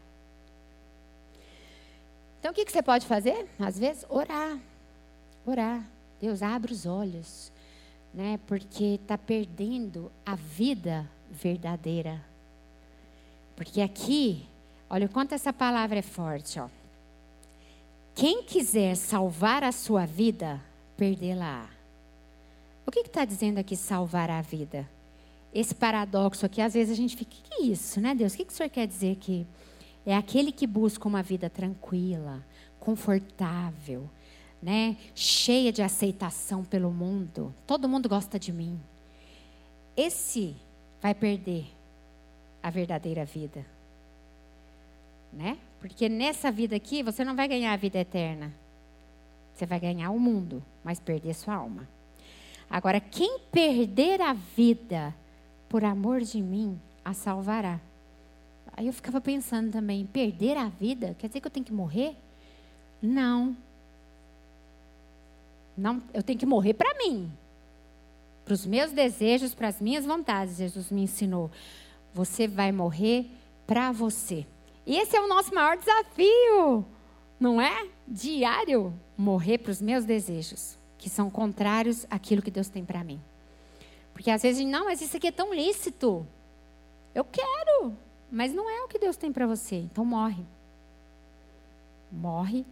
Então, 2.39 2.53
o 2.53 2.55
que, 2.55 2.65
que 2.65 2.73
você 2.73 2.83
pode 2.83 3.07
fazer? 3.07 3.49
Às 3.59 3.79
vezes, 3.79 4.07
orar. 4.09 4.59
Orar. 5.45 5.85
Deus 6.21 6.43
abre 6.43 6.73
os 6.73 6.87
olhos, 6.87 7.53
né? 8.15 8.39
Porque 8.47 8.99
está 9.03 9.19
perdendo 9.19 10.11
a 10.25 10.35
vida 10.35 11.09
verdadeira. 11.31 12.25
Porque 13.55 13.81
aqui, 13.81 14.47
olha 14.89 15.07
o 15.07 15.09
quanto 15.09 15.35
essa 15.35 15.53
palavra 15.53 15.99
é 15.99 16.03
forte, 16.03 16.61
ó. 16.61 16.69
Quem 18.15 18.45
quiser 18.45 18.97
salvar 18.97 19.63
a 19.63 19.73
sua 19.73 20.07
vida, 20.07 20.63
perdê-la. 20.97 21.76
O 22.87 22.90
que 22.90 23.01
está 23.01 23.25
dizendo 23.25 23.59
aqui 23.59 23.75
salvar 23.75 24.31
a 24.31 24.40
vida? 24.40 24.88
Esse 25.53 25.75
paradoxo 25.75 26.46
aqui, 26.46 26.61
às 26.61 26.75
vezes 26.75 26.92
a 26.92 26.96
gente 26.96 27.16
fica, 27.16 27.33
o 27.33 27.42
que 27.42 27.55
é 27.55 27.66
isso, 27.66 28.01
né, 28.01 28.14
Deus? 28.14 28.35
O 28.35 28.37
que, 28.37 28.44
que 28.44 28.53
o 28.53 28.57
senhor 28.57 28.68
quer 28.68 28.87
dizer 28.87 29.12
aqui? 29.12 29.44
É 30.05 30.14
aquele 30.14 30.53
que 30.53 30.66
busca 30.66 31.09
uma 31.09 31.22
vida 31.22 31.51
tranquila, 31.51 32.46
confortável, 32.79 34.09
né? 34.62 34.96
cheia 35.14 35.72
de 35.72 35.83
aceitação 35.83 36.64
pelo 36.64 36.92
mundo. 36.92 37.53
Todo 37.66 37.88
mundo 37.88 38.09
gosta 38.09 38.38
de 38.38 38.53
mim. 38.53 38.79
Esse 39.96 40.55
vai 41.03 41.14
perder 41.14 41.66
a 42.62 42.70
verdadeira 42.70 43.25
vida. 43.25 43.66
Né? 45.33 45.59
Porque 45.81 46.09
nessa 46.09 46.53
vida 46.53 46.77
aqui 46.77 47.03
você 47.03 47.25
não 47.25 47.35
vai 47.35 47.49
ganhar 47.49 47.72
a 47.72 47.77
vida 47.77 47.99
eterna. 47.99 48.55
Você 49.55 49.66
vai 49.66 49.81
ganhar 49.81 50.11
o 50.11 50.20
mundo, 50.20 50.62
mas 50.85 51.01
perder 51.01 51.35
sua 51.35 51.55
alma. 51.55 51.96
Agora, 52.68 53.00
quem 53.00 53.38
perder 53.50 54.20
a 54.20 54.33
vida 54.33 55.14
por 55.68 55.85
amor 55.85 56.20
de 56.20 56.40
mim, 56.42 56.81
a 57.05 57.12
salvará. 57.12 57.81
Aí 58.76 58.87
eu 58.87 58.92
ficava 58.92 59.20
pensando 59.20 59.72
também, 59.72 60.05
perder 60.07 60.57
a 60.57 60.68
vida? 60.68 61.14
Quer 61.18 61.29
dizer 61.29 61.40
que 61.40 61.46
eu 61.46 61.50
tenho 61.50 61.64
que 61.64 61.72
morrer? 61.72 62.16
Não. 63.00 63.57
Não, 65.76 66.02
eu 66.12 66.22
tenho 66.22 66.38
que 66.38 66.46
morrer 66.46 66.74
para 66.74 66.94
mim. 66.98 67.33
Para 68.44 68.55
os 68.55 68.66
meus 68.66 68.92
desejos, 68.92 69.55
para 69.55 69.68
as 69.68 69.81
minhas 69.81 70.05
vontades, 70.05 70.57
Jesus 70.57 70.90
me 70.90 71.02
ensinou. 71.02 71.50
Você 72.14 72.46
vai 72.46 72.70
morrer 72.70 73.31
para 73.66 73.92
você. 73.92 74.46
E 74.87 74.96
esse 74.96 75.16
é 75.16 75.20
o 75.20 75.29
nosso 75.29 75.52
maior 75.55 75.76
desafio, 75.76 76.87
não 77.40 77.61
é? 77.61 77.88
Diário, 78.07 78.94
morrer 79.18 79.59
para 79.59 79.72
os 79.72 79.83
meus 79.83 80.05
desejos, 80.05 80.79
que 81.07 81.11
são 81.11 81.31
contrários 81.31 82.05
àquilo 82.11 82.42
que 82.42 82.51
Deus 82.51 82.66
tem 82.66 82.85
para 82.85 83.05
mim. 83.05 83.21
Porque 84.12 84.29
às 84.29 84.42
vezes, 84.42 84.66
não, 84.66 84.87
mas 84.87 85.01
isso 85.01 85.16
aqui 85.16 85.29
é 85.29 85.31
tão 85.31 85.55
lícito. 85.55 86.27
Eu 87.14 87.25
quero. 87.25 87.97
Mas 88.29 88.53
não 88.53 88.69
é 88.69 88.83
o 88.83 88.88
que 88.88 88.99
Deus 88.99 89.16
tem 89.16 89.31
para 89.31 89.47
você. 89.47 89.77
Então 89.77 90.05
morre. 90.05 90.45
Morre 92.11 92.66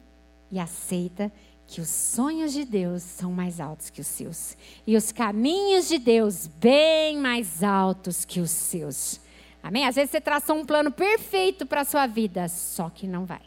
e 0.51 0.59
aceita 0.59 1.31
que 1.64 1.81
os 1.81 1.88
sonhos 1.88 2.53
de 2.53 2.64
Deus 2.64 3.05
são 3.05 3.31
mais 3.31 3.61
altos 3.61 3.88
que 3.88 4.01
os 4.01 4.09
seus. 4.09 4.57
E 4.85 4.97
os 4.97 5.12
caminhos 5.12 5.87
de 5.87 5.99
Deus 5.99 6.49
bem 6.49 7.16
mais 7.16 7.62
altos 7.62 8.25
que 8.25 8.40
os 8.40 8.51
seus. 8.51 9.20
Amém? 9.62 9.87
Às 9.87 9.94
vezes 9.94 10.11
você 10.11 10.20
traçou 10.20 10.57
um 10.57 10.66
plano 10.66 10.90
perfeito 10.90 11.64
para 11.64 11.83
a 11.83 11.85
sua 11.85 12.09
vida, 12.09 12.49
só 12.49 12.90
que 12.90 13.07
não 13.07 13.25
vai. 13.25 13.42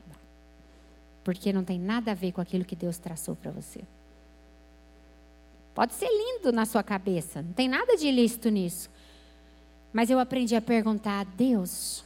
Porque 1.25 1.51
não 1.51 1.65
tem 1.65 1.77
nada 1.77 2.11
a 2.11 2.15
ver 2.15 2.31
com 2.31 2.39
aquilo 2.39 2.63
que 2.63 2.73
Deus 2.73 2.97
traçou 2.97 3.35
para 3.35 3.51
você. 3.51 3.81
Pode 5.77 5.93
ser 5.93 6.09
lindo 6.09 6.51
na 6.51 6.65
sua 6.65 6.81
cabeça, 6.81 7.43
não 7.43 7.53
tem 7.53 7.69
nada 7.69 7.95
de 7.95 8.07
ilícito 8.07 8.49
nisso. 8.49 8.89
Mas 9.93 10.09
eu 10.09 10.17
aprendi 10.17 10.55
a 10.55 10.61
perguntar 10.61 11.19
a 11.19 11.23
Deus: 11.23 12.03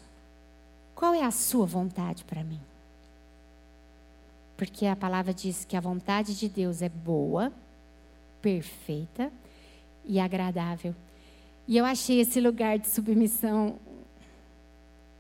qual 0.94 1.14
é 1.14 1.24
a 1.24 1.32
sua 1.32 1.66
vontade 1.66 2.26
para 2.26 2.44
mim? 2.44 2.60
Porque 4.58 4.86
a 4.86 4.94
palavra 4.94 5.34
diz 5.34 5.64
que 5.64 5.78
a 5.78 5.80
vontade 5.80 6.38
de 6.38 6.50
Deus 6.50 6.82
é 6.82 6.90
boa, 6.90 7.50
perfeita 8.42 9.32
e 10.04 10.20
agradável. 10.20 10.94
E 11.66 11.78
eu 11.78 11.86
achei 11.86 12.20
esse 12.20 12.42
lugar 12.42 12.78
de 12.78 12.90
submissão. 12.90 13.80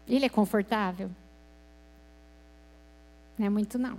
Ele 0.05 0.25
é 0.25 0.29
confortável? 0.29 1.09
Não 3.39 3.45
é 3.45 3.49
muito, 3.49 3.79
não. 3.79 3.97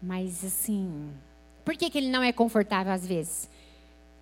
Mas, 0.00 0.42
assim. 0.42 1.12
Por 1.66 1.76
que, 1.76 1.90
que 1.90 1.98
ele 1.98 2.08
não 2.08 2.22
é 2.22 2.32
confortável 2.32 2.92
às 2.92 3.04
vezes? 3.04 3.50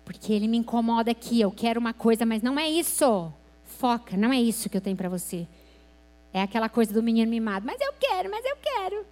Porque 0.03 0.33
ele 0.33 0.47
me 0.47 0.57
incomoda 0.57 1.11
aqui, 1.11 1.39
eu 1.39 1.51
quero 1.51 1.79
uma 1.79 1.93
coisa, 1.93 2.25
mas 2.25 2.41
não 2.41 2.57
é 2.57 2.67
isso. 2.67 3.31
Foca, 3.63 4.17
não 4.17 4.33
é 4.33 4.41
isso 4.41 4.67
que 4.67 4.75
eu 4.75 4.81
tenho 4.81 4.97
para 4.97 5.09
você. 5.09 5.47
É 6.33 6.41
aquela 6.41 6.67
coisa 6.67 6.91
do 6.91 7.03
menino 7.03 7.29
mimado, 7.29 7.63
mas 7.63 7.79
eu 7.79 7.93
quero, 7.99 8.31
mas 8.31 8.43
eu 8.43 8.57
quero. 8.57 9.05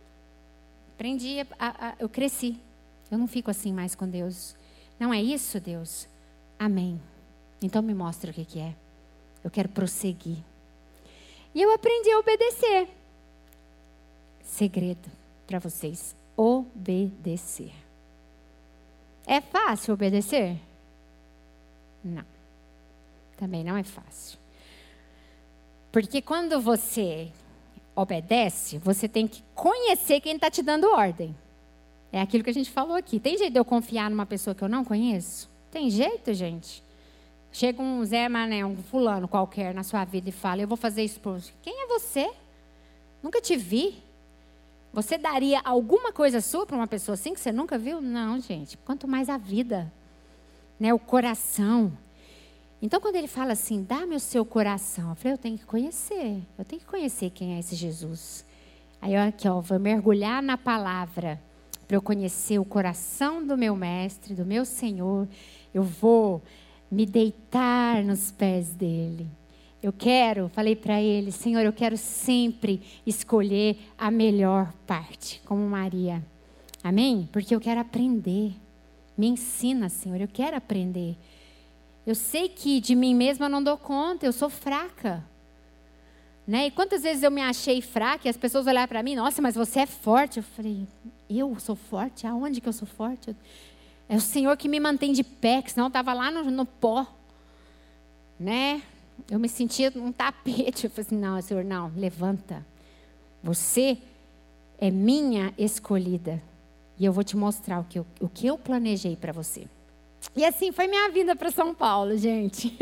Aprendi, 0.96 1.42
a, 1.60 1.90
a, 1.90 1.96
eu 2.00 2.10
cresci. 2.10 2.60
Eu 3.12 3.20
não 3.20 3.28
fico 3.28 3.52
assim 3.52 3.72
mais 3.72 3.94
com 3.94 4.10
Deus. 4.10 4.56
Não 5.00 5.14
é 5.14 5.22
isso, 5.22 5.60
Deus? 5.60 6.08
Amém. 6.58 7.00
Então 7.62 7.84
me 7.84 7.94
mostra 7.94 8.32
o 8.32 8.34
que, 8.34 8.46
que 8.46 8.60
é. 8.60 8.74
Eu 9.44 9.52
quero 9.52 9.70
prosseguir. 9.70 10.38
E 11.54 11.62
eu 11.62 11.72
aprendi 11.72 12.10
a 12.10 12.18
obedecer. 12.18 12.90
Segredo. 14.44 15.08
para 15.46 15.60
vocês 15.60 16.16
obedecer. 16.36 17.83
É 19.26 19.42
fácil 19.42 19.94
obedecer? 19.94 20.58
Não. 22.04 22.26
Também 23.38 23.64
não 23.64 23.78
é 23.78 23.84
fácil. 23.84 24.38
Porque 25.92 26.22
quando 26.22 26.60
você 26.60 27.32
obedece, 27.96 28.78
você 28.80 29.08
tem 29.08 29.28
que 29.28 29.44
conhecer 29.54 30.20
quem 30.20 30.36
está 30.36 30.50
te 30.50 30.62
dando 30.62 30.90
ordem. 30.90 31.36
É 32.12 32.22
aquilo 32.22 32.44
que 32.44 32.50
a 32.50 32.54
gente 32.54 32.70
falou 32.70 32.96
aqui. 32.96 33.20
Tem 33.20 33.38
jeito 33.38 33.54
de 33.54 33.60
eu 33.60 33.66
confiar 33.66 34.10
numa 34.10 34.26
pessoa 34.26 34.54
que 34.54 34.64
eu 34.64 34.70
não 34.70 34.84
conheço? 34.84 35.50
Tem 35.72 35.90
jeito, 35.90 36.34
gente? 36.34 36.84
Chega 37.52 37.82
um 37.82 38.04
Zé 38.04 38.28
Mané, 38.28 38.66
um 38.66 38.76
fulano 38.76 39.28
qualquer 39.28 39.74
na 39.74 39.84
sua 39.84 40.04
vida 40.06 40.30
e 40.30 40.32
fala: 40.32 40.62
Eu 40.62 40.68
vou 40.68 40.78
fazer 40.78 41.04
isso 41.04 41.20
por. 41.20 41.40
Quem 41.62 41.84
é 41.84 41.88
você? 41.88 42.32
Nunca 43.22 43.40
te 43.40 43.56
vi. 43.56 44.04
Você 44.94 45.18
daria 45.18 45.60
alguma 45.66 46.14
coisa 46.14 46.40
sua 46.40 46.68
para 46.68 46.78
uma 46.78 46.86
pessoa 46.86 47.16
assim 47.16 47.34
que 47.34 47.40
você 47.40 47.52
nunca 47.52 47.80
viu? 47.80 48.00
Não, 48.00 48.40
gente. 48.40 48.78
Quanto 48.78 49.08
mais 49.08 49.28
a 49.28 49.38
vida, 49.38 49.92
né? 50.80 50.94
O 50.94 51.00
coração. 51.00 51.98
Então, 52.80 53.02
quando 53.02 53.16
ele 53.16 53.28
fala 53.28 53.54
assim, 53.54 53.84
dá-me 53.84 54.16
o 54.16 54.20
seu 54.20 54.46
coração, 54.46 55.10
eu 55.10 55.16
falei, 55.16 55.34
eu 55.34 55.38
tenho 55.38 55.58
que 55.58 55.66
conhecer. 55.66 56.44
Eu 56.56 56.64
tenho 56.64 56.80
que 56.80 56.86
conhecer 56.86 57.32
quem 57.32 57.56
é 57.56 57.60
esse 57.60 57.76
Jesus. 57.76 58.46
Aí, 59.02 59.16
eu 59.16 59.22
aqui, 59.22 59.48
ó, 59.48 59.60
vou 59.60 59.80
mergulhar 59.80 60.44
na 60.44 60.58
palavra 60.58 61.42
para 61.88 61.98
eu 61.98 62.02
conhecer 62.02 62.60
o 62.60 62.66
coração 62.66 63.46
do 63.46 63.58
meu 63.58 63.76
mestre, 63.76 64.36
do 64.36 64.46
meu 64.46 64.64
Senhor. 64.64 65.28
Eu 65.74 65.82
vou 65.82 66.44
me 66.92 67.06
deitar 67.08 68.04
nos 68.04 68.30
pés 68.30 68.74
dele. 68.76 69.28
Eu 69.84 69.92
quero, 69.92 70.48
falei 70.48 70.78
para 70.78 71.02
ele, 71.02 71.30
Senhor, 71.30 71.60
eu 71.60 71.74
quero 71.74 71.98
sempre 71.98 72.82
escolher 73.06 73.78
a 73.98 74.10
melhor 74.10 74.72
parte, 74.88 75.42
como 75.44 75.68
Maria. 75.68 76.24
Amém? 76.82 77.28
Porque 77.34 77.54
eu 77.54 77.60
quero 77.60 77.82
aprender. 77.82 78.54
Me 79.18 79.28
ensina, 79.28 79.90
Senhor, 79.90 80.22
eu 80.22 80.28
quero 80.30 80.56
aprender. 80.56 81.18
Eu 82.08 82.16
sei 82.16 82.48
que 82.48 82.80
de 82.80 82.96
mim 82.96 83.14
mesma 83.14 83.48
eu 83.48 83.50
não 83.50 83.62
dou 83.62 83.78
conta, 83.78 84.26
eu 84.26 84.32
sou 84.32 84.50
fraca. 84.50 85.22
Né? 86.48 86.68
E 86.68 86.72
quantas 86.72 87.04
vezes 87.04 87.22
eu 87.22 87.32
me 87.32 87.42
achei 87.42 87.82
fraca 87.82 88.26
e 88.26 88.30
as 88.30 88.38
pessoas 88.38 88.66
olharam 88.66 88.88
para 88.88 89.04
mim, 89.04 89.16
nossa, 89.16 89.42
mas 89.42 89.54
você 89.54 89.82
é 89.82 89.86
forte. 89.86 90.38
Eu 90.38 90.44
falei, 90.44 90.88
eu 91.30 91.60
sou 91.60 91.76
forte? 91.76 92.26
Aonde 92.26 92.62
que 92.62 92.70
eu 92.70 92.74
sou 92.74 92.88
forte? 92.88 93.36
É 94.08 94.16
o 94.16 94.22
Senhor 94.22 94.56
que 94.56 94.70
me 94.70 94.80
mantém 94.80 95.12
de 95.12 95.26
pé, 95.26 95.62
que 95.62 95.74
senão 95.74 95.88
eu 95.88 95.90
estava 95.90 96.14
lá 96.14 96.32
no, 96.32 96.50
no 96.50 96.66
pó. 96.66 97.06
Né? 98.40 98.82
Eu 99.30 99.40
me 99.40 99.50
sentia 99.50 99.92
num 99.92 100.12
tapete. 100.12 100.86
Eu 100.86 100.90
falei 100.90 101.08
assim: 101.08 101.18
não, 101.18 101.42
Senhor, 101.42 101.64
não, 101.64 101.92
levanta. 101.96 102.66
Você 103.44 103.98
é 104.78 104.92
minha 104.92 105.54
escolhida. 105.58 106.42
E 107.00 107.06
eu 107.06 107.12
vou 107.12 107.24
te 107.24 107.36
mostrar 107.36 107.80
o 107.80 107.84
que 107.84 108.00
eu, 108.00 108.06
o 108.20 108.30
que 108.30 108.48
eu 108.48 108.58
planejei 108.58 109.16
para 109.16 109.34
você. 109.34 109.68
E 110.36 110.46
assim 110.46 110.72
foi 110.72 110.88
minha 110.88 111.10
vida 111.10 111.36
para 111.36 111.52
São 111.52 111.74
Paulo, 111.74 112.18
gente. 112.18 112.76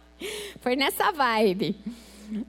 foi 0.60 0.76
nessa 0.76 1.10
vibe. 1.10 1.76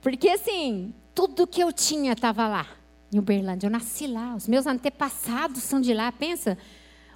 Porque 0.00 0.28
assim, 0.28 0.92
tudo 1.14 1.46
que 1.46 1.62
eu 1.62 1.72
tinha 1.72 2.12
estava 2.12 2.46
lá, 2.46 2.66
em 3.12 3.18
Uberlândia. 3.18 3.66
Eu 3.66 3.70
nasci 3.70 4.06
lá, 4.06 4.34
os 4.34 4.48
meus 4.48 4.66
antepassados 4.66 5.62
são 5.62 5.80
de 5.80 5.94
lá. 5.94 6.10
Pensa, 6.12 6.58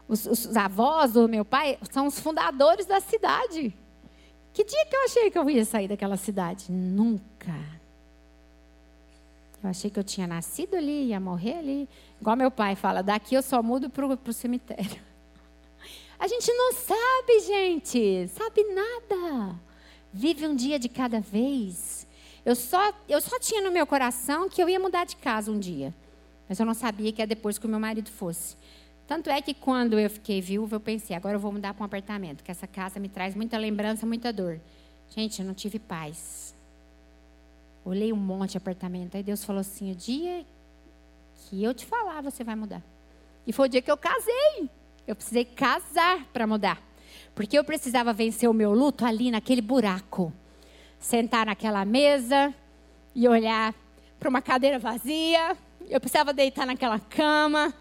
os, 0.06 0.26
os 0.26 0.56
avós 0.56 1.12
do 1.12 1.28
meu 1.28 1.44
pai 1.44 1.78
são 1.90 2.06
os 2.06 2.18
fundadores 2.18 2.86
da 2.86 3.00
cidade. 3.00 3.74
Que 4.52 4.64
dia 4.64 4.86
que 4.86 4.96
eu 4.96 5.04
achei 5.04 5.30
que 5.30 5.38
eu 5.38 5.48
ia 5.50 5.64
sair 5.64 5.88
daquela 5.88 6.16
cidade? 6.16 6.70
Nunca. 6.70 7.54
Eu 9.62 9.70
achei 9.70 9.90
que 9.90 9.98
eu 9.98 10.04
tinha 10.04 10.26
nascido 10.26 10.76
ali, 10.76 11.06
ia 11.06 11.18
morrer 11.18 11.58
ali. 11.58 11.88
Igual 12.20 12.36
meu 12.36 12.50
pai 12.50 12.76
fala, 12.76 13.02
daqui 13.02 13.34
eu 13.34 13.42
só 13.42 13.62
mudo 13.62 13.90
para 13.90 14.06
o 14.06 14.32
cemitério. 14.32 15.00
A 16.18 16.26
gente 16.26 16.52
não 16.52 16.72
sabe, 16.72 17.40
gente. 17.46 18.28
Sabe 18.28 18.64
nada. 18.64 19.56
Vive 20.12 20.46
um 20.46 20.54
dia 20.54 20.78
de 20.78 20.88
cada 20.88 21.20
vez. 21.20 22.06
Eu 22.44 22.54
só, 22.54 22.92
eu 23.08 23.20
só 23.20 23.38
tinha 23.38 23.60
no 23.62 23.70
meu 23.70 23.86
coração 23.86 24.48
que 24.48 24.62
eu 24.62 24.68
ia 24.68 24.80
mudar 24.80 25.04
de 25.04 25.16
casa 25.16 25.50
um 25.50 25.58
dia. 25.58 25.94
Mas 26.48 26.58
eu 26.58 26.64
não 26.64 26.74
sabia 26.74 27.12
que 27.12 27.20
é 27.20 27.26
depois 27.26 27.58
que 27.58 27.66
o 27.66 27.68
meu 27.68 27.78
marido 27.78 28.10
fosse. 28.10 28.56
Tanto 29.08 29.30
é 29.30 29.40
que 29.40 29.54
quando 29.54 29.98
eu 29.98 30.10
fiquei 30.10 30.38
viúva, 30.38 30.76
eu 30.76 30.80
pensei, 30.80 31.16
agora 31.16 31.34
eu 31.34 31.40
vou 31.40 31.50
mudar 31.50 31.72
para 31.72 31.82
um 31.82 31.86
apartamento, 31.86 32.44
que 32.44 32.50
essa 32.50 32.66
casa 32.66 33.00
me 33.00 33.08
traz 33.08 33.34
muita 33.34 33.56
lembrança, 33.56 34.04
muita 34.04 34.30
dor. 34.30 34.60
Gente, 35.08 35.40
eu 35.40 35.46
não 35.46 35.54
tive 35.54 35.78
paz. 35.78 36.54
Olhei 37.86 38.12
um 38.12 38.16
monte 38.16 38.50
de 38.50 38.58
apartamento. 38.58 39.16
Aí 39.16 39.22
Deus 39.22 39.42
falou 39.42 39.60
assim: 39.60 39.92
o 39.92 39.94
dia 39.94 40.44
que 41.36 41.64
eu 41.64 41.72
te 41.72 41.86
falar, 41.86 42.20
você 42.20 42.44
vai 42.44 42.54
mudar. 42.54 42.82
E 43.46 43.52
foi 43.52 43.66
o 43.66 43.70
dia 43.70 43.80
que 43.80 43.90
eu 43.90 43.96
casei. 43.96 44.68
Eu 45.06 45.16
precisei 45.16 45.46
casar 45.46 46.26
para 46.26 46.46
mudar. 46.46 46.78
Porque 47.34 47.58
eu 47.58 47.64
precisava 47.64 48.12
vencer 48.12 48.46
o 48.46 48.52
meu 48.52 48.74
luto 48.74 49.06
ali 49.06 49.30
naquele 49.30 49.62
buraco. 49.62 50.30
Sentar 51.00 51.46
naquela 51.46 51.82
mesa 51.86 52.52
e 53.14 53.26
olhar 53.26 53.74
para 54.20 54.28
uma 54.28 54.42
cadeira 54.42 54.78
vazia. 54.78 55.56
Eu 55.88 55.98
precisava 55.98 56.34
deitar 56.34 56.66
naquela 56.66 57.00
cama 57.00 57.72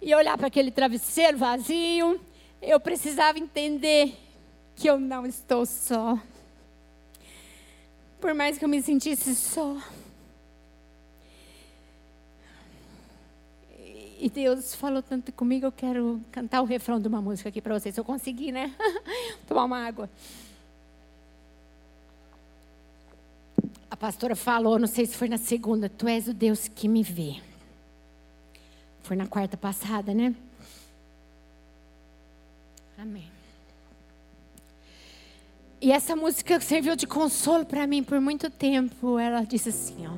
e 0.00 0.14
olhar 0.14 0.36
para 0.36 0.46
aquele 0.46 0.70
travesseiro 0.70 1.38
vazio. 1.38 2.20
Eu 2.60 2.80
precisava 2.80 3.38
entender 3.38 4.16
que 4.74 4.88
eu 4.88 4.98
não 4.98 5.26
estou 5.26 5.64
só. 5.64 6.18
Por 8.20 8.34
mais 8.34 8.58
que 8.58 8.64
eu 8.64 8.68
me 8.68 8.82
sentisse 8.82 9.34
só. 9.34 9.76
E 14.18 14.30
Deus 14.30 14.74
falou 14.74 15.02
tanto 15.02 15.30
comigo, 15.32 15.66
eu 15.66 15.72
quero 15.72 16.20
cantar 16.32 16.62
o 16.62 16.64
refrão 16.64 16.98
de 16.98 17.06
uma 17.06 17.20
música 17.20 17.50
aqui 17.50 17.60
para 17.60 17.78
vocês. 17.78 17.94
Se 17.94 18.00
eu 18.00 18.04
conseguir, 18.04 18.50
né? 18.50 18.74
Tomar 19.46 19.64
uma 19.64 19.86
água. 19.86 20.08
A 23.90 23.96
pastora 23.96 24.34
falou, 24.34 24.78
não 24.78 24.86
sei 24.86 25.06
se 25.06 25.16
foi 25.16 25.28
na 25.28 25.38
segunda, 25.38 25.88
tu 25.88 26.08
és 26.08 26.28
o 26.28 26.34
Deus 26.34 26.66
que 26.66 26.88
me 26.88 27.02
vê. 27.02 27.36
Foi 29.06 29.14
na 29.14 29.28
quarta 29.28 29.56
passada, 29.56 30.12
né? 30.12 30.34
Amém. 32.98 33.30
E 35.80 35.92
essa 35.92 36.16
música 36.16 36.58
serviu 36.58 36.96
de 36.96 37.06
consolo 37.06 37.64
para 37.64 37.86
mim 37.86 38.02
por 38.02 38.20
muito 38.20 38.50
tempo. 38.50 39.16
Ela 39.16 39.44
disse 39.44 39.68
assim, 39.68 40.08
ó. 40.08 40.14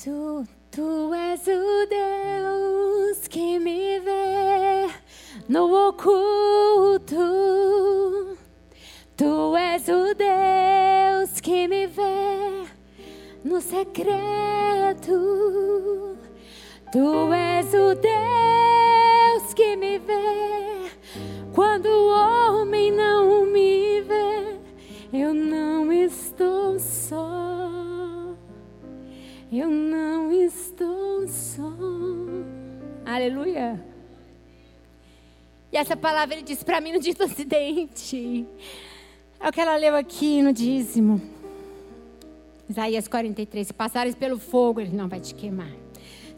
Tu, 0.00 0.46
tu 0.70 1.12
és 1.12 1.40
o 1.40 1.86
Deus 1.88 3.26
que 3.26 3.58
me 3.58 3.98
vê 3.98 4.88
no 5.48 5.88
oculto. 5.88 7.16
Tu 9.16 9.56
és 9.56 9.88
o 9.88 10.14
Deus 10.14 11.40
que 11.40 11.66
me 11.66 11.88
vê 11.88 12.64
no 13.42 13.60
secreto. 13.60 14.12
Tu 16.92 17.32
és 17.32 17.72
o 17.72 17.94
Deus 17.94 19.54
que 19.54 19.76
me 19.76 19.98
vê 19.98 20.90
quando 21.54 21.86
o 21.86 22.60
homem 22.60 22.92
não 22.92 23.46
me 23.46 24.02
vê. 24.02 24.58
Eu 25.10 25.32
não 25.32 25.90
estou 25.90 26.78
só. 26.78 28.36
Eu 29.50 29.70
não 29.70 30.30
estou 30.32 31.26
só. 31.28 31.72
Aleluia. 33.06 33.82
E 35.72 35.78
essa 35.78 35.96
palavra 35.96 36.34
ele 36.34 36.42
disse 36.42 36.62
para 36.62 36.78
mim 36.78 36.92
no 36.92 37.00
dia 37.00 37.14
do 37.14 37.24
acidente. 37.24 38.46
É 39.40 39.48
o 39.48 39.50
que 39.50 39.62
ela 39.62 39.76
leu 39.76 39.96
aqui 39.96 40.42
no 40.42 40.52
dízimo. 40.52 41.22
Isaías 42.68 43.08
43. 43.08 43.66
Se 43.66 43.72
passares 43.72 44.14
pelo 44.14 44.38
fogo, 44.38 44.78
ele 44.78 44.94
não 44.94 45.08
vai 45.08 45.20
te 45.20 45.34
queimar. 45.34 45.81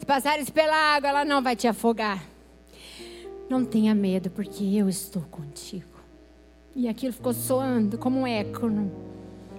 Se 0.05 0.07
passares 0.07 0.51
pela 0.51 0.75
água, 0.75 1.09
ela 1.09 1.25
não 1.25 1.41
vai 1.41 1.55
te 1.55 1.67
afogar. 1.67 2.23
Não 3.49 3.65
tenha 3.65 3.95
medo, 3.95 4.29
porque 4.29 4.63
eu 4.63 4.87
estou 4.87 5.23
contigo. 5.23 5.97
E 6.75 6.87
aquilo 6.87 7.11
ficou 7.11 7.33
soando 7.33 7.97
como 7.97 8.19
um 8.19 8.27
eco. 8.27 8.69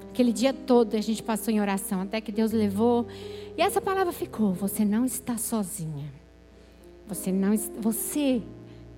Aquele 0.08 0.32
dia 0.32 0.52
todo 0.52 0.96
a 0.96 1.00
gente 1.00 1.20
passou 1.20 1.52
em 1.52 1.60
oração, 1.60 2.02
até 2.02 2.20
que 2.20 2.30
Deus 2.30 2.52
levou. 2.52 3.08
E 3.58 3.60
essa 3.60 3.80
palavra 3.80 4.12
ficou: 4.12 4.52
você 4.52 4.84
não 4.84 5.04
está 5.04 5.36
sozinha. 5.36 6.12
Você 7.08 7.32
não 7.32 7.52
você 7.80 8.40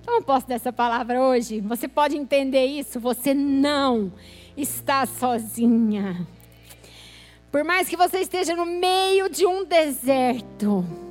Toma 0.05 0.21
posse 0.21 0.47
dessa 0.47 0.71
palavra 0.71 1.19
hoje. 1.19 1.61
Você 1.61 1.87
pode 1.87 2.15
entender 2.15 2.67
isso? 2.67 2.99
Você 2.99 3.33
não 3.33 4.13
está 4.55 5.03
sozinha. 5.07 6.27
Por 7.51 7.63
mais 7.63 7.89
que 7.89 7.97
você 7.97 8.19
esteja 8.19 8.55
no 8.55 8.67
meio 8.67 9.27
de 9.29 9.47
um 9.47 9.65
deserto, 9.65 11.08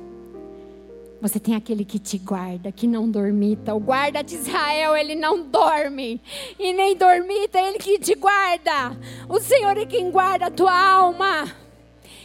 você 1.21 1.39
tem 1.39 1.55
aquele 1.55 1.83
que 1.83 1.99
te 1.99 2.17
guarda, 2.17 2.71
que 2.71 2.87
não 2.87 3.09
dormita. 3.09 3.75
O 3.75 3.79
guarda 3.79 4.23
de 4.23 4.35
Israel, 4.35 4.95
ele 4.95 5.15
não 5.15 5.43
dorme. 5.43 6.21
E 6.57 6.71
nem 6.71 6.95
dormita, 6.95 7.59
ele 7.59 7.77
que 7.77 7.99
te 7.99 8.15
guarda. 8.15 8.97
O 9.27 9.39
Senhor 9.39 9.77
é 9.77 9.85
quem 9.85 10.09
guarda 10.11 10.45
a 10.45 10.51
tua 10.51 10.71
alma. 10.71 11.45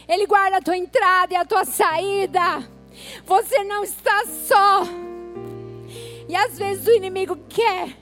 Ele 0.07 0.25
guarda 0.25 0.57
a 0.57 0.61
tua 0.61 0.77
entrada 0.77 1.33
e 1.33 1.35
a 1.35 1.43
tua 1.43 1.65
saída. 1.65 2.67
Você 3.25 3.63
não 3.63 3.83
está 3.83 4.25
só. 4.25 4.83
E 6.29 6.35
às 6.35 6.57
vezes 6.57 6.87
o 6.87 6.91
inimigo 6.91 7.37
quer 7.49 7.97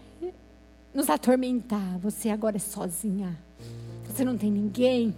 nos 0.94 1.10
atormentar. 1.10 1.98
Você 2.00 2.30
agora 2.30 2.58
é 2.58 2.60
sozinha. 2.60 3.38
Você 4.06 4.24
não 4.24 4.38
tem 4.38 4.52
ninguém. 4.52 5.16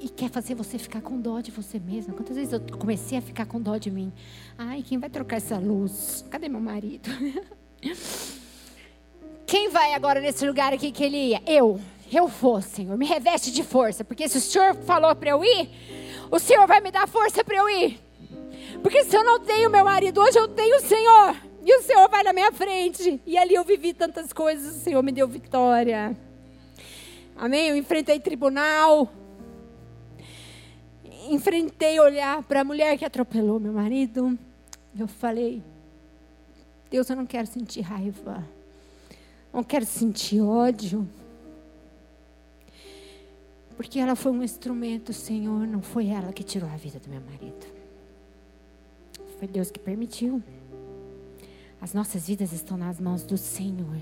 E 0.00 0.08
quer 0.08 0.30
fazer 0.30 0.54
você 0.54 0.78
ficar 0.78 1.02
com 1.02 1.20
dó 1.20 1.40
de 1.40 1.50
você 1.50 1.78
mesma. 1.78 2.14
Quantas 2.14 2.34
vezes 2.34 2.54
eu 2.54 2.60
comecei 2.78 3.18
a 3.18 3.22
ficar 3.22 3.44
com 3.44 3.60
dó 3.60 3.76
de 3.76 3.90
mim? 3.90 4.10
Ai, 4.56 4.82
quem 4.82 4.98
vai 4.98 5.10
trocar 5.10 5.36
essa 5.36 5.58
luz? 5.58 6.24
Cadê 6.30 6.48
meu 6.48 6.60
marido? 6.60 7.10
Quem 9.46 9.68
vai 9.68 9.94
agora 9.94 10.20
nesse 10.20 10.46
lugar 10.46 10.72
aqui 10.72 10.92
que 10.92 11.02
ele 11.02 11.16
ia? 11.16 11.42
Eu. 11.44 11.80
Eu 12.12 12.28
vou, 12.28 12.62
Senhor. 12.62 12.96
Me 12.96 13.04
reveste 13.04 13.50
de 13.50 13.64
força. 13.64 14.04
Porque 14.04 14.28
se 14.28 14.38
o 14.38 14.40
Senhor 14.40 14.76
falou 14.76 15.12
para 15.16 15.30
eu 15.30 15.44
ir, 15.44 15.68
o 16.30 16.38
Senhor 16.38 16.68
vai 16.68 16.80
me 16.80 16.92
dar 16.92 17.08
força 17.08 17.42
para 17.42 17.56
eu 17.56 17.68
ir. 17.68 18.00
Porque 18.80 19.02
se 19.02 19.16
eu 19.16 19.24
não 19.24 19.40
tenho 19.40 19.68
meu 19.68 19.84
marido 19.84 20.20
hoje, 20.20 20.38
eu 20.38 20.46
tenho 20.46 20.76
o 20.76 20.80
Senhor. 20.80 21.36
E 21.64 21.76
o 21.78 21.82
Senhor 21.82 22.08
vai 22.08 22.22
na 22.22 22.32
minha 22.32 22.52
frente. 22.52 23.20
E 23.26 23.36
ali 23.36 23.56
eu 23.56 23.64
vivi 23.64 23.92
tantas 23.92 24.32
coisas, 24.32 24.76
o 24.76 24.78
Senhor 24.78 25.02
me 25.02 25.10
deu 25.10 25.26
vitória. 25.26 26.16
Amém? 27.36 27.70
Eu 27.70 27.76
enfrentei 27.76 28.20
tribunal. 28.20 29.10
Enfrentei 31.30 32.00
olhar 32.00 32.42
para 32.42 32.62
a 32.62 32.64
mulher 32.64 32.98
que 32.98 33.04
atropelou 33.04 33.60
meu 33.60 33.72
marido. 33.72 34.36
Eu 34.98 35.06
falei: 35.06 35.62
Deus, 36.90 37.08
eu 37.08 37.14
não 37.14 37.24
quero 37.24 37.46
sentir 37.46 37.82
raiva. 37.82 38.44
Não 39.52 39.62
quero 39.62 39.86
sentir 39.86 40.40
ódio. 40.40 41.08
Porque 43.76 44.00
ela 44.00 44.16
foi 44.16 44.32
um 44.32 44.42
instrumento, 44.42 45.12
Senhor. 45.12 45.68
Não 45.68 45.80
foi 45.80 46.08
ela 46.08 46.32
que 46.32 46.42
tirou 46.42 46.68
a 46.68 46.76
vida 46.76 46.98
do 46.98 47.08
meu 47.08 47.20
marido. 47.20 47.64
Foi 49.38 49.46
Deus 49.46 49.70
que 49.70 49.78
permitiu. 49.78 50.42
As 51.80 51.94
nossas 51.94 52.26
vidas 52.26 52.52
estão 52.52 52.76
nas 52.76 52.98
mãos 52.98 53.22
do 53.22 53.38
Senhor. 53.38 53.98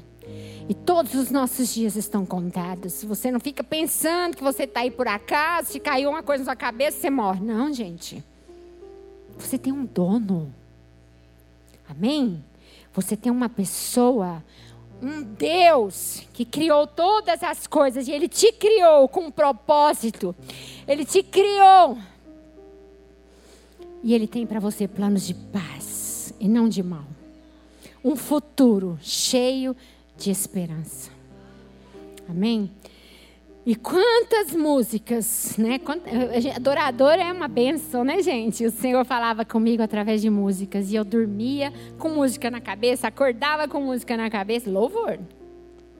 E 0.68 0.74
todos 0.74 1.14
os 1.14 1.30
nossos 1.30 1.72
dias 1.72 1.96
estão 1.96 2.26
contados. 2.26 3.02
Você 3.04 3.30
não 3.30 3.40
fica 3.40 3.64
pensando 3.64 4.36
que 4.36 4.42
você 4.42 4.64
está 4.64 4.80
aí 4.80 4.90
por 4.90 5.08
acaso, 5.08 5.72
se 5.72 5.80
caiu 5.80 6.10
uma 6.10 6.22
coisa 6.22 6.44
na 6.44 6.50
sua 6.50 6.56
cabeça, 6.56 7.00
você 7.00 7.10
morre. 7.10 7.40
Não, 7.40 7.72
gente. 7.72 8.22
Você 9.38 9.56
tem 9.56 9.72
um 9.72 9.84
dono. 9.84 10.52
Amém? 11.88 12.44
Você 12.92 13.16
tem 13.16 13.32
uma 13.32 13.48
pessoa, 13.48 14.44
um 15.00 15.22
Deus 15.22 16.22
que 16.32 16.44
criou 16.44 16.86
todas 16.86 17.42
as 17.42 17.66
coisas 17.66 18.06
e 18.08 18.12
Ele 18.12 18.28
te 18.28 18.52
criou 18.52 19.08
com 19.08 19.26
um 19.26 19.30
propósito. 19.30 20.34
Ele 20.86 21.04
te 21.04 21.22
criou. 21.22 21.96
E 24.02 24.14
Ele 24.14 24.26
tem 24.26 24.46
para 24.46 24.60
você 24.60 24.86
planos 24.86 25.26
de 25.26 25.34
paz 25.34 26.34
e 26.38 26.46
não 26.46 26.68
de 26.68 26.82
mal 26.82 27.04
um 28.04 28.16
futuro 28.16 28.98
cheio 29.02 29.74
de 29.74 29.97
esperança. 30.26 31.10
Amém? 32.28 32.70
E 33.64 33.76
quantas 33.76 34.52
músicas, 34.52 35.56
né? 35.58 35.78
Adorador 36.56 37.12
é 37.12 37.30
uma 37.30 37.48
benção, 37.48 38.02
né, 38.02 38.22
gente? 38.22 38.64
O 38.64 38.70
Senhor 38.70 39.04
falava 39.04 39.44
comigo 39.44 39.82
através 39.82 40.22
de 40.22 40.30
músicas 40.30 40.90
e 40.90 40.94
eu 40.94 41.04
dormia 41.04 41.70
com 41.98 42.08
música 42.08 42.50
na 42.50 42.62
cabeça, 42.62 43.06
acordava 43.06 43.68
com 43.68 43.80
música 43.82 44.16
na 44.16 44.30
cabeça, 44.30 44.70
louvor. 44.70 45.18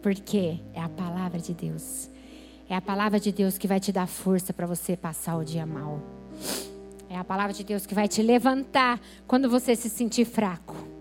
Porque 0.00 0.60
é 0.72 0.80
a 0.80 0.88
palavra 0.88 1.38
de 1.38 1.52
Deus. 1.52 2.08
É 2.70 2.74
a 2.74 2.80
palavra 2.80 3.20
de 3.20 3.30
Deus 3.32 3.58
que 3.58 3.68
vai 3.68 3.80
te 3.80 3.92
dar 3.92 4.06
força 4.06 4.52
para 4.52 4.66
você 4.66 4.96
passar 4.96 5.36
o 5.36 5.44
dia 5.44 5.66
mal. 5.66 6.00
É 7.10 7.16
a 7.16 7.24
palavra 7.24 7.52
de 7.52 7.64
Deus 7.64 7.84
que 7.84 7.94
vai 7.94 8.08
te 8.08 8.22
levantar 8.22 8.98
quando 9.26 9.48
você 9.48 9.76
se 9.76 9.90
sentir 9.90 10.24
fraco 10.24 10.97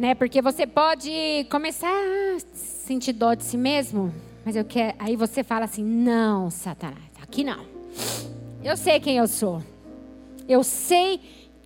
né? 0.00 0.14
Porque 0.14 0.40
você 0.40 0.66
pode 0.66 1.46
começar 1.50 1.92
a 1.92 2.40
sentir 2.56 3.12
dó 3.12 3.34
de 3.34 3.44
si 3.44 3.58
mesmo, 3.58 4.10
mas 4.42 4.56
eu 4.56 4.64
quero, 4.64 4.96
aí 4.98 5.14
você 5.14 5.44
fala 5.44 5.66
assim: 5.66 5.84
"Não, 5.84 6.50
Satanás, 6.50 7.10
aqui 7.22 7.44
não. 7.44 7.66
Eu 8.64 8.78
sei 8.78 8.98
quem 8.98 9.18
eu 9.18 9.28
sou. 9.28 9.62
Eu 10.48 10.64
sei 10.64 11.20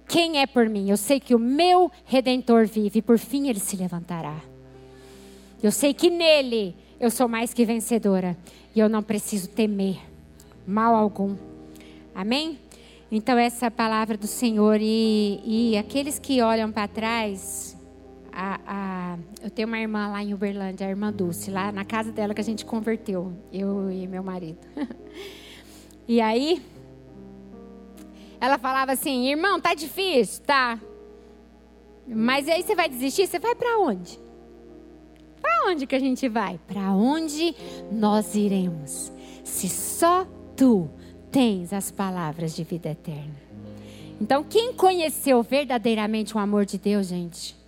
quem 0.09 0.41
é 0.41 0.49
por 0.49 0.69
mim. 0.69 0.91
Eu 0.91 0.97
sei 0.97 1.21
que 1.21 1.33
o 1.33 1.39
meu 1.39 1.91
redentor 2.05 2.67
vive 2.67 2.99
e 2.99 3.03
por 3.03 3.19
fim 3.19 3.49
ele 3.49 3.61
se 3.61 3.77
levantará. 3.77 4.37
Eu 5.63 5.71
sei 5.71 5.95
que 5.95 6.11
nele 6.11 6.75
eu 6.99 7.13
sou 7.13 7.29
mais 7.29 7.55
que 7.55 7.65
vencedora 7.65 8.37
e 8.75 8.81
eu 8.81 8.89
não 8.89 9.03
preciso 9.03 9.49
temer 9.49 9.99
mal 10.67 10.97
algum. 10.97 11.37
Amém? 12.13 12.59
Então, 13.13 13.39
essa 13.39 13.67
é 13.67 13.69
a 13.69 13.71
palavra 13.71 14.17
do 14.17 14.27
Senhor. 14.27 14.79
E, 14.81 15.41
e 15.45 15.77
aqueles 15.79 16.19
que 16.19 16.43
olham 16.43 16.73
para 16.73 16.89
trás, 16.89 17.74
a, 18.37 18.61
a, 18.67 19.19
eu 19.43 19.49
tenho 19.49 19.69
uma 19.69 19.79
irmã 19.79 20.09
lá 20.09 20.23
em 20.23 20.35
Uberlândia, 20.35 20.87
a 20.87 20.91
irmã 20.91 21.13
Dulce, 21.13 21.53
lá 21.53 21.71
na 21.71 21.85
casa 21.85 22.11
dela 22.11 22.35
que 22.35 22.41
a 22.41 22.45
gente 22.45 22.65
converteu, 22.65 23.33
eu 23.53 23.91
e 23.93 24.09
meu 24.09 24.25
marido. 24.25 24.59
e 26.09 26.21
aí, 26.21 26.61
ela 28.41 28.59
falava 28.59 28.91
assim: 28.91 29.29
irmão, 29.29 29.61
tá 29.61 29.73
difícil, 29.73 30.43
tá? 30.43 30.81
Mas 32.09 32.49
aí 32.49 32.63
você 32.63 32.75
vai 32.75 32.89
desistir? 32.89 33.29
Você 33.29 33.39
vai 33.39 33.55
para 33.55 33.79
onde? 33.79 34.19
Para 35.41 35.71
onde 35.71 35.87
que 35.87 35.95
a 35.95 36.01
gente 36.01 36.29
vai? 36.29 36.59
Para 36.67 36.93
onde 36.93 37.55
nós 37.93 38.35
iremos? 38.35 39.13
Se 39.45 39.69
só 39.69 40.27
tu 40.57 40.91
tens 41.31 41.73
as 41.73 41.91
palavras 41.91 42.55
de 42.55 42.65
vida 42.65 42.91
eterna. 42.91 43.45
Então, 44.21 44.43
quem 44.43 44.73
conheceu 44.73 45.43
verdadeiramente 45.43 46.37
o 46.37 46.39
amor 46.39 46.65
de 46.65 46.79
Deus, 46.79 47.07
gente? 47.07 47.64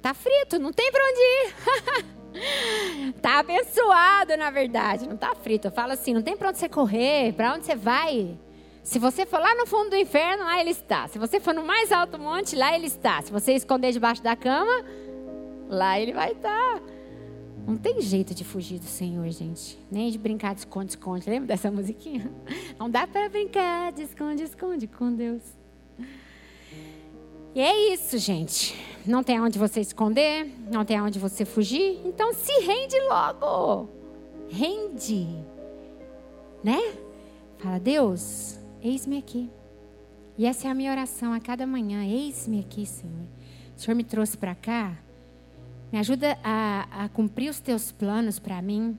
Tá 0.00 0.14
frito, 0.14 0.58
não 0.58 0.72
tem 0.72 0.90
para 0.92 1.02
onde 1.04 1.20
ir. 1.20 3.12
tá 3.20 3.40
abençoado, 3.40 4.36
na 4.36 4.50
verdade. 4.50 5.08
Não 5.08 5.16
tá 5.16 5.34
frito. 5.34 5.68
Eu 5.68 5.72
falo 5.72 5.92
assim, 5.92 6.14
não 6.14 6.22
tem 6.22 6.36
para 6.36 6.48
onde 6.50 6.58
você 6.58 6.68
correr, 6.68 7.32
para 7.32 7.54
onde 7.54 7.66
você 7.66 7.74
vai. 7.74 8.38
Se 8.82 8.98
você 8.98 9.26
for 9.26 9.40
lá 9.40 9.54
no 9.54 9.66
fundo 9.66 9.90
do 9.90 9.96
inferno, 9.96 10.44
lá 10.44 10.60
ele 10.60 10.70
está. 10.70 11.08
Se 11.08 11.18
você 11.18 11.40
for 11.40 11.52
no 11.52 11.62
mais 11.62 11.92
alto 11.92 12.18
monte, 12.18 12.56
lá 12.56 12.74
ele 12.74 12.86
está. 12.86 13.20
Se 13.20 13.30
você 13.30 13.52
esconder 13.52 13.92
debaixo 13.92 14.22
da 14.22 14.34
cama, 14.34 14.84
lá 15.68 16.00
ele 16.00 16.12
vai 16.12 16.32
estar. 16.32 16.80
Não 17.66 17.76
tem 17.76 18.00
jeito 18.00 18.34
de 18.34 18.44
fugir 18.44 18.78
do 18.78 18.86
Senhor, 18.86 19.28
gente. 19.28 19.78
Nem 19.90 20.10
de 20.10 20.16
brincar 20.16 20.54
de 20.54 20.60
esconde-esconde. 20.60 21.28
Lembra 21.28 21.48
dessa 21.48 21.68
musiquinha? 21.72 22.32
Não 22.78 22.88
dá 22.88 23.06
para 23.06 23.28
brincar 23.28 23.92
de 23.92 24.04
esconde-esconde 24.04 24.86
com 24.86 25.12
Deus. 25.14 25.57
E 27.54 27.60
é 27.60 27.92
isso, 27.92 28.18
gente. 28.18 28.74
Não 29.06 29.22
tem 29.22 29.38
aonde 29.38 29.58
você 29.58 29.80
esconder, 29.80 30.46
não 30.70 30.84
tem 30.84 30.98
aonde 30.98 31.18
você 31.18 31.44
fugir. 31.44 32.00
Então 32.04 32.32
se 32.34 32.52
rende 32.60 32.96
logo. 33.08 33.88
Rende. 34.50 35.26
Né? 36.62 36.78
Fala, 37.58 37.80
Deus, 37.80 38.58
eis-me 38.82 39.18
aqui. 39.18 39.50
E 40.36 40.46
essa 40.46 40.68
é 40.68 40.70
a 40.70 40.74
minha 40.74 40.92
oração 40.92 41.32
a 41.32 41.40
cada 41.40 41.66
manhã. 41.66 42.04
Eis-me 42.04 42.60
aqui, 42.60 42.86
Senhor. 42.86 43.26
O 43.76 43.80
Senhor 43.80 43.96
me 43.96 44.04
trouxe 44.04 44.36
para 44.36 44.54
cá. 44.54 44.96
Me 45.90 45.98
ajuda 45.98 46.38
a, 46.44 47.04
a 47.04 47.08
cumprir 47.08 47.48
os 47.48 47.60
teus 47.60 47.90
planos 47.90 48.38
para 48.38 48.60
mim. 48.60 48.96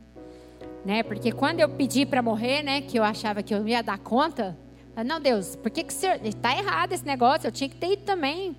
Né? 0.83 1.03
Porque 1.03 1.31
quando 1.31 1.59
eu 1.59 1.69
pedi 1.69 2.05
para 2.05 2.21
morrer, 2.21 2.63
né, 2.63 2.81
que 2.81 2.97
eu 2.97 3.03
achava 3.03 3.43
que 3.43 3.53
eu 3.53 3.67
ia 3.67 3.83
dar 3.83 3.99
conta, 3.99 4.57
não, 5.03 5.19
Deus, 5.19 5.55
por 5.55 5.69
que, 5.69 5.83
que 5.83 5.93
o 5.93 5.95
senhor. 5.95 6.19
Está 6.23 6.57
errado 6.57 6.93
esse 6.93 7.05
negócio, 7.05 7.47
eu 7.47 7.51
tinha 7.51 7.69
que 7.69 7.75
ter 7.75 7.93
ido 7.93 8.03
também. 8.03 8.55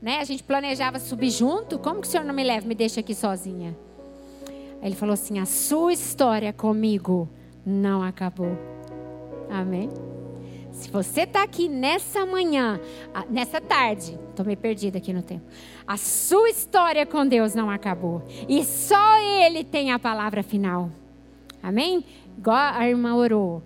Né? 0.00 0.18
A 0.18 0.24
gente 0.24 0.42
planejava 0.42 0.98
subir 0.98 1.30
junto, 1.30 1.78
como 1.78 2.00
que 2.00 2.06
o 2.06 2.10
senhor 2.10 2.24
não 2.24 2.34
me 2.34 2.44
leva, 2.44 2.66
me 2.66 2.74
deixa 2.74 3.00
aqui 3.00 3.14
sozinha? 3.14 3.76
Aí 4.80 4.88
ele 4.88 4.94
falou 4.94 5.12
assim: 5.12 5.38
a 5.38 5.46
sua 5.46 5.92
história 5.92 6.52
comigo 6.52 7.28
não 7.66 8.02
acabou. 8.02 8.56
Amém? 9.50 9.90
Se 10.72 10.90
você 10.90 11.22
está 11.22 11.42
aqui 11.42 11.68
nessa 11.68 12.24
manhã, 12.24 12.80
nessa 13.28 13.60
tarde, 13.60 14.16
estou 14.30 14.46
meio 14.46 14.56
perdida 14.56 14.98
aqui 14.98 15.12
no 15.12 15.22
tempo. 15.22 15.44
A 15.84 15.96
sua 15.96 16.48
história 16.50 17.04
com 17.04 17.26
Deus 17.26 17.52
não 17.54 17.68
acabou. 17.68 18.22
E 18.48 18.64
só 18.64 19.18
Ele 19.18 19.64
tem 19.64 19.90
a 19.90 19.98
palavra 19.98 20.42
final. 20.42 20.88
Amém? 21.60 22.04
Igual 22.36 22.74
a 22.74 22.88
irmã 22.88 23.16
orou. 23.16 23.62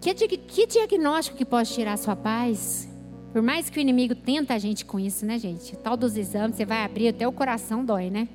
Que, 0.00 0.14
que 0.14 0.66
diagnóstico 0.66 1.36
que 1.36 1.44
pode 1.44 1.70
tirar 1.72 1.92
a 1.92 1.96
sua 1.96 2.16
paz? 2.16 2.88
Por 3.32 3.42
mais 3.42 3.68
que 3.68 3.78
o 3.78 3.80
inimigo 3.80 4.14
tenta 4.14 4.54
a 4.54 4.58
gente 4.58 4.84
com 4.84 4.98
isso, 4.98 5.26
né, 5.26 5.38
gente? 5.38 5.74
O 5.74 5.76
tal 5.76 5.96
dos 5.96 6.16
exames, 6.16 6.56
você 6.56 6.64
vai 6.64 6.84
abrir, 6.84 7.08
até 7.08 7.28
o 7.28 7.32
coração 7.32 7.84
dói, 7.84 8.10
né? 8.10 8.28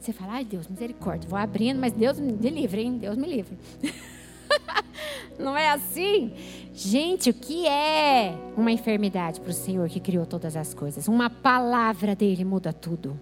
Você 0.00 0.12
fala, 0.12 0.34
ai 0.34 0.44
Deus, 0.44 0.68
misericórdia, 0.68 1.28
vou 1.28 1.38
abrindo, 1.38 1.80
mas 1.80 1.92
Deus 1.92 2.20
me 2.20 2.32
livre, 2.50 2.82
hein? 2.82 2.98
Deus 2.98 3.16
me 3.16 3.26
livre. 3.26 3.58
Não 5.38 5.56
é 5.56 5.70
assim? 5.70 6.32
Gente, 6.72 7.30
o 7.30 7.34
que 7.34 7.66
é 7.66 8.36
uma 8.56 8.70
enfermidade 8.70 9.40
para 9.40 9.50
o 9.50 9.54
Senhor 9.54 9.88
que 9.88 10.00
criou 10.00 10.24
todas 10.24 10.56
as 10.56 10.72
coisas? 10.72 11.08
Uma 11.08 11.28
palavra 11.28 12.14
dele 12.14 12.44
muda 12.44 12.72
tudo. 12.72 13.18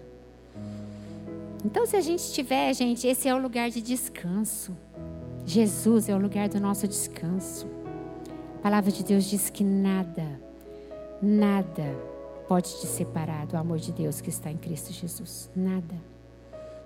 Então, 1.65 1.85
se 1.85 1.95
a 1.95 2.01
gente 2.01 2.31
tiver, 2.31 2.73
gente, 2.73 3.07
esse 3.07 3.27
é 3.27 3.33
o 3.33 3.37
lugar 3.37 3.69
de 3.69 3.81
descanso. 3.81 4.77
Jesus 5.45 6.09
é 6.09 6.15
o 6.15 6.19
lugar 6.19 6.47
do 6.47 6.59
nosso 6.59 6.87
descanso. 6.87 7.76
A 8.57 8.59
palavra 8.59 8.91
de 8.91 9.03
Deus 9.03 9.25
diz 9.25 9.51
que 9.51 9.63
nada, 9.63 10.25
nada 11.21 11.95
pode 12.47 12.69
te 12.79 12.87
separar 12.87 13.45
do 13.45 13.55
amor 13.55 13.77
de 13.77 13.91
Deus 13.91 14.19
que 14.19 14.29
está 14.29 14.49
em 14.49 14.57
Cristo 14.57 14.91
Jesus. 14.91 15.47
Nada. 15.55 15.93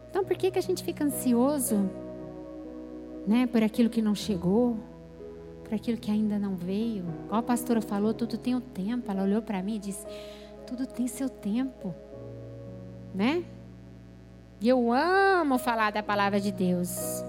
Então 0.10 0.26
por 0.26 0.36
que, 0.36 0.52
que 0.52 0.60
a 0.60 0.62
gente 0.62 0.84
fica 0.84 1.06
ansioso? 1.06 1.90
Né, 3.26 3.48
por 3.48 3.64
aquilo 3.64 3.90
que 3.90 4.02
não 4.02 4.14
chegou, 4.14 4.78
por 5.64 5.74
aquilo 5.74 5.98
que 5.98 6.12
ainda 6.12 6.38
não 6.38 6.58
veio. 6.58 7.06
Igual 7.26 7.40
a 7.40 7.44
pastora 7.44 7.82
falou, 7.82 8.14
tudo 8.14 8.38
tem 8.38 8.54
o 8.54 8.58
um 8.58 8.62
tempo. 8.62 9.10
Ela 9.10 9.24
olhou 9.24 9.42
para 9.42 9.64
mim 9.64 9.76
e 9.78 9.80
disse: 9.80 10.06
tudo 10.68 10.86
tem 10.86 11.08
seu 11.08 11.30
tempo. 11.30 11.96
Né? 13.16 13.46
E 14.60 14.68
eu 14.68 14.92
amo 14.92 15.58
falar 15.58 15.92
da 15.92 16.04
palavra 16.04 16.42
de 16.42 16.52
Deus. 16.52 17.24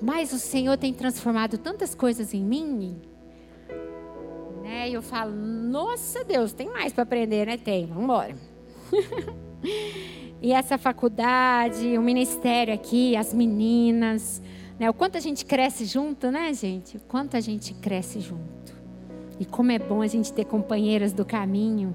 Mas 0.00 0.32
o 0.32 0.38
Senhor 0.38 0.78
tem 0.78 0.92
transformado 0.92 1.58
tantas 1.58 1.94
coisas 1.94 2.32
em 2.32 2.42
mim. 2.42 2.96
Né? 4.62 4.88
E 4.90 4.94
eu 4.94 5.02
falo, 5.02 5.32
nossa 5.32 6.24
Deus, 6.24 6.52
tem 6.52 6.68
mais 6.68 6.92
para 6.92 7.02
aprender, 7.02 7.46
né? 7.46 7.56
Tem, 7.56 7.86
vamos 7.86 8.04
embora. 8.04 8.34
e 10.40 10.52
essa 10.52 10.78
faculdade, 10.78 11.98
o 11.98 12.02
ministério 12.02 12.72
aqui, 12.72 13.14
as 13.16 13.34
meninas, 13.34 14.40
né? 14.78 14.88
O 14.88 14.94
quanto 14.94 15.18
a 15.18 15.20
gente 15.20 15.44
cresce 15.44 15.84
junto, 15.84 16.30
né, 16.30 16.54
gente? 16.54 16.96
O 16.96 17.00
quanto 17.00 17.36
a 17.36 17.40
gente 17.40 17.74
cresce 17.74 18.20
junto. 18.20 18.74
E 19.38 19.44
como 19.44 19.70
é 19.72 19.78
bom 19.78 20.00
a 20.00 20.06
gente 20.06 20.32
ter 20.32 20.46
companheiras 20.46 21.12
do 21.12 21.24
caminho. 21.24 21.94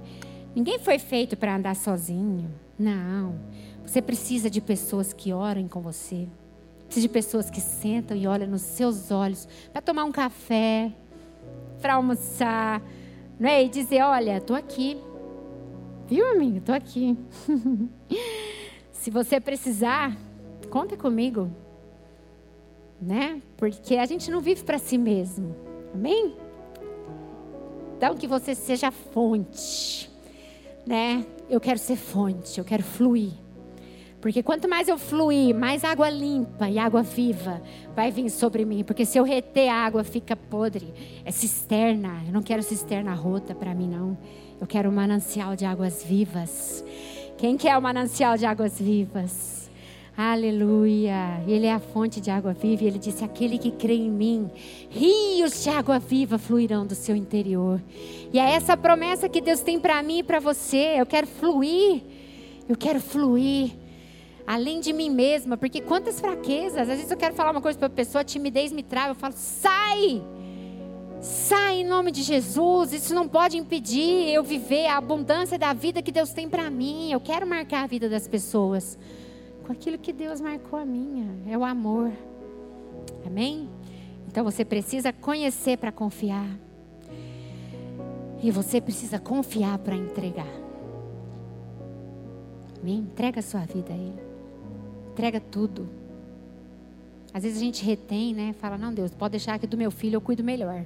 Ninguém 0.56 0.78
foi 0.78 0.99
feito 0.99 1.36
para 1.36 1.56
andar 1.56 1.76
sozinho. 1.76 2.51
Não. 2.78 3.39
Você 3.86 4.01
precisa 4.01 4.49
de 4.49 4.62
pessoas 4.62 5.14
que 5.14 5.34
orem 5.34 5.68
com 5.68 5.82
você. 5.82 6.28
De 6.96 7.10
pessoas 7.10 7.50
que 7.50 7.60
sentam 7.60 8.16
e 8.16 8.26
olham 8.26 8.48
nos 8.48 8.62
seus 8.62 9.12
olhos 9.12 9.48
para 9.72 9.82
tomar 9.82 10.06
um 10.06 10.12
café, 10.12 10.91
para 11.82 11.96
almoçar, 11.96 12.82
não 13.39 13.50
é? 13.50 13.64
E 13.64 13.70
dizer, 13.70 14.02
olha, 14.02 14.38
estou 14.38 14.56
aqui. 14.56 14.98
Viu, 16.08 16.32
amigo? 16.32 16.58
Estou 16.58 16.74
aqui. 16.74 17.18
Se 18.93 19.12
você 19.12 19.39
precisar, 19.39 20.16
conta 20.70 20.96
comigo. 20.96 21.52
Né? 23.02 23.41
Porque 23.58 23.98
a 23.98 24.06
gente 24.06 24.32
não 24.32 24.39
vive 24.39 24.64
para 24.64 24.78
si 24.78 24.98
mesmo. 24.98 25.56
Amém? 25.93 26.36
Então 27.98 28.16
que 28.16 28.28
você 28.28 28.56
seja 28.56 28.89
fonte, 28.91 30.10
né? 30.86 31.26
Eu 31.50 31.60
quero 31.60 31.80
ser 31.80 31.96
fonte, 31.96 32.58
eu 32.58 32.66
quero 32.66 32.84
fluir. 32.84 33.45
Porque 34.26 34.42
quanto 34.42 34.68
mais 34.68 34.88
eu 34.88 34.98
fluir, 34.98 35.54
mais 35.54 35.84
água 35.84 36.10
limpa 36.10 36.68
e 36.68 36.80
água 36.80 37.04
viva 37.04 37.62
vai 37.96 38.10
vir 38.10 38.32
sobre 38.32 38.66
mim. 38.66 38.84
Porque 38.84 39.06
se 39.06 39.20
eu 39.20 39.24
reter 39.24 39.70
água, 39.70 40.04
fica 40.04 40.36
podre. 40.36 40.92
É 41.24 41.30
cisterna. 41.30 42.24
Eu 42.26 42.34
não 42.34 42.42
quero 42.42 42.64
cisterna 42.64 43.14
rota 43.14 43.54
para 43.54 43.76
mim, 43.76 43.88
não. 43.88 44.18
Eu 44.60 44.66
quero 44.66 44.90
um 44.90 44.92
manancial 44.92 45.56
de 45.56 45.64
águas 45.64 46.04
vivas. 46.04 46.84
Quem 47.38 47.56
quer 47.56 47.78
o 47.78 47.82
manancial 47.84 48.36
de 48.36 48.48
águas 48.48 48.82
vivas? 48.82 49.70
Aleluia. 50.18 51.44
Ele 51.48 51.68
é 51.68 51.74
a 51.74 51.80
fonte 51.80 52.20
de 52.20 52.32
água 52.32 52.54
viva. 52.54 52.84
E 52.84 52.88
ele 52.88 52.98
disse: 52.98 53.24
Aquele 53.24 53.60
que 53.60 53.70
crê 53.70 53.94
em 53.94 54.10
mim, 54.10 54.50
rios 54.90 55.64
de 55.64 55.70
água 55.70 56.00
viva 56.00 56.40
fluirão 56.40 56.88
do 56.88 56.96
seu 56.96 57.16
interior. 57.16 57.80
E 58.34 58.40
é 58.40 58.54
essa 58.54 58.76
promessa 58.76 59.30
que 59.30 59.40
Deus 59.40 59.60
tem 59.60 59.80
para 59.80 60.02
mim 60.02 60.18
e 60.18 60.24
para 60.24 60.40
você. 60.40 60.96
Eu 60.98 61.06
quero 61.06 61.28
fluir. 61.28 62.02
Eu 62.68 62.76
quero 62.76 63.00
fluir 63.00 63.85
além 64.46 64.80
de 64.80 64.93
mim 64.93 65.10
mesma, 65.10 65.58
porque 65.58 65.82
quantas 65.82 66.20
fraquezas, 66.20 66.82
às 66.82 66.88
vezes 66.88 67.10
eu 67.10 67.18
quero 67.18 67.34
falar 67.34 67.52
uma 67.52 67.62
coisa 67.62 67.78
para 67.78 67.88
a 67.88 67.91
pessoa, 67.91 68.22
a 68.22 68.26
timidez 68.26 68.72
me 68.72 68.84
trava, 68.84 69.10
eu 69.10 69.16
falo, 69.16 69.34
sai! 69.36 70.22
Sai 71.20 71.82
em 71.82 71.86
nome 71.86 72.12
de 72.12 72.22
Jesus, 72.22 72.93
isso 72.93 73.16
não 73.16 73.28
pode 73.28 73.58
impedir 73.58 74.30
eu 74.30 74.43
viver 74.43 74.86
a 74.86 74.98
abundância 74.98 75.58
da 75.58 75.74
vida 75.74 76.02
que 76.02 76.12
Deus 76.12 76.32
tem 76.32 76.48
para 76.48 76.70
mim. 76.70 77.12
Eu 77.12 77.20
quero 77.20 77.48
marcar 77.48 77.84
a 77.84 77.88
vida 77.88 78.08
das 78.08 78.28
pessoas 78.28 78.98
com 79.66 79.72
aquilo 79.72 79.98
que 79.98 80.14
Deus 80.14 80.39
marcou 80.39 80.78
a 80.78 80.86
minha, 80.86 81.28
é 81.52 81.58
o 81.58 81.66
amor. 81.66 82.12
Amém? 83.26 83.68
Então 84.28 84.43
você 84.43 84.64
precisa 84.64 85.12
conhecer 85.12 85.78
para 85.78 85.91
confiar. 85.91 86.48
E 88.43 88.52
você 88.52 88.80
precisa 88.80 89.18
confiar 89.18 89.80
para 89.80 89.96
entregar. 89.96 90.54
Amém? 92.80 93.00
Entrega 93.00 93.39
a 93.39 93.43
sua 93.43 93.62
vida 93.62 93.91
a 93.91 93.98
Ele. 93.98 94.25
Entrega 95.16 95.39
tudo. 95.39 95.88
Às 97.34 97.43
vezes 97.43 97.57
a 97.57 97.61
gente 97.63 97.86
retém, 97.86 98.34
né? 98.34 98.51
Fala, 98.59 98.78
não, 98.78 98.93
Deus, 98.93 99.11
pode 99.11 99.32
deixar 99.32 99.53
aqui 99.53 99.66
do 99.66 99.78
meu 99.78 99.89
filho, 99.89 100.18
eu 100.18 100.22
cuido 100.22 100.43
melhor. 100.43 100.84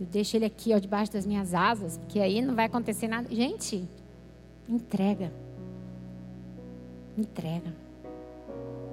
Eu 0.00 0.06
deixo 0.06 0.38
ele 0.38 0.46
aqui, 0.46 0.72
ó, 0.72 0.78
debaixo 0.78 1.12
das 1.12 1.26
minhas 1.26 1.52
asas, 1.52 1.98
porque 1.98 2.18
aí 2.18 2.40
não 2.40 2.54
vai 2.54 2.64
acontecer 2.64 3.08
nada. 3.08 3.28
Gente, 3.30 3.86
entrega. 4.66 5.30
Entrega. 7.16 7.74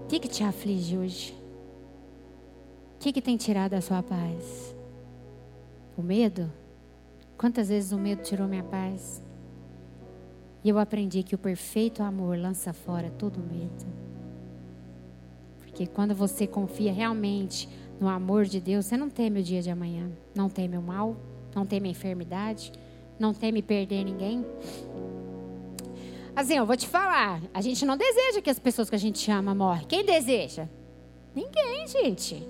O 0.04 0.08
que, 0.10 0.20
que 0.20 0.28
te 0.28 0.44
aflige 0.44 0.98
hoje? 0.98 1.34
O 2.96 3.00
que, 3.00 3.14
que 3.14 3.22
tem 3.22 3.38
tirado 3.38 3.76
a 3.76 3.82
sua 3.82 4.04
paz? 4.04 4.76
O 5.98 6.02
medo? 6.02 6.52
Quantas 7.38 7.70
vezes 7.70 7.94
o 7.94 7.98
medo 7.98 8.24
tirou 8.24 8.46
minha 8.46 8.64
paz? 8.64 9.24
E 10.66 10.68
eu 10.68 10.78
aprendi 10.78 11.24
que 11.24 11.34
o 11.34 11.38
perfeito 11.38 12.04
amor 12.04 12.38
lança 12.38 12.74
fora 12.74 13.10
todo 13.10 13.40
medo. 13.40 14.09
Porque 15.80 15.94
quando 15.94 16.14
você 16.14 16.46
confia 16.46 16.92
realmente 16.92 17.70
no 18.02 18.10
amor 18.10 18.44
de 18.44 18.60
Deus, 18.60 18.86
você 18.86 18.98
não 18.98 19.10
teme 19.10 19.40
o 19.40 19.44
dia 19.44 19.62
de 19.62 19.70
amanhã, 19.70 20.12
não 20.36 20.50
teme 20.50 20.78
o 20.78 20.82
mal, 20.82 21.16
não 21.56 21.66
teme 21.66 21.88
a 21.88 21.92
enfermidade, 21.92 22.74
não 23.18 23.34
teme 23.34 23.62
perder 23.62 24.04
ninguém. 24.04 24.46
Assim, 26.36 26.58
eu 26.58 26.66
vou 26.66 26.76
te 26.76 26.86
falar, 26.86 27.42
a 27.54 27.62
gente 27.62 27.86
não 27.86 27.96
deseja 27.96 28.42
que 28.42 28.50
as 28.50 28.60
pessoas 28.60 28.90
que 28.90 28.96
a 28.98 29.00
gente 29.00 29.32
ama 29.32 29.56
morrem. 29.56 29.88
Quem 29.88 30.04
deseja? 30.04 30.68
Ninguém, 31.34 31.88
gente. 31.88 32.46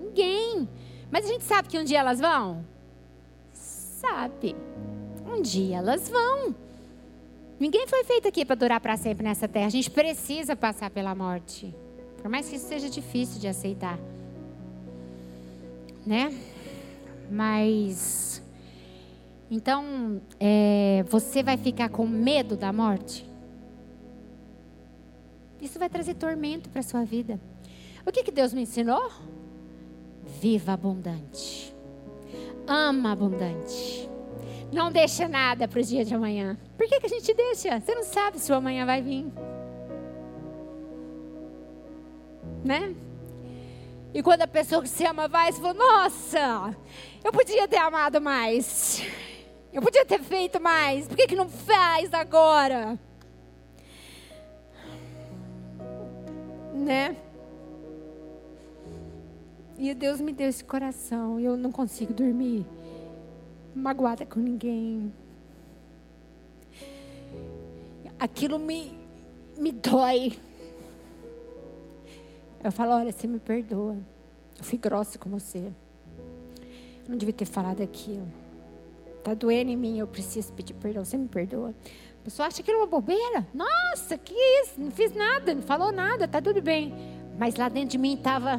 Ninguém. 0.00 0.66
Mas 1.10 1.26
a 1.26 1.28
gente 1.28 1.44
sabe 1.44 1.68
que 1.68 1.78
um 1.78 1.84
dia 1.84 1.98
elas 1.98 2.18
vão? 2.18 2.64
Sabe. 3.52 4.56
Um 5.30 5.42
dia 5.42 5.76
elas 5.76 6.08
vão. 6.08 6.54
Ninguém 7.60 7.86
foi 7.86 8.04
feito 8.04 8.26
aqui 8.26 8.42
para 8.42 8.56
durar 8.56 8.80
para 8.80 8.96
sempre 8.96 9.22
nessa 9.22 9.46
terra. 9.46 9.66
A 9.66 9.70
gente 9.70 9.90
precisa 9.90 10.56
passar 10.56 10.88
pela 10.88 11.14
morte. 11.14 11.83
Por 12.24 12.30
mais 12.30 12.48
que 12.48 12.56
isso 12.56 12.66
seja 12.68 12.88
difícil 12.88 13.38
de 13.38 13.46
aceitar. 13.46 13.98
Né? 16.06 16.34
Mas. 17.30 18.42
Então, 19.50 20.22
é, 20.40 21.04
você 21.06 21.42
vai 21.42 21.58
ficar 21.58 21.90
com 21.90 22.06
medo 22.06 22.56
da 22.56 22.72
morte? 22.72 23.30
Isso 25.60 25.78
vai 25.78 25.90
trazer 25.90 26.14
tormento 26.14 26.70
para 26.70 26.80
a 26.80 26.82
sua 26.82 27.04
vida. 27.04 27.38
O 28.06 28.10
que, 28.10 28.22
que 28.22 28.32
Deus 28.32 28.54
me 28.54 28.62
ensinou? 28.62 29.12
Viva 30.40 30.72
abundante. 30.72 31.76
Ama 32.66 33.12
abundante. 33.12 34.08
Não 34.72 34.90
deixa 34.90 35.28
nada 35.28 35.68
para 35.68 35.78
o 35.78 35.84
dia 35.84 36.06
de 36.06 36.14
amanhã. 36.14 36.56
Por 36.78 36.88
que, 36.88 37.00
que 37.00 37.06
a 37.06 37.10
gente 37.10 37.34
deixa? 37.34 37.78
Você 37.78 37.94
não 37.94 38.02
sabe 38.02 38.38
se 38.38 38.50
o 38.50 38.54
amanhã 38.54 38.86
vai 38.86 39.02
vir. 39.02 39.26
Né? 42.64 42.94
E 44.14 44.22
quando 44.22 44.42
a 44.42 44.46
pessoa 44.46 44.82
que 44.82 44.88
se 44.88 45.04
ama 45.04 45.28
vai, 45.28 45.52
você 45.52 45.60
fala, 45.60 45.74
nossa, 45.74 46.76
eu 47.22 47.32
podia 47.32 47.68
ter 47.68 47.78
amado 47.78 48.20
mais. 48.20 49.02
Eu 49.72 49.82
podia 49.82 50.06
ter 50.06 50.20
feito 50.20 50.60
mais. 50.60 51.08
Por 51.08 51.16
que, 51.16 51.26
que 51.26 51.34
não 51.34 51.48
faz 51.48 52.14
agora? 52.14 52.98
Né? 56.72 57.16
E 59.76 59.92
Deus 59.92 60.20
me 60.20 60.32
deu 60.32 60.48
esse 60.48 60.62
coração. 60.62 61.40
E 61.40 61.44
eu 61.44 61.56
não 61.56 61.72
consigo 61.72 62.12
dormir 62.12 62.64
magoada 63.74 64.24
com 64.24 64.38
ninguém. 64.38 65.12
Aquilo 68.18 68.60
me, 68.60 68.96
me 69.58 69.72
dói. 69.72 70.38
Eu 72.64 72.72
falo, 72.72 72.92
olha, 72.92 73.12
você 73.12 73.26
me 73.26 73.38
perdoa. 73.38 73.98
Eu 74.56 74.64
fui 74.64 74.78
grossa 74.78 75.18
com 75.18 75.28
você. 75.28 75.58
Eu 75.58 77.10
não 77.10 77.18
devia 77.18 77.34
ter 77.34 77.44
falado 77.44 77.82
aquilo. 77.82 78.26
Tá 79.22 79.34
doendo 79.34 79.70
em 79.70 79.76
mim, 79.76 79.98
eu 79.98 80.06
preciso 80.06 80.50
pedir 80.54 80.72
perdão. 80.72 81.04
Você 81.04 81.18
me 81.18 81.28
perdoa? 81.28 81.74
A 82.20 82.24
pessoa 82.24 82.48
acha 82.48 82.62
que 82.62 82.74
uma 82.74 82.86
bobeira. 82.86 83.46
Nossa, 83.52 84.16
que 84.16 84.32
isso? 84.32 84.80
Não 84.80 84.90
fiz 84.90 85.14
nada, 85.14 85.54
não 85.54 85.60
falou 85.60 85.92
nada, 85.92 86.26
tá 86.26 86.40
tudo 86.40 86.62
bem. 86.62 86.94
Mas 87.38 87.54
lá 87.56 87.68
dentro 87.68 87.90
de 87.90 87.98
mim 87.98 88.14
estava, 88.14 88.58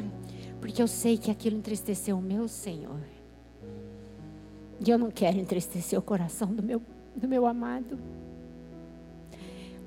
porque 0.60 0.80
eu 0.80 0.86
sei 0.86 1.18
que 1.18 1.28
aquilo 1.28 1.56
entristeceu 1.56 2.16
o 2.16 2.22
meu 2.22 2.46
Senhor. 2.46 3.00
E 4.78 4.88
eu 4.88 4.98
não 4.98 5.10
quero 5.10 5.38
entristecer 5.38 5.98
o 5.98 6.02
coração 6.02 6.46
do 6.46 6.62
meu, 6.62 6.80
do 7.16 7.26
meu 7.26 7.44
amado. 7.44 7.98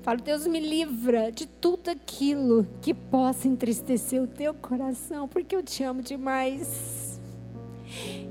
Falo, 0.02 0.20
Deus 0.22 0.46
me 0.46 0.60
livra 0.60 1.30
de 1.30 1.46
tudo 1.46 1.90
aquilo 1.90 2.66
que 2.80 2.94
possa 2.94 3.46
entristecer 3.46 4.22
o 4.22 4.26
teu 4.26 4.54
coração, 4.54 5.28
porque 5.28 5.54
eu 5.54 5.62
te 5.62 5.84
amo 5.84 6.00
demais. 6.00 7.20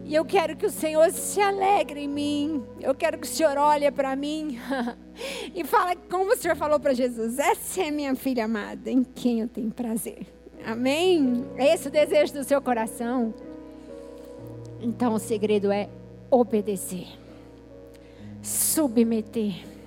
E 0.04 0.16
eu 0.16 0.26
quero 0.26 0.56
que 0.56 0.66
o 0.66 0.72
Senhor 0.72 1.12
se 1.12 1.40
alegre 1.40 2.02
em 2.02 2.08
mim. 2.08 2.64
Eu 2.82 2.96
quero 2.96 3.20
que 3.20 3.28
o 3.28 3.30
Senhor 3.30 3.56
olhe 3.58 3.92
para 3.92 4.16
mim 4.16 4.58
e 5.54 5.64
fala 5.64 5.96
como 5.96 6.34
o 6.34 6.36
Senhor 6.36 6.56
falou 6.56 6.80
para 6.80 6.94
Jesus: 6.94 7.38
essa 7.38 7.84
é 7.84 7.92
minha 7.92 8.16
filha 8.16 8.46
amada, 8.46 8.90
em 8.90 9.04
quem 9.04 9.42
eu 9.42 9.48
tenho 9.48 9.70
prazer. 9.70 10.26
Amém? 10.66 11.46
É 11.56 11.74
esse 11.74 11.88
o 11.88 11.92
desejo 11.92 12.34
do 12.34 12.44
seu 12.44 12.60
coração? 12.60 13.32
Então 14.82 15.14
o 15.14 15.20
segredo 15.20 15.72
é 15.72 15.88
obedecer, 16.32 17.08
submeter. 18.42 19.79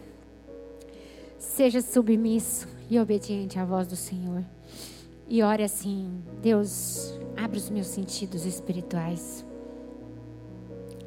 Seja 1.55 1.83
submisso 1.83 2.67
e 2.89 2.99
obediente 2.99 3.59
à 3.59 3.65
voz 3.67 3.87
do 3.87 3.95
Senhor. 3.95 4.43
E 5.29 5.43
ore 5.43 5.63
assim: 5.63 6.23
Deus, 6.41 7.21
abre 7.37 7.59
os 7.59 7.69
meus 7.69 7.89
sentidos 7.89 8.47
espirituais. 8.47 9.45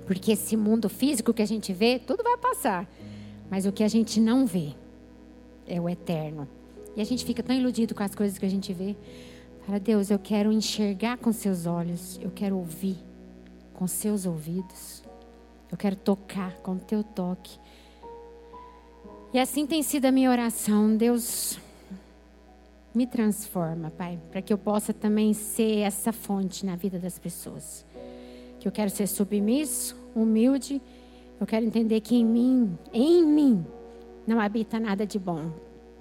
Porque 0.06 0.34
esse 0.34 0.56
mundo 0.56 0.88
físico 0.88 1.34
que 1.34 1.42
a 1.42 1.48
gente 1.48 1.74
vê, 1.74 1.98
tudo 1.98 2.22
vai 2.22 2.38
passar. 2.38 2.88
Mas 3.50 3.66
o 3.66 3.72
que 3.72 3.84
a 3.84 3.88
gente 3.88 4.20
não 4.20 4.46
vê 4.46 4.76
é 5.66 5.82
o 5.82 5.90
eterno. 5.90 6.48
E 6.96 7.02
a 7.02 7.04
gente 7.04 7.26
fica 7.26 7.42
tão 7.42 7.56
iludido 7.56 7.96
com 7.96 8.04
as 8.04 8.14
coisas 8.14 8.38
que 8.38 8.46
a 8.46 8.50
gente 8.50 8.72
vê. 8.72 8.96
Fala, 9.66 9.80
Deus, 9.80 10.12
eu 10.12 10.20
quero 10.20 10.52
enxergar 10.52 11.18
com 11.18 11.32
seus 11.32 11.66
olhos, 11.66 12.20
eu 12.22 12.30
quero 12.30 12.56
ouvir 12.56 12.98
com 13.74 13.88
seus 13.88 14.28
ouvidos, 14.28 15.04
eu 15.72 15.78
quero 15.78 15.96
tocar 15.96 16.56
com 16.58 16.78
teu 16.78 17.04
toque. 17.04 17.58
E 19.34 19.40
assim 19.40 19.66
tem 19.66 19.84
sido 19.84 20.06
a 20.06 20.12
minha 20.12 20.32
oração, 20.32 20.96
Deus, 20.96 21.60
me 22.94 23.06
transforma, 23.06 23.92
Pai, 23.92 24.18
para 24.32 24.42
que 24.42 24.54
eu 24.54 24.58
possa 24.58 24.94
também 24.94 25.34
ser 25.34 25.80
essa 25.80 26.14
fonte 26.14 26.66
na 26.66 26.76
vida 26.76 26.98
das 26.98 27.20
pessoas. 27.20 27.86
Que 28.60 28.68
eu 28.68 28.72
quero 28.72 28.90
ser 28.90 29.08
submisso, 29.08 29.96
humilde, 30.16 30.82
eu 31.40 31.46
quero 31.46 31.66
entender 31.66 32.00
que 32.00 32.16
em 32.16 32.24
mim, 32.24 32.78
em 32.94 33.26
mim, 33.26 33.66
não 34.26 34.40
habita 34.40 34.80
nada 34.80 35.06
de 35.06 35.20
bom, 35.20 35.52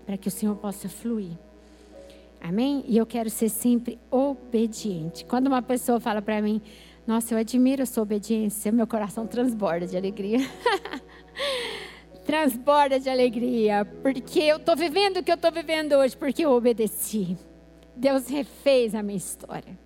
para 0.07 0.17
que 0.17 0.29
o 0.29 0.31
Senhor 0.31 0.55
possa 0.57 0.89
fluir. 0.89 1.33
Amém? 2.41 2.85
E 2.87 2.97
eu 2.97 3.07
quero 3.07 3.29
ser 3.31 3.49
sempre 3.49 3.99
obediente. 4.11 5.25
Quando 5.25 5.49
uma 5.49 5.63
pessoa 5.63 5.99
fala 5.99 6.23
para 6.23 6.41
mim, 6.41 6.61
nossa, 7.07 7.35
eu 7.35 7.39
admiro 7.39 7.83
a 7.83 7.87
sua 7.87 8.03
obediência, 8.03 8.71
meu 8.71 8.87
coração 8.87 9.27
transborda 9.27 9.87
de 9.87 9.97
alegria. 9.97 10.39
transborda 12.25 12.99
de 12.99 13.09
alegria, 13.09 13.85
porque 14.03 14.41
eu 14.41 14.57
estou 14.57 14.77
vivendo 14.77 15.19
o 15.19 15.23
que 15.23 15.31
eu 15.31 15.37
estou 15.37 15.53
vivendo 15.53 15.93
hoje, 15.93 16.17
porque 16.17 16.45
eu 16.45 16.51
obedeci. 16.51 17.37
Deus 17.95 18.27
refez 18.29 18.95
a 18.95 19.03
minha 19.03 19.17
história. 19.17 19.79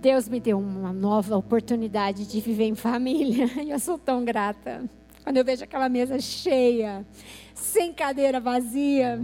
Deus 0.00 0.28
me 0.28 0.40
deu 0.40 0.58
uma 0.58 0.92
nova 0.92 1.36
oportunidade 1.36 2.26
de 2.26 2.40
viver 2.40 2.64
em 2.64 2.74
família 2.74 3.46
e 3.62 3.70
eu 3.70 3.78
sou 3.78 3.98
tão 3.98 4.24
grata. 4.24 4.84
Quando 5.22 5.36
eu 5.36 5.44
vejo 5.44 5.64
aquela 5.64 5.88
mesa 5.88 6.18
cheia, 6.18 7.04
sem 7.54 7.92
cadeira 7.92 8.40
vazia, 8.40 9.20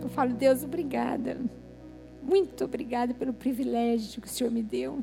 eu 0.00 0.08
falo, 0.08 0.32
Deus, 0.32 0.62
obrigada. 0.62 1.40
Muito 2.22 2.64
obrigada 2.64 3.12
pelo 3.14 3.32
privilégio 3.32 4.20
que 4.20 4.28
o 4.28 4.30
Senhor 4.30 4.52
me 4.52 4.62
deu 4.62 5.02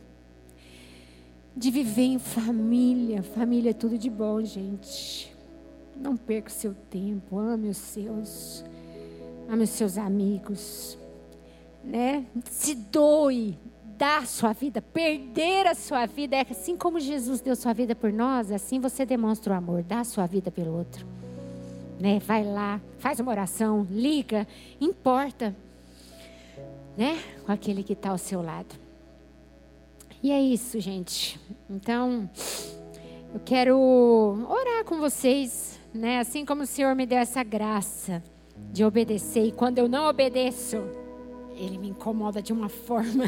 de 1.55 1.71
viver 1.71 2.03
em 2.03 2.19
família. 2.19 3.23
Família 3.23 3.71
é 3.71 3.73
tudo 3.73 3.97
de 3.97 4.09
bom, 4.09 4.43
gente. 4.43 5.35
Não 5.99 6.15
perca 6.15 6.49
o 6.49 6.51
seu 6.51 6.73
tempo, 6.73 7.39
ame 7.39 7.69
os 7.69 7.77
seus, 7.77 8.63
ame 9.49 9.63
os 9.63 9.69
seus 9.71 9.97
amigos, 9.97 10.97
né? 11.83 12.25
Se 12.49 12.75
doe, 12.75 13.57
dá 13.97 14.19
a 14.19 14.25
sua 14.25 14.53
vida, 14.53 14.81
perder 14.81 15.67
a 15.67 15.75
sua 15.75 16.05
vida, 16.05 16.35
é 16.35 16.45
assim 16.49 16.77
como 16.77 16.99
Jesus 16.99 17.41
deu 17.41 17.55
sua 17.55 17.73
vida 17.73 17.95
por 17.95 18.13
nós, 18.13 18.51
assim 18.51 18.79
você 18.79 19.05
demonstra 19.05 19.53
o 19.53 19.57
amor, 19.57 19.83
dá 19.83 20.01
a 20.01 20.03
sua 20.03 20.27
vida 20.27 20.51
pelo 20.51 20.77
outro 20.77 21.05
né? 21.99 22.19
Vai 22.19 22.43
lá, 22.43 22.79
faz 22.99 23.19
uma 23.19 23.31
oração, 23.31 23.87
liga, 23.89 24.47
importa, 24.79 25.55
né? 26.95 27.21
Com 27.45 27.51
aquele 27.51 27.83
que 27.83 27.93
está 27.93 28.09
ao 28.09 28.17
seu 28.17 28.41
lado. 28.41 28.75
E 30.21 30.31
é 30.31 30.39
isso, 30.39 30.79
gente. 30.79 31.39
Então, 31.69 32.29
eu 33.33 33.39
quero 33.43 33.77
orar 34.49 34.83
com 34.85 34.99
vocês, 34.99 35.76
né? 35.97 36.19
Assim 36.19 36.45
como 36.45 36.63
o 36.63 36.65
Senhor 36.65 36.95
me 36.95 37.05
deu 37.05 37.17
essa 37.17 37.43
graça 37.43 38.23
de 38.71 38.83
obedecer 38.85 39.45
e 39.45 39.51
quando 39.51 39.79
eu 39.79 39.87
não 39.87 40.07
obedeço, 40.07 40.77
ele 41.55 41.77
me 41.77 41.89
incomoda 41.89 42.41
de 42.41 42.53
uma 42.53 42.69
forma 42.69 43.25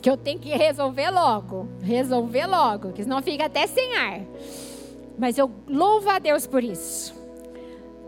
que 0.00 0.08
eu 0.08 0.16
tenho 0.16 0.38
que 0.38 0.50
resolver 0.50 1.10
logo, 1.10 1.68
resolver 1.80 2.46
logo, 2.46 2.92
que 2.92 3.02
senão 3.02 3.22
fica 3.22 3.46
até 3.46 3.66
sem 3.66 3.94
ar. 3.96 4.20
Mas 5.18 5.36
eu 5.38 5.50
louvo 5.68 6.08
a 6.08 6.18
Deus 6.18 6.46
por 6.46 6.64
isso. 6.64 7.14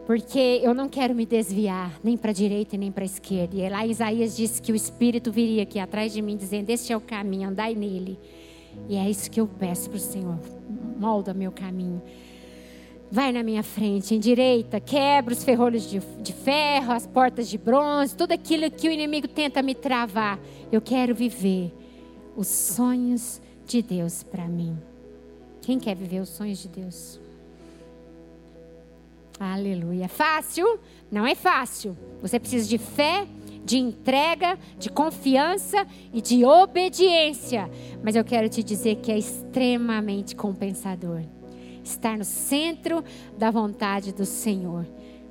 Porque 0.06 0.60
eu 0.62 0.74
não 0.74 0.88
quero 0.88 1.14
me 1.14 1.24
desviar 1.24 1.98
nem 2.02 2.16
para 2.16 2.30
a 2.30 2.34
direita 2.34 2.76
nem 2.76 2.92
para 2.92 3.04
a 3.04 3.06
esquerda. 3.06 3.56
E 3.56 3.68
lá 3.68 3.86
Isaías 3.86 4.36
disse 4.36 4.60
que 4.60 4.70
o 4.70 4.74
Espírito 4.74 5.32
viria 5.32 5.62
aqui 5.62 5.78
atrás 5.78 6.12
de 6.12 6.20
mim, 6.20 6.36
dizendo: 6.36 6.68
Este 6.68 6.92
é 6.92 6.96
o 6.96 7.00
caminho, 7.00 7.48
andai 7.48 7.74
nele. 7.74 8.18
E 8.88 8.96
é 8.96 9.08
isso 9.08 9.30
que 9.30 9.40
eu 9.40 9.46
peço 9.46 9.88
para 9.88 9.96
o 9.96 10.00
Senhor: 10.00 10.38
molda 10.98 11.32
meu 11.32 11.50
caminho. 11.50 12.02
Vai 13.10 13.32
na 13.32 13.42
minha 13.42 13.62
frente, 13.62 14.14
em 14.14 14.18
direita, 14.18 14.80
quebra 14.80 15.34
os 15.34 15.44
ferrolhos 15.44 15.88
de, 15.88 16.00
de 16.20 16.32
ferro, 16.32 16.92
as 16.92 17.06
portas 17.06 17.48
de 17.48 17.56
bronze, 17.56 18.16
tudo 18.16 18.32
aquilo 18.32 18.70
que 18.70 18.88
o 18.88 18.90
inimigo 18.90 19.28
tenta 19.28 19.62
me 19.62 19.74
travar. 19.74 20.38
Eu 20.72 20.80
quero 20.80 21.14
viver 21.14 21.72
os 22.36 22.48
sonhos 22.48 23.40
de 23.66 23.82
Deus 23.82 24.22
para 24.22 24.48
mim. 24.48 24.76
Quem 25.62 25.78
quer 25.78 25.94
viver 25.94 26.20
os 26.20 26.28
sonhos 26.28 26.58
de 26.58 26.68
Deus? 26.68 27.20
Aleluia. 29.38 30.08
Fácil? 30.08 30.78
Não 31.10 31.26
é 31.26 31.34
fácil. 31.34 31.96
Você 32.20 32.38
precisa 32.38 32.68
de 32.68 32.78
fé, 32.78 33.26
de 33.64 33.78
entrega, 33.78 34.58
de 34.78 34.88
confiança 34.88 35.86
e 36.12 36.20
de 36.20 36.44
obediência. 36.44 37.70
Mas 38.02 38.16
eu 38.16 38.24
quero 38.24 38.48
te 38.48 38.62
dizer 38.62 38.96
que 38.96 39.12
é 39.12 39.18
extremamente 39.18 40.34
compensador 40.34 41.22
estar 41.88 42.18
no 42.18 42.24
centro 42.24 43.04
da 43.36 43.50
vontade 43.50 44.12
do 44.12 44.24
Senhor, 44.24 44.86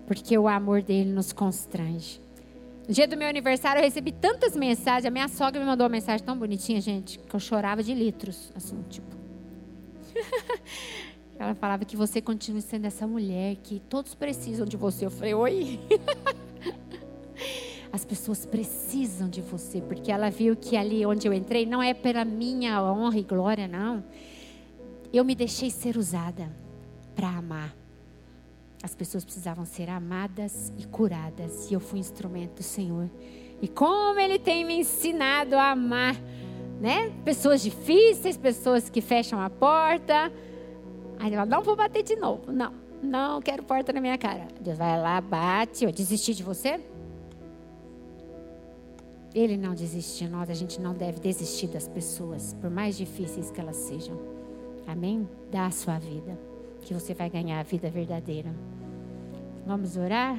porque 0.06 0.38
o 0.38 0.48
amor 0.48 0.82
dele 0.82 1.12
nos 1.12 1.34
constrange. 1.34 2.22
No 2.88 2.94
dia 2.94 3.08
do 3.08 3.16
meu 3.16 3.28
aniversário 3.28 3.80
eu 3.80 3.84
recebi 3.84 4.12
tantas 4.12 4.56
mensagens. 4.56 5.06
A 5.06 5.10
minha 5.10 5.28
sogra 5.28 5.60
me 5.60 5.66
mandou 5.66 5.86
uma 5.86 5.92
mensagem 5.92 6.26
tão 6.26 6.38
bonitinha, 6.38 6.82
gente, 6.82 7.18
que 7.18 7.34
eu 7.34 7.40
chorava 7.40 7.82
de 7.82 7.94
litros, 7.94 8.52
assim, 8.56 8.82
tipo. 8.90 9.16
Ela 11.40 11.56
falava 11.56 11.86
que 11.86 11.96
você 11.96 12.22
continue 12.22 12.62
sendo 12.62 12.86
essa 12.86 13.08
mulher, 13.08 13.56
que 13.64 13.80
todos 13.90 14.14
precisam 14.14 14.66
de 14.66 14.78
você. 14.78 15.06
Eu 15.06 15.12
falei, 15.12 15.34
oi. 15.34 15.80
As 17.92 18.04
pessoas 18.04 18.46
precisam 18.46 19.30
de 19.30 19.40
você, 19.40 19.80
porque 19.80 20.12
ela 20.12 20.32
viu 20.32 20.56
que 20.56 20.76
ali 20.76 21.06
onde 21.06 21.28
eu 21.28 21.34
entrei 21.34 21.64
não 21.64 21.80
é 21.80 21.94
pela 21.94 22.26
minha 22.26 22.82
honra 22.82 23.20
e 23.20 23.22
glória, 23.22 23.68
não. 23.68 24.04
Eu 25.14 25.24
me 25.24 25.36
deixei 25.36 25.70
ser 25.70 25.96
usada 25.96 26.52
para 27.16 27.30
amar. 27.30 27.74
As 28.82 28.94
pessoas 28.96 29.24
precisavam 29.24 29.64
ser 29.64 29.90
amadas 29.90 30.74
e 30.78 30.86
curadas, 30.86 31.72
e 31.72 31.74
eu 31.74 31.80
fui 31.80 32.00
instrumento 32.00 32.56
do 32.56 32.64
Senhor. 32.64 33.10
E 33.62 33.68
como 33.68 34.20
Ele 34.20 34.38
tem 34.38 34.66
me 34.66 34.80
ensinado 34.80 35.56
a 35.56 35.72
amar, 35.72 36.20
né? 36.82 37.14
Pessoas 37.24 37.62
difíceis, 37.62 38.36
pessoas 38.36 38.90
que 38.90 39.00
fecham 39.00 39.40
a 39.40 39.50
porta 39.50 40.32
Aí 41.24 41.34
ela, 41.34 41.46
não 41.46 41.62
vou 41.62 41.74
bater 41.74 42.04
de 42.04 42.18
novo. 42.18 42.52
Não, 42.52 42.74
não 43.02 43.42
quero 43.42 43.64
porta 43.64 43.94
na 43.94 44.02
minha 44.02 44.18
cara. 44.18 44.46
Deus 44.60 44.78
vai 44.78 45.00
lá, 45.00 45.22
bate. 45.22 45.86
Eu 45.86 45.92
desisti 45.92 46.34
de 46.34 46.44
você? 46.44 46.82
Ele 49.34 49.56
não 49.56 49.74
desiste 49.74 50.26
de 50.26 50.30
nós. 50.30 50.50
A 50.50 50.54
gente 50.54 50.82
não 50.82 50.94
deve 50.94 51.22
desistir 51.22 51.68
das 51.68 51.88
pessoas, 51.88 52.54
por 52.60 52.70
mais 52.70 52.98
difíceis 52.98 53.50
que 53.50 53.62
elas 53.62 53.78
sejam. 53.78 54.20
Amém? 54.88 55.28
Dá 55.52 55.68
a 55.68 55.72
sua 55.72 55.98
vida, 55.98 56.38
que 56.82 56.94
você 56.94 57.14
vai 57.14 57.30
ganhar 57.30 57.60
a 57.60 57.64
vida 57.64 57.90
verdadeira. 57.90 58.54
Vamos 59.66 59.96
orar? 59.96 60.38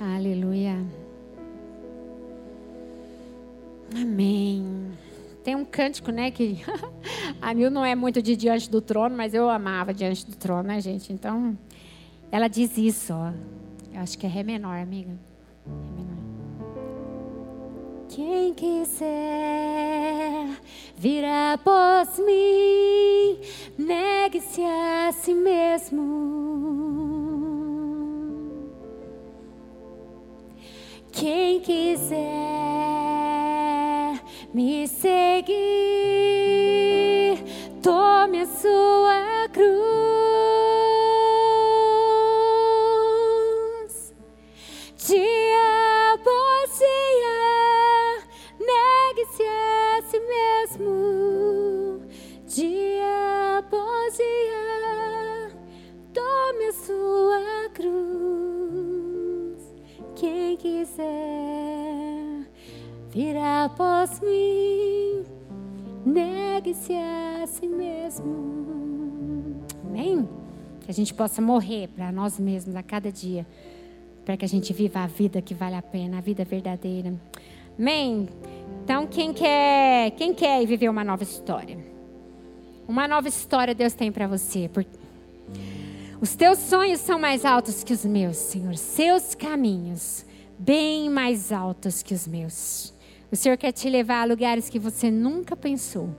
Aleluia. 0.00 0.76
Amém. 3.94 4.92
Tem 5.42 5.54
um 5.56 5.64
cântico, 5.64 6.10
né, 6.10 6.30
que 6.30 6.58
a 7.40 7.54
Nil 7.54 7.70
não 7.70 7.84
é 7.84 7.94
muito 7.94 8.20
de 8.20 8.36
diante 8.36 8.70
do 8.70 8.80
trono, 8.80 9.16
mas 9.16 9.34
eu 9.34 9.48
amava 9.48 9.94
diante 9.94 10.26
do 10.26 10.36
trono, 10.36 10.64
né, 10.64 10.80
gente? 10.80 11.12
Então, 11.12 11.56
ela 12.30 12.48
diz 12.48 12.76
isso, 12.76 13.14
ó. 13.14 13.32
Eu 13.92 14.00
acho 14.00 14.18
que 14.18 14.26
é 14.26 14.28
Ré 14.28 14.42
menor, 14.42 14.78
amiga. 14.78 15.12
Ré 15.66 15.72
menor. 15.96 16.18
Quem 18.08 18.52
quiser 18.54 19.08
virá 20.98 21.52
após 21.52 22.18
mim, 22.18 23.38
negue-se 23.78 24.62
a 24.62 25.12
si 25.12 25.32
mesmo. 25.32 26.18
Quem 31.12 31.60
quiser 31.60 32.18
me 34.52 34.88
seguir, 34.88 35.54
tome 37.82 38.40
a 38.42 38.46
sua 38.46 39.47
quiser 60.88 62.46
vir 63.10 63.36
após 63.36 64.20
mim, 64.20 65.24
negue-se 66.04 66.92
a 66.94 67.44
si 67.46 67.66
mesmo. 67.66 69.62
Amém? 69.84 70.28
Que 70.80 70.90
a 70.90 70.94
gente 70.94 71.12
possa 71.12 71.42
morrer 71.42 71.88
para 71.88 72.10
nós 72.10 72.38
mesmos 72.38 72.74
a 72.74 72.82
cada 72.82 73.12
dia, 73.12 73.46
para 74.24 74.36
que 74.36 74.44
a 74.44 74.48
gente 74.48 74.72
viva 74.72 75.00
a 75.00 75.06
vida 75.06 75.42
que 75.42 75.54
vale 75.54 75.76
a 75.76 75.82
pena, 75.82 76.18
a 76.18 76.20
vida 76.20 76.44
verdadeira. 76.44 77.14
Amém? 77.78 78.28
Então, 78.84 79.06
quem 79.06 79.32
quer, 79.32 80.10
quem 80.12 80.34
quer 80.34 80.66
viver 80.66 80.88
uma 80.88 81.04
nova 81.04 81.22
história? 81.22 81.78
Uma 82.86 83.06
nova 83.06 83.28
história 83.28 83.74
Deus 83.74 83.92
tem 83.92 84.10
para 84.10 84.26
você. 84.26 84.68
Porque 84.72 84.98
os 86.20 86.34
teus 86.34 86.58
sonhos 86.58 87.00
são 87.00 87.18
mais 87.18 87.44
altos 87.44 87.84
que 87.84 87.92
os 87.92 88.04
meus, 88.04 88.36
Senhor. 88.36 88.76
Seus 88.76 89.34
caminhos, 89.34 90.24
bem 90.58 91.08
mais 91.08 91.52
altos 91.52 92.02
que 92.02 92.12
os 92.14 92.26
meus. 92.26 92.92
O 93.30 93.36
Senhor 93.36 93.56
quer 93.56 93.72
te 93.72 93.88
levar 93.88 94.22
a 94.22 94.24
lugares 94.24 94.68
que 94.68 94.78
você 94.78 95.10
nunca 95.10 95.54
pensou, 95.54 96.10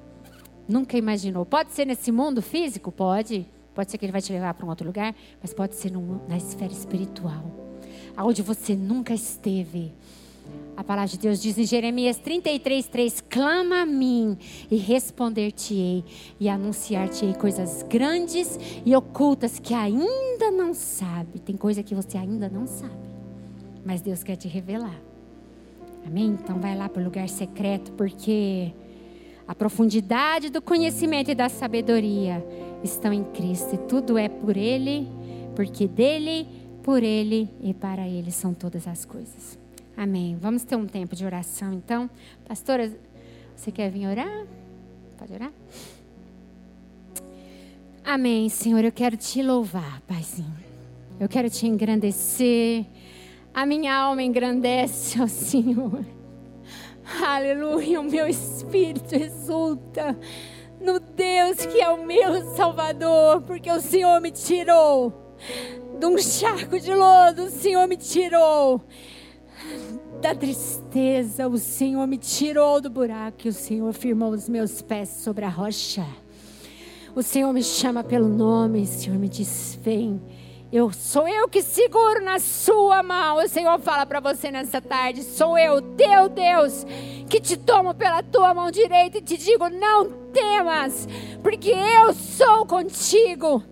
nunca 0.67 0.97
imaginou. 0.97 1.45
Pode 1.45 1.71
ser 1.71 1.85
nesse 1.85 2.11
mundo 2.11 2.41
físico? 2.41 2.91
Pode. 2.91 3.47
Pode 3.73 3.91
ser 3.91 3.97
que 3.97 4.05
Ele 4.05 4.11
vai 4.11 4.21
te 4.21 4.31
levar 4.31 4.53
para 4.53 4.65
um 4.65 4.69
outro 4.69 4.85
lugar, 4.85 5.15
mas 5.41 5.53
pode 5.53 5.75
ser 5.75 5.91
na 6.27 6.37
esfera 6.37 6.71
espiritual, 6.71 7.43
aonde 8.15 8.41
você 8.41 8.75
nunca 8.75 9.13
esteve. 9.13 9.93
A 10.75 10.83
palavra 10.83 11.09
de 11.09 11.17
Deus 11.17 11.41
diz 11.41 11.57
em 11.57 11.65
Jeremias 11.65 12.17
33, 12.17 12.87
3: 12.87 13.23
Clama 13.29 13.81
a 13.81 13.85
mim 13.85 14.37
e 14.71 14.77
responder-te-ei, 14.77 16.05
e 16.39 16.47
anunciar-te-ei 16.47 17.33
coisas 17.33 17.83
grandes 17.83 18.57
e 18.85 18.95
ocultas 18.95 19.59
que 19.59 19.73
ainda 19.73 20.49
não 20.51 20.73
sabe. 20.73 21.39
Tem 21.39 21.57
coisa 21.57 21.83
que 21.83 21.93
você 21.93 22.17
ainda 22.17 22.47
não 22.47 22.65
sabe, 22.65 23.08
mas 23.85 24.01
Deus 24.01 24.23
quer 24.23 24.35
te 24.35 24.47
revelar. 24.47 24.99
Amém? 26.05 26.37
Então 26.41 26.59
vai 26.59 26.75
lá 26.75 26.87
para 26.89 27.01
o 27.01 27.05
lugar 27.05 27.27
secreto, 27.29 27.91
porque 27.93 28.71
a 29.47 29.53
profundidade 29.55 30.49
do 30.49 30.61
conhecimento 30.61 31.31
e 31.31 31.35
da 31.35 31.49
sabedoria 31.49 32.43
estão 32.83 33.11
em 33.11 33.23
Cristo, 33.23 33.75
e 33.75 33.77
tudo 33.77 34.17
é 34.17 34.29
por 34.29 34.55
Ele, 34.55 35.07
porque 35.55 35.87
dele, 35.87 36.47
por 36.83 37.03
Ele 37.03 37.49
e 37.61 37.73
para 37.73 38.07
Ele 38.07 38.31
são 38.31 38.53
todas 38.53 38.87
as 38.87 39.05
coisas. 39.05 39.57
Amém. 39.97 40.37
Vamos 40.39 40.63
ter 40.63 40.75
um 40.75 40.85
tempo 40.85 41.15
de 41.15 41.25
oração, 41.25 41.73
então. 41.73 42.09
Pastora, 42.47 42.91
você 43.55 43.71
quer 43.71 43.91
vir 43.91 44.07
orar? 44.07 44.45
Pode 45.17 45.33
orar? 45.33 45.51
Amém, 48.05 48.47
Senhor. 48.47 48.83
Eu 48.83 48.91
quero 48.91 49.17
te 49.17 49.43
louvar, 49.43 49.99
Paizinho. 50.07 50.55
Eu 51.19 51.27
quero 51.27 51.49
te 51.49 51.67
engrandecer. 51.67 52.85
A 53.53 53.65
minha 53.65 53.93
alma 53.95 54.23
engrandece 54.23 55.19
ao 55.19 55.27
Senhor. 55.27 56.05
Aleluia. 57.25 57.99
O 57.99 58.03
meu 58.03 58.27
espírito 58.27 59.15
exulta 59.15 60.17
no 60.79 60.99
Deus 60.99 61.65
que 61.65 61.81
é 61.81 61.89
o 61.89 62.05
meu 62.05 62.55
Salvador, 62.55 63.41
porque 63.41 63.69
o 63.71 63.81
Senhor 63.81 64.21
me 64.21 64.31
tirou 64.31 65.35
de 65.99 66.05
um 66.05 66.17
charco 66.17 66.79
de 66.79 66.93
lodo, 66.93 67.43
o 67.43 67.49
Senhor 67.49 67.85
me 67.87 67.97
tirou 67.97 68.81
da 70.21 70.33
tristeza, 70.33 71.47
o 71.47 71.57
Senhor 71.57 72.07
me 72.07 72.17
tirou 72.17 72.79
do 72.79 72.89
buraco 72.89 73.39
e 73.45 73.49
o 73.49 73.53
Senhor 73.53 73.91
firmou 73.93 74.31
os 74.31 74.47
meus 74.47 74.81
pés 74.81 75.09
sobre 75.09 75.43
a 75.43 75.49
rocha. 75.49 76.05
O 77.15 77.21
Senhor 77.21 77.51
me 77.51 77.63
chama 77.63 78.03
pelo 78.03 78.29
nome, 78.29 78.83
o 78.83 78.85
Senhor 78.85 79.17
me 79.17 79.27
diz: 79.27 79.77
vem. 79.81 80.21
Eu 80.71 80.91
sou 80.91 81.27
eu 81.27 81.49
que 81.49 81.63
seguro 81.63 82.23
na 82.23 82.37
sua 82.37 83.01
mão. 83.01 83.37
O 83.37 83.47
Senhor 83.47 83.79
fala 83.79 84.05
para 84.05 84.19
você 84.19 84.51
nessa 84.51 84.79
tarde: 84.79 85.23
sou 85.23 85.57
eu, 85.57 85.81
teu 85.81 86.29
Deus, 86.29 86.85
que 87.27 87.41
te 87.41 87.57
tomo 87.57 87.95
pela 87.95 88.21
tua 88.21 88.53
mão 88.53 88.69
direita 88.69 89.17
e 89.17 89.21
te 89.21 89.35
digo: 89.35 89.67
não 89.67 90.11
temas, 90.31 91.07
porque 91.41 91.71
eu 91.71 92.13
sou 92.13 92.67
contigo. 92.67 93.63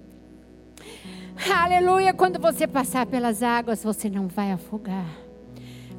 Aleluia. 1.56 2.16
Quando 2.16 2.40
você 2.40 2.66
passar 2.66 3.06
pelas 3.06 3.44
águas, 3.44 3.84
você 3.84 4.10
não 4.10 4.28
vai 4.28 4.52
afogar. 4.52 5.06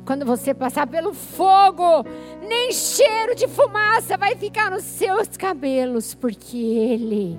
Quando 0.04 0.24
você 0.24 0.52
passar 0.52 0.86
pelo 0.88 1.14
fogo, 1.14 2.04
nem 2.40 2.72
cheiro 2.72 3.36
de 3.36 3.46
fumaça 3.46 4.16
vai 4.16 4.34
ficar 4.34 4.70
nos 4.70 4.82
seus 4.82 5.36
cabelos, 5.36 6.14
porque 6.14 6.56
Ele, 6.56 7.38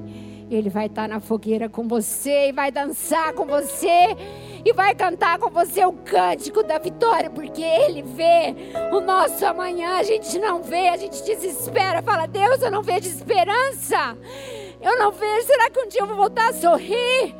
Ele 0.50 0.70
vai 0.70 0.88
estar 0.88 1.08
na 1.08 1.20
fogueira 1.20 1.70
com 1.70 1.88
você 1.88 2.50
e 2.50 2.52
vai 2.52 2.72
dançar 2.72 3.34
com 3.34 3.46
você 3.46 4.16
e 4.66 4.74
vai 4.74 4.96
cantar 4.96 5.38
com 5.38 5.50
você 5.50 5.86
o 5.86 5.94
cântico 5.94 6.64
da 6.64 6.80
vitória, 6.80 7.30
porque 7.30 7.62
Ele 7.62 8.02
vê 8.02 8.56
o 8.92 9.00
nosso 9.00 9.46
amanhã. 9.46 9.98
A 9.98 10.04
gente 10.04 10.40
não 10.40 10.64
vê, 10.64 10.90
a 10.90 10.98
gente 10.98 11.24
desespera, 11.24 12.02
fala: 12.02 12.26
Deus, 12.26 12.62
eu 12.62 12.72
não 12.72 12.82
vejo 12.82 13.08
esperança. 13.08 14.18
Eu 14.82 14.98
não 14.98 15.12
vejo. 15.12 15.46
Será 15.46 15.70
que 15.70 15.80
um 15.80 15.88
dia 15.88 16.02
eu 16.02 16.08
vou 16.08 16.16
voltar 16.16 16.50
a 16.50 16.54
sorrir? 16.54 17.36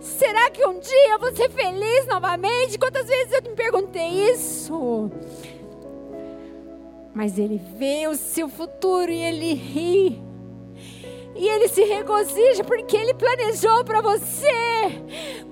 Será 0.00 0.50
que 0.50 0.66
um 0.66 0.78
dia 0.78 1.12
eu 1.12 1.18
vou 1.18 1.34
ser 1.34 1.50
feliz 1.50 2.06
novamente? 2.06 2.78
Quantas 2.78 3.06
vezes 3.06 3.32
eu 3.32 3.42
me 3.42 3.56
perguntei 3.56 4.30
isso? 4.32 5.10
Mas 7.14 7.38
ele 7.38 7.60
vê 7.78 8.08
o 8.08 8.16
seu 8.16 8.48
futuro 8.48 9.10
e 9.10 9.22
ele 9.22 9.54
ri. 9.54 10.23
E 11.34 11.48
ele 11.48 11.68
se 11.68 11.82
regozija 11.82 12.62
porque 12.62 12.96
ele 12.96 13.14
planejou 13.14 13.84
para 13.84 14.00
você 14.00 14.92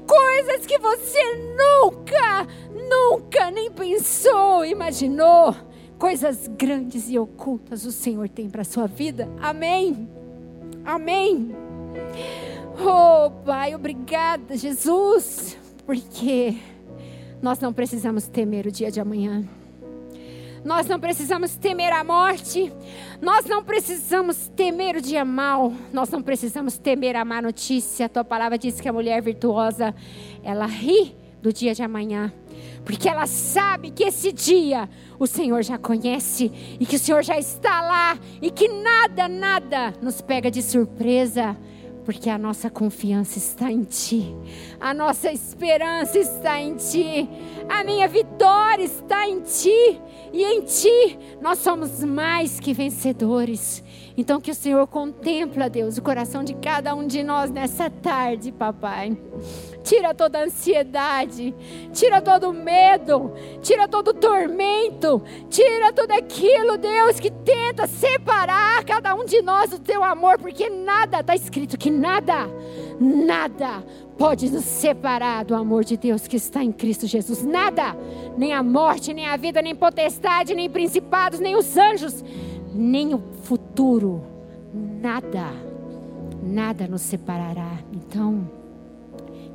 coisas 0.07 0.67
que 0.67 0.79
você 0.79 1.35
nunca, 1.57 2.47
nunca 2.71 3.51
nem 3.51 3.71
pensou, 3.71 4.65
imaginou. 4.65 5.55
Coisas 5.99 6.49
grandes 6.49 7.09
e 7.09 7.19
ocultas 7.19 7.85
o 7.85 7.93
Senhor 7.93 8.29
tem 8.29 8.51
para 8.51 8.65
sua 8.65 8.87
vida. 8.87 9.29
Amém. 9.41 10.09
Amém. 10.85 11.55
Oh, 12.81 13.31
Pai, 13.45 13.75
obrigada, 13.75 14.57
Jesus, 14.57 15.57
porque 15.87 16.57
nós 17.41 17.59
não 17.61 17.73
precisamos 17.73 18.27
temer 18.27 18.67
o 18.67 18.73
dia 18.73 18.91
de 18.91 19.01
amanhã. 19.01 19.49
Nós 20.65 20.87
não 20.87 21.01
precisamos 21.01 21.57
temer 21.57 21.93
a 21.93 22.05
morte. 22.05 22.73
Nós 23.21 23.47
não 23.47 23.65
precisamos 23.65 24.49
temer 24.55 24.97
o 24.97 25.01
dia 25.01 25.25
mal. 25.25 25.73
Nós 25.93 26.09
não 26.11 26.23
precisamos 26.23 26.79
temer 26.79 27.17
a 27.17 27.25
má 27.25 27.43
notícia. 27.43 28.07
A 28.07 28.09
tua 28.09 28.25
palavra 28.25 28.57
diz 28.57 28.81
que 28.81 28.89
a 28.89 28.93
mulher 28.93 29.21
virtuosa, 29.21 29.95
ela 30.43 30.67
ri 30.67 31.17
do 31.43 31.53
dia 31.53 31.75
de 31.75 31.83
amanhã. 31.83 32.33
Porque 32.85 33.09
ela 33.09 33.27
sabe 33.27 33.91
que 33.91 34.05
esse 34.05 34.33
dia 34.33 34.89
o 35.19 35.27
Senhor 35.27 35.63
já 35.63 35.77
conhece 35.79 36.53
e 36.79 36.87
que 36.87 36.97
o 36.97 36.99
Senhor 36.99 37.23
já 37.23 37.39
está 37.39 37.81
lá 37.81 38.19
e 38.41 38.51
que 38.51 38.69
nada, 38.69 39.29
nada 39.29 39.95
nos 40.01 40.21
pega 40.21 40.51
de 40.51 40.63
surpresa 40.63 41.57
porque 42.05 42.29
a 42.29 42.39
nossa 42.39 42.69
confiança 42.69 43.39
está 43.39 43.71
em 43.71 43.83
Ti, 43.83 44.35
a 44.81 44.93
nossa 44.93 45.31
esperança 45.31 46.19
está 46.19 46.61
em 46.61 46.75
Ti, 46.75 47.29
a 47.69 47.85
minha 47.85 48.09
vitória 48.09 48.85
está 48.85 49.29
em 49.29 49.41
Ti, 49.41 50.01
e 50.33 50.43
em 50.43 50.63
Ti 50.63 51.19
nós 51.41 51.59
somos 51.59 52.03
mais 52.03 52.59
que 52.59 52.73
vencedores. 52.73 53.83
Então 54.17 54.41
que 54.41 54.51
o 54.51 54.55
Senhor 54.55 54.87
contempla, 54.87 55.71
Deus, 55.71 55.97
o 55.97 56.03
coração 56.03 56.45
de 56.45 56.55
cada 56.55 56.95
um 56.95 57.07
de 57.07 57.23
nós 57.23 57.51
nessa 57.51 57.89
tarde, 57.89 58.53
papai. 58.53 59.17
Tira 59.83 60.15
toda 60.15 60.39
a 60.39 60.45
ansiedade, 60.45 61.55
tira 61.93 62.21
todo 62.21 62.51
o 62.51 62.53
medo, 62.53 63.33
tira 63.61 63.89
todo 63.89 64.09
o 64.09 64.15
tormento, 64.15 65.23
tira 65.51 65.93
tudo 65.93 66.13
aquilo, 66.13 66.79
Deus, 66.79 67.19
que 67.19 67.31
tenta 67.31 67.87
separar 67.87 68.85
cada 68.85 69.15
um 69.15 69.25
de 69.25 69.43
nós 69.43 69.71
do 69.71 69.79
teu 69.79 70.05
amor, 70.05 70.39
porque 70.39 70.71
nada 70.71 71.21
está 71.21 71.35
escrito 71.35 71.77
que 71.77 71.91
nada, 71.91 72.49
nada 73.01 73.83
pode 74.17 74.51
nos 74.51 74.65
separar 74.65 75.45
do 75.45 75.55
amor 75.55 75.85
de 75.85 75.97
Deus 75.97 76.29
que 76.29 76.37
está 76.37 76.63
em 76.63 76.71
Cristo 76.71 77.07
Jesus. 77.07 77.43
Nada, 77.43 77.97
nem 78.37 78.53
a 78.53 78.63
morte, 78.63 79.13
nem 79.13 79.27
a 79.27 79.37
vida, 79.37 79.61
nem 79.61 79.75
potestade, 79.75 80.55
nem 80.55 80.71
principados, 80.71 81.41
nem 81.41 81.57
os 81.57 81.77
anjos 81.77 82.23
nem 82.75 83.15
o 83.15 83.23
futuro, 83.43 84.23
nada, 84.73 85.51
nada 86.43 86.87
nos 86.87 87.03
separará. 87.03 87.79
Então, 87.93 88.49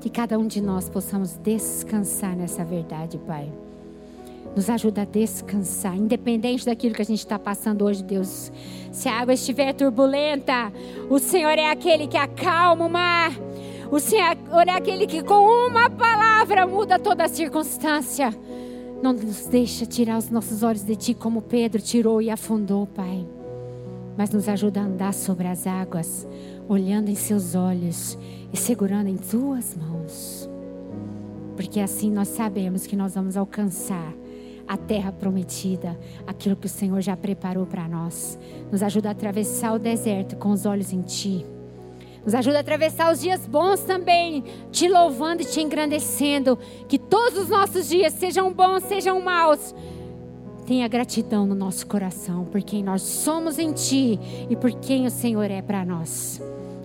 que 0.08 0.10
cada 0.10 0.40
um 0.40 0.48
de 0.48 0.62
nós 0.62 0.88
possamos 0.88 1.34
descansar 1.44 2.34
nessa 2.34 2.64
verdade, 2.64 3.18
Pai. 3.18 3.52
Nos 4.56 4.70
ajuda 4.70 5.02
a 5.02 5.06
descansar, 5.06 5.98
independente 5.98 6.66
daquilo 6.66 6.96
que 6.96 7.02
a 7.02 7.06
gente 7.06 7.20
está 7.20 7.38
passando 7.38 7.84
hoje, 7.84 8.02
Deus. 8.04 8.50
Se 8.90 9.10
a 9.10 9.20
água 9.20 9.34
estiver 9.34 9.74
turbulenta, 9.74 10.72
o 11.10 11.20
Senhor 11.20 11.58
é 11.60 11.70
aquele 11.70 12.08
que 12.08 12.16
acalma 12.16 12.86
o 12.86 12.90
mar. 12.90 13.34
O 13.92 14.00
Senhor 14.00 14.38
é 14.66 14.72
aquele 14.72 15.06
que, 15.06 15.22
com 15.22 15.68
uma 15.68 15.90
palavra, 15.90 16.66
muda 16.66 16.98
toda 16.98 17.26
a 17.26 17.30
circunstância. 17.30 18.34
Não 19.04 19.12
nos 19.12 19.46
deixa 19.48 19.86
tirar 19.86 20.18
os 20.18 20.30
nossos 20.30 20.64
olhos 20.64 20.84
de 20.84 20.96
Ti, 20.96 21.14
como 21.14 21.42
Pedro 21.42 21.82
tirou 21.82 22.22
e 22.22 22.30
afundou, 22.30 22.88
Pai. 22.88 23.26
Mas 24.18 24.30
nos 24.30 24.48
ajuda 24.48 24.80
a 24.80 24.84
andar 24.84 25.14
sobre 25.14 25.48
as 25.48 25.68
águas, 25.68 26.26
olhando 26.68 27.10
em 27.10 27.16
Seus 27.16 27.56
olhos 27.56 28.18
e 28.52 28.58
segurando 28.58 29.08
em 29.08 29.18
Tuas 29.18 29.76
mãos. 29.76 30.50
Porque 31.56 31.80
assim 31.80 32.12
nós 32.12 32.28
sabemos 32.28 32.86
que 32.86 32.96
nós 32.96 33.16
vamos 33.16 33.36
alcançar 33.36 34.14
a 34.68 34.76
terra 34.76 35.12
prometida, 35.12 35.98
aquilo 36.26 36.56
que 36.56 36.66
o 36.66 36.70
Senhor 36.70 37.02
já 37.02 37.16
preparou 37.16 37.66
para 37.66 37.88
nós. 37.88 38.38
Nos 38.72 38.84
ajuda 38.84 39.10
a 39.10 39.12
atravessar 39.14 39.74
o 39.74 39.80
deserto 39.80 40.36
com 40.36 40.52
os 40.52 40.66
olhos 40.66 40.92
em 40.92 41.02
Ti. 41.02 41.46
Nos 42.24 42.36
ajuda 42.36 42.58
a 42.58 42.60
atravessar 42.60 43.12
os 43.12 43.22
dias 43.22 43.48
bons 43.48 43.80
também, 43.82 44.44
te 44.70 44.90
louvando 44.90 45.42
e 45.42 45.46
te 45.46 45.62
engrandecendo. 45.62 46.60
Que 46.88 47.00
todos 47.00 47.40
os 47.40 47.50
nossos 47.50 47.88
dias, 47.88 48.14
sejam 48.14 48.52
bons, 48.52 48.84
sejam 48.84 49.22
maus, 49.22 49.74
tenha 50.66 50.88
gratidão 50.90 51.46
no 51.46 51.56
nosso 51.56 51.88
coração 51.88 52.44
por 52.44 52.62
quem 52.62 52.84
nós 52.84 53.02
somos 53.02 53.58
em 53.58 53.72
Ti 53.72 54.20
e 54.50 54.56
por 54.58 54.74
quem 54.74 55.06
o 55.06 55.10
Senhor 55.10 55.50
é 55.50 55.62
para 55.62 55.86
nós. 55.86 56.42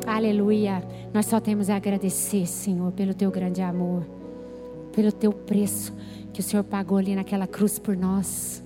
Aleluia. 0.06 0.82
Nós 1.14 1.26
só 1.26 1.38
temos 1.38 1.70
a 1.70 1.76
agradecer, 1.76 2.46
Senhor, 2.46 2.90
pelo 2.92 3.14
Teu 3.14 3.30
grande 3.30 3.62
amor, 3.62 4.04
pelo 4.92 5.12
Teu 5.12 5.32
preço 5.32 5.92
que 6.32 6.40
o 6.40 6.42
Senhor 6.42 6.64
pagou 6.64 6.98
ali 6.98 7.14
naquela 7.14 7.46
cruz 7.46 7.78
por 7.78 7.96
nós. 7.96 8.64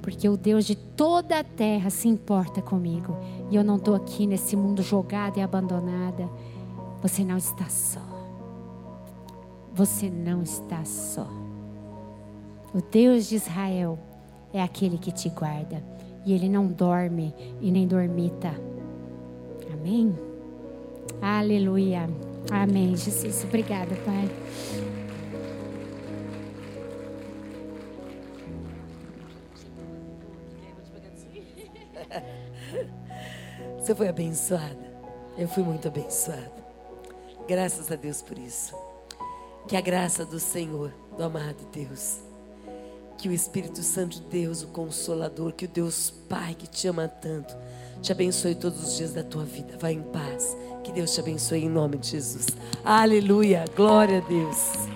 Porque 0.00 0.28
o 0.28 0.36
Deus 0.36 0.64
de 0.64 0.74
toda 0.74 1.38
a 1.38 1.44
terra 1.44 1.90
se 1.90 2.08
importa 2.08 2.62
comigo. 2.62 3.16
E 3.50 3.56
eu 3.56 3.64
não 3.64 3.76
estou 3.76 3.94
aqui 3.94 4.26
nesse 4.26 4.54
mundo 4.56 4.82
jogada 4.82 5.38
e 5.38 5.42
abandonada. 5.42 6.28
Você 7.02 7.24
não 7.24 7.36
está 7.36 7.68
só. 7.68 8.02
Você 9.74 10.08
não 10.10 10.42
está 10.42 10.84
só. 10.84 11.26
O 12.74 12.80
Deus 12.90 13.28
de 13.28 13.36
Israel 13.36 13.98
é 14.52 14.62
aquele 14.62 14.98
que 14.98 15.10
te 15.10 15.28
guarda. 15.30 15.82
E 16.24 16.32
ele 16.32 16.48
não 16.48 16.66
dorme 16.66 17.34
e 17.60 17.70
nem 17.70 17.86
dormita. 17.86 18.54
Amém? 19.72 20.14
Aleluia. 21.26 22.06
Amém, 22.50 22.94
Jesus. 22.94 23.44
Obrigada, 23.44 23.96
Pai. 24.04 24.30
Você 33.80 33.94
foi 33.94 34.08
abençoada? 34.08 34.76
Eu 35.38 35.48
fui 35.48 35.62
muito 35.62 35.88
abençoada. 35.88 36.52
Graças 37.48 37.90
a 37.90 37.96
Deus 37.96 38.20
por 38.20 38.38
isso. 38.38 38.76
Que 39.66 39.78
a 39.78 39.80
graça 39.80 40.26
do 40.26 40.38
Senhor, 40.38 40.92
do 41.16 41.22
amado 41.22 41.66
Deus, 41.72 42.18
que 43.16 43.30
o 43.30 43.32
Espírito 43.32 43.82
Santo 43.82 44.20
de 44.20 44.28
Deus, 44.28 44.62
o 44.62 44.68
Consolador, 44.68 45.54
que 45.54 45.64
o 45.64 45.68
Deus 45.68 46.10
Pai 46.28 46.54
que 46.54 46.66
te 46.66 46.86
ama 46.86 47.08
tanto, 47.08 47.56
te 48.02 48.12
abençoe 48.12 48.54
todos 48.54 48.84
os 48.84 48.98
dias 48.98 49.14
da 49.14 49.24
tua 49.24 49.46
vida. 49.46 49.78
Vai 49.78 49.94
em 49.94 50.02
paz. 50.02 50.54
Que 50.84 50.92
Deus 50.92 51.14
te 51.14 51.20
abençoe 51.20 51.64
em 51.64 51.68
nome 51.70 51.96
de 51.96 52.10
Jesus. 52.10 52.46
Aleluia. 52.84 53.64
Glória 53.74 54.18
a 54.18 54.20
Deus. 54.20 54.93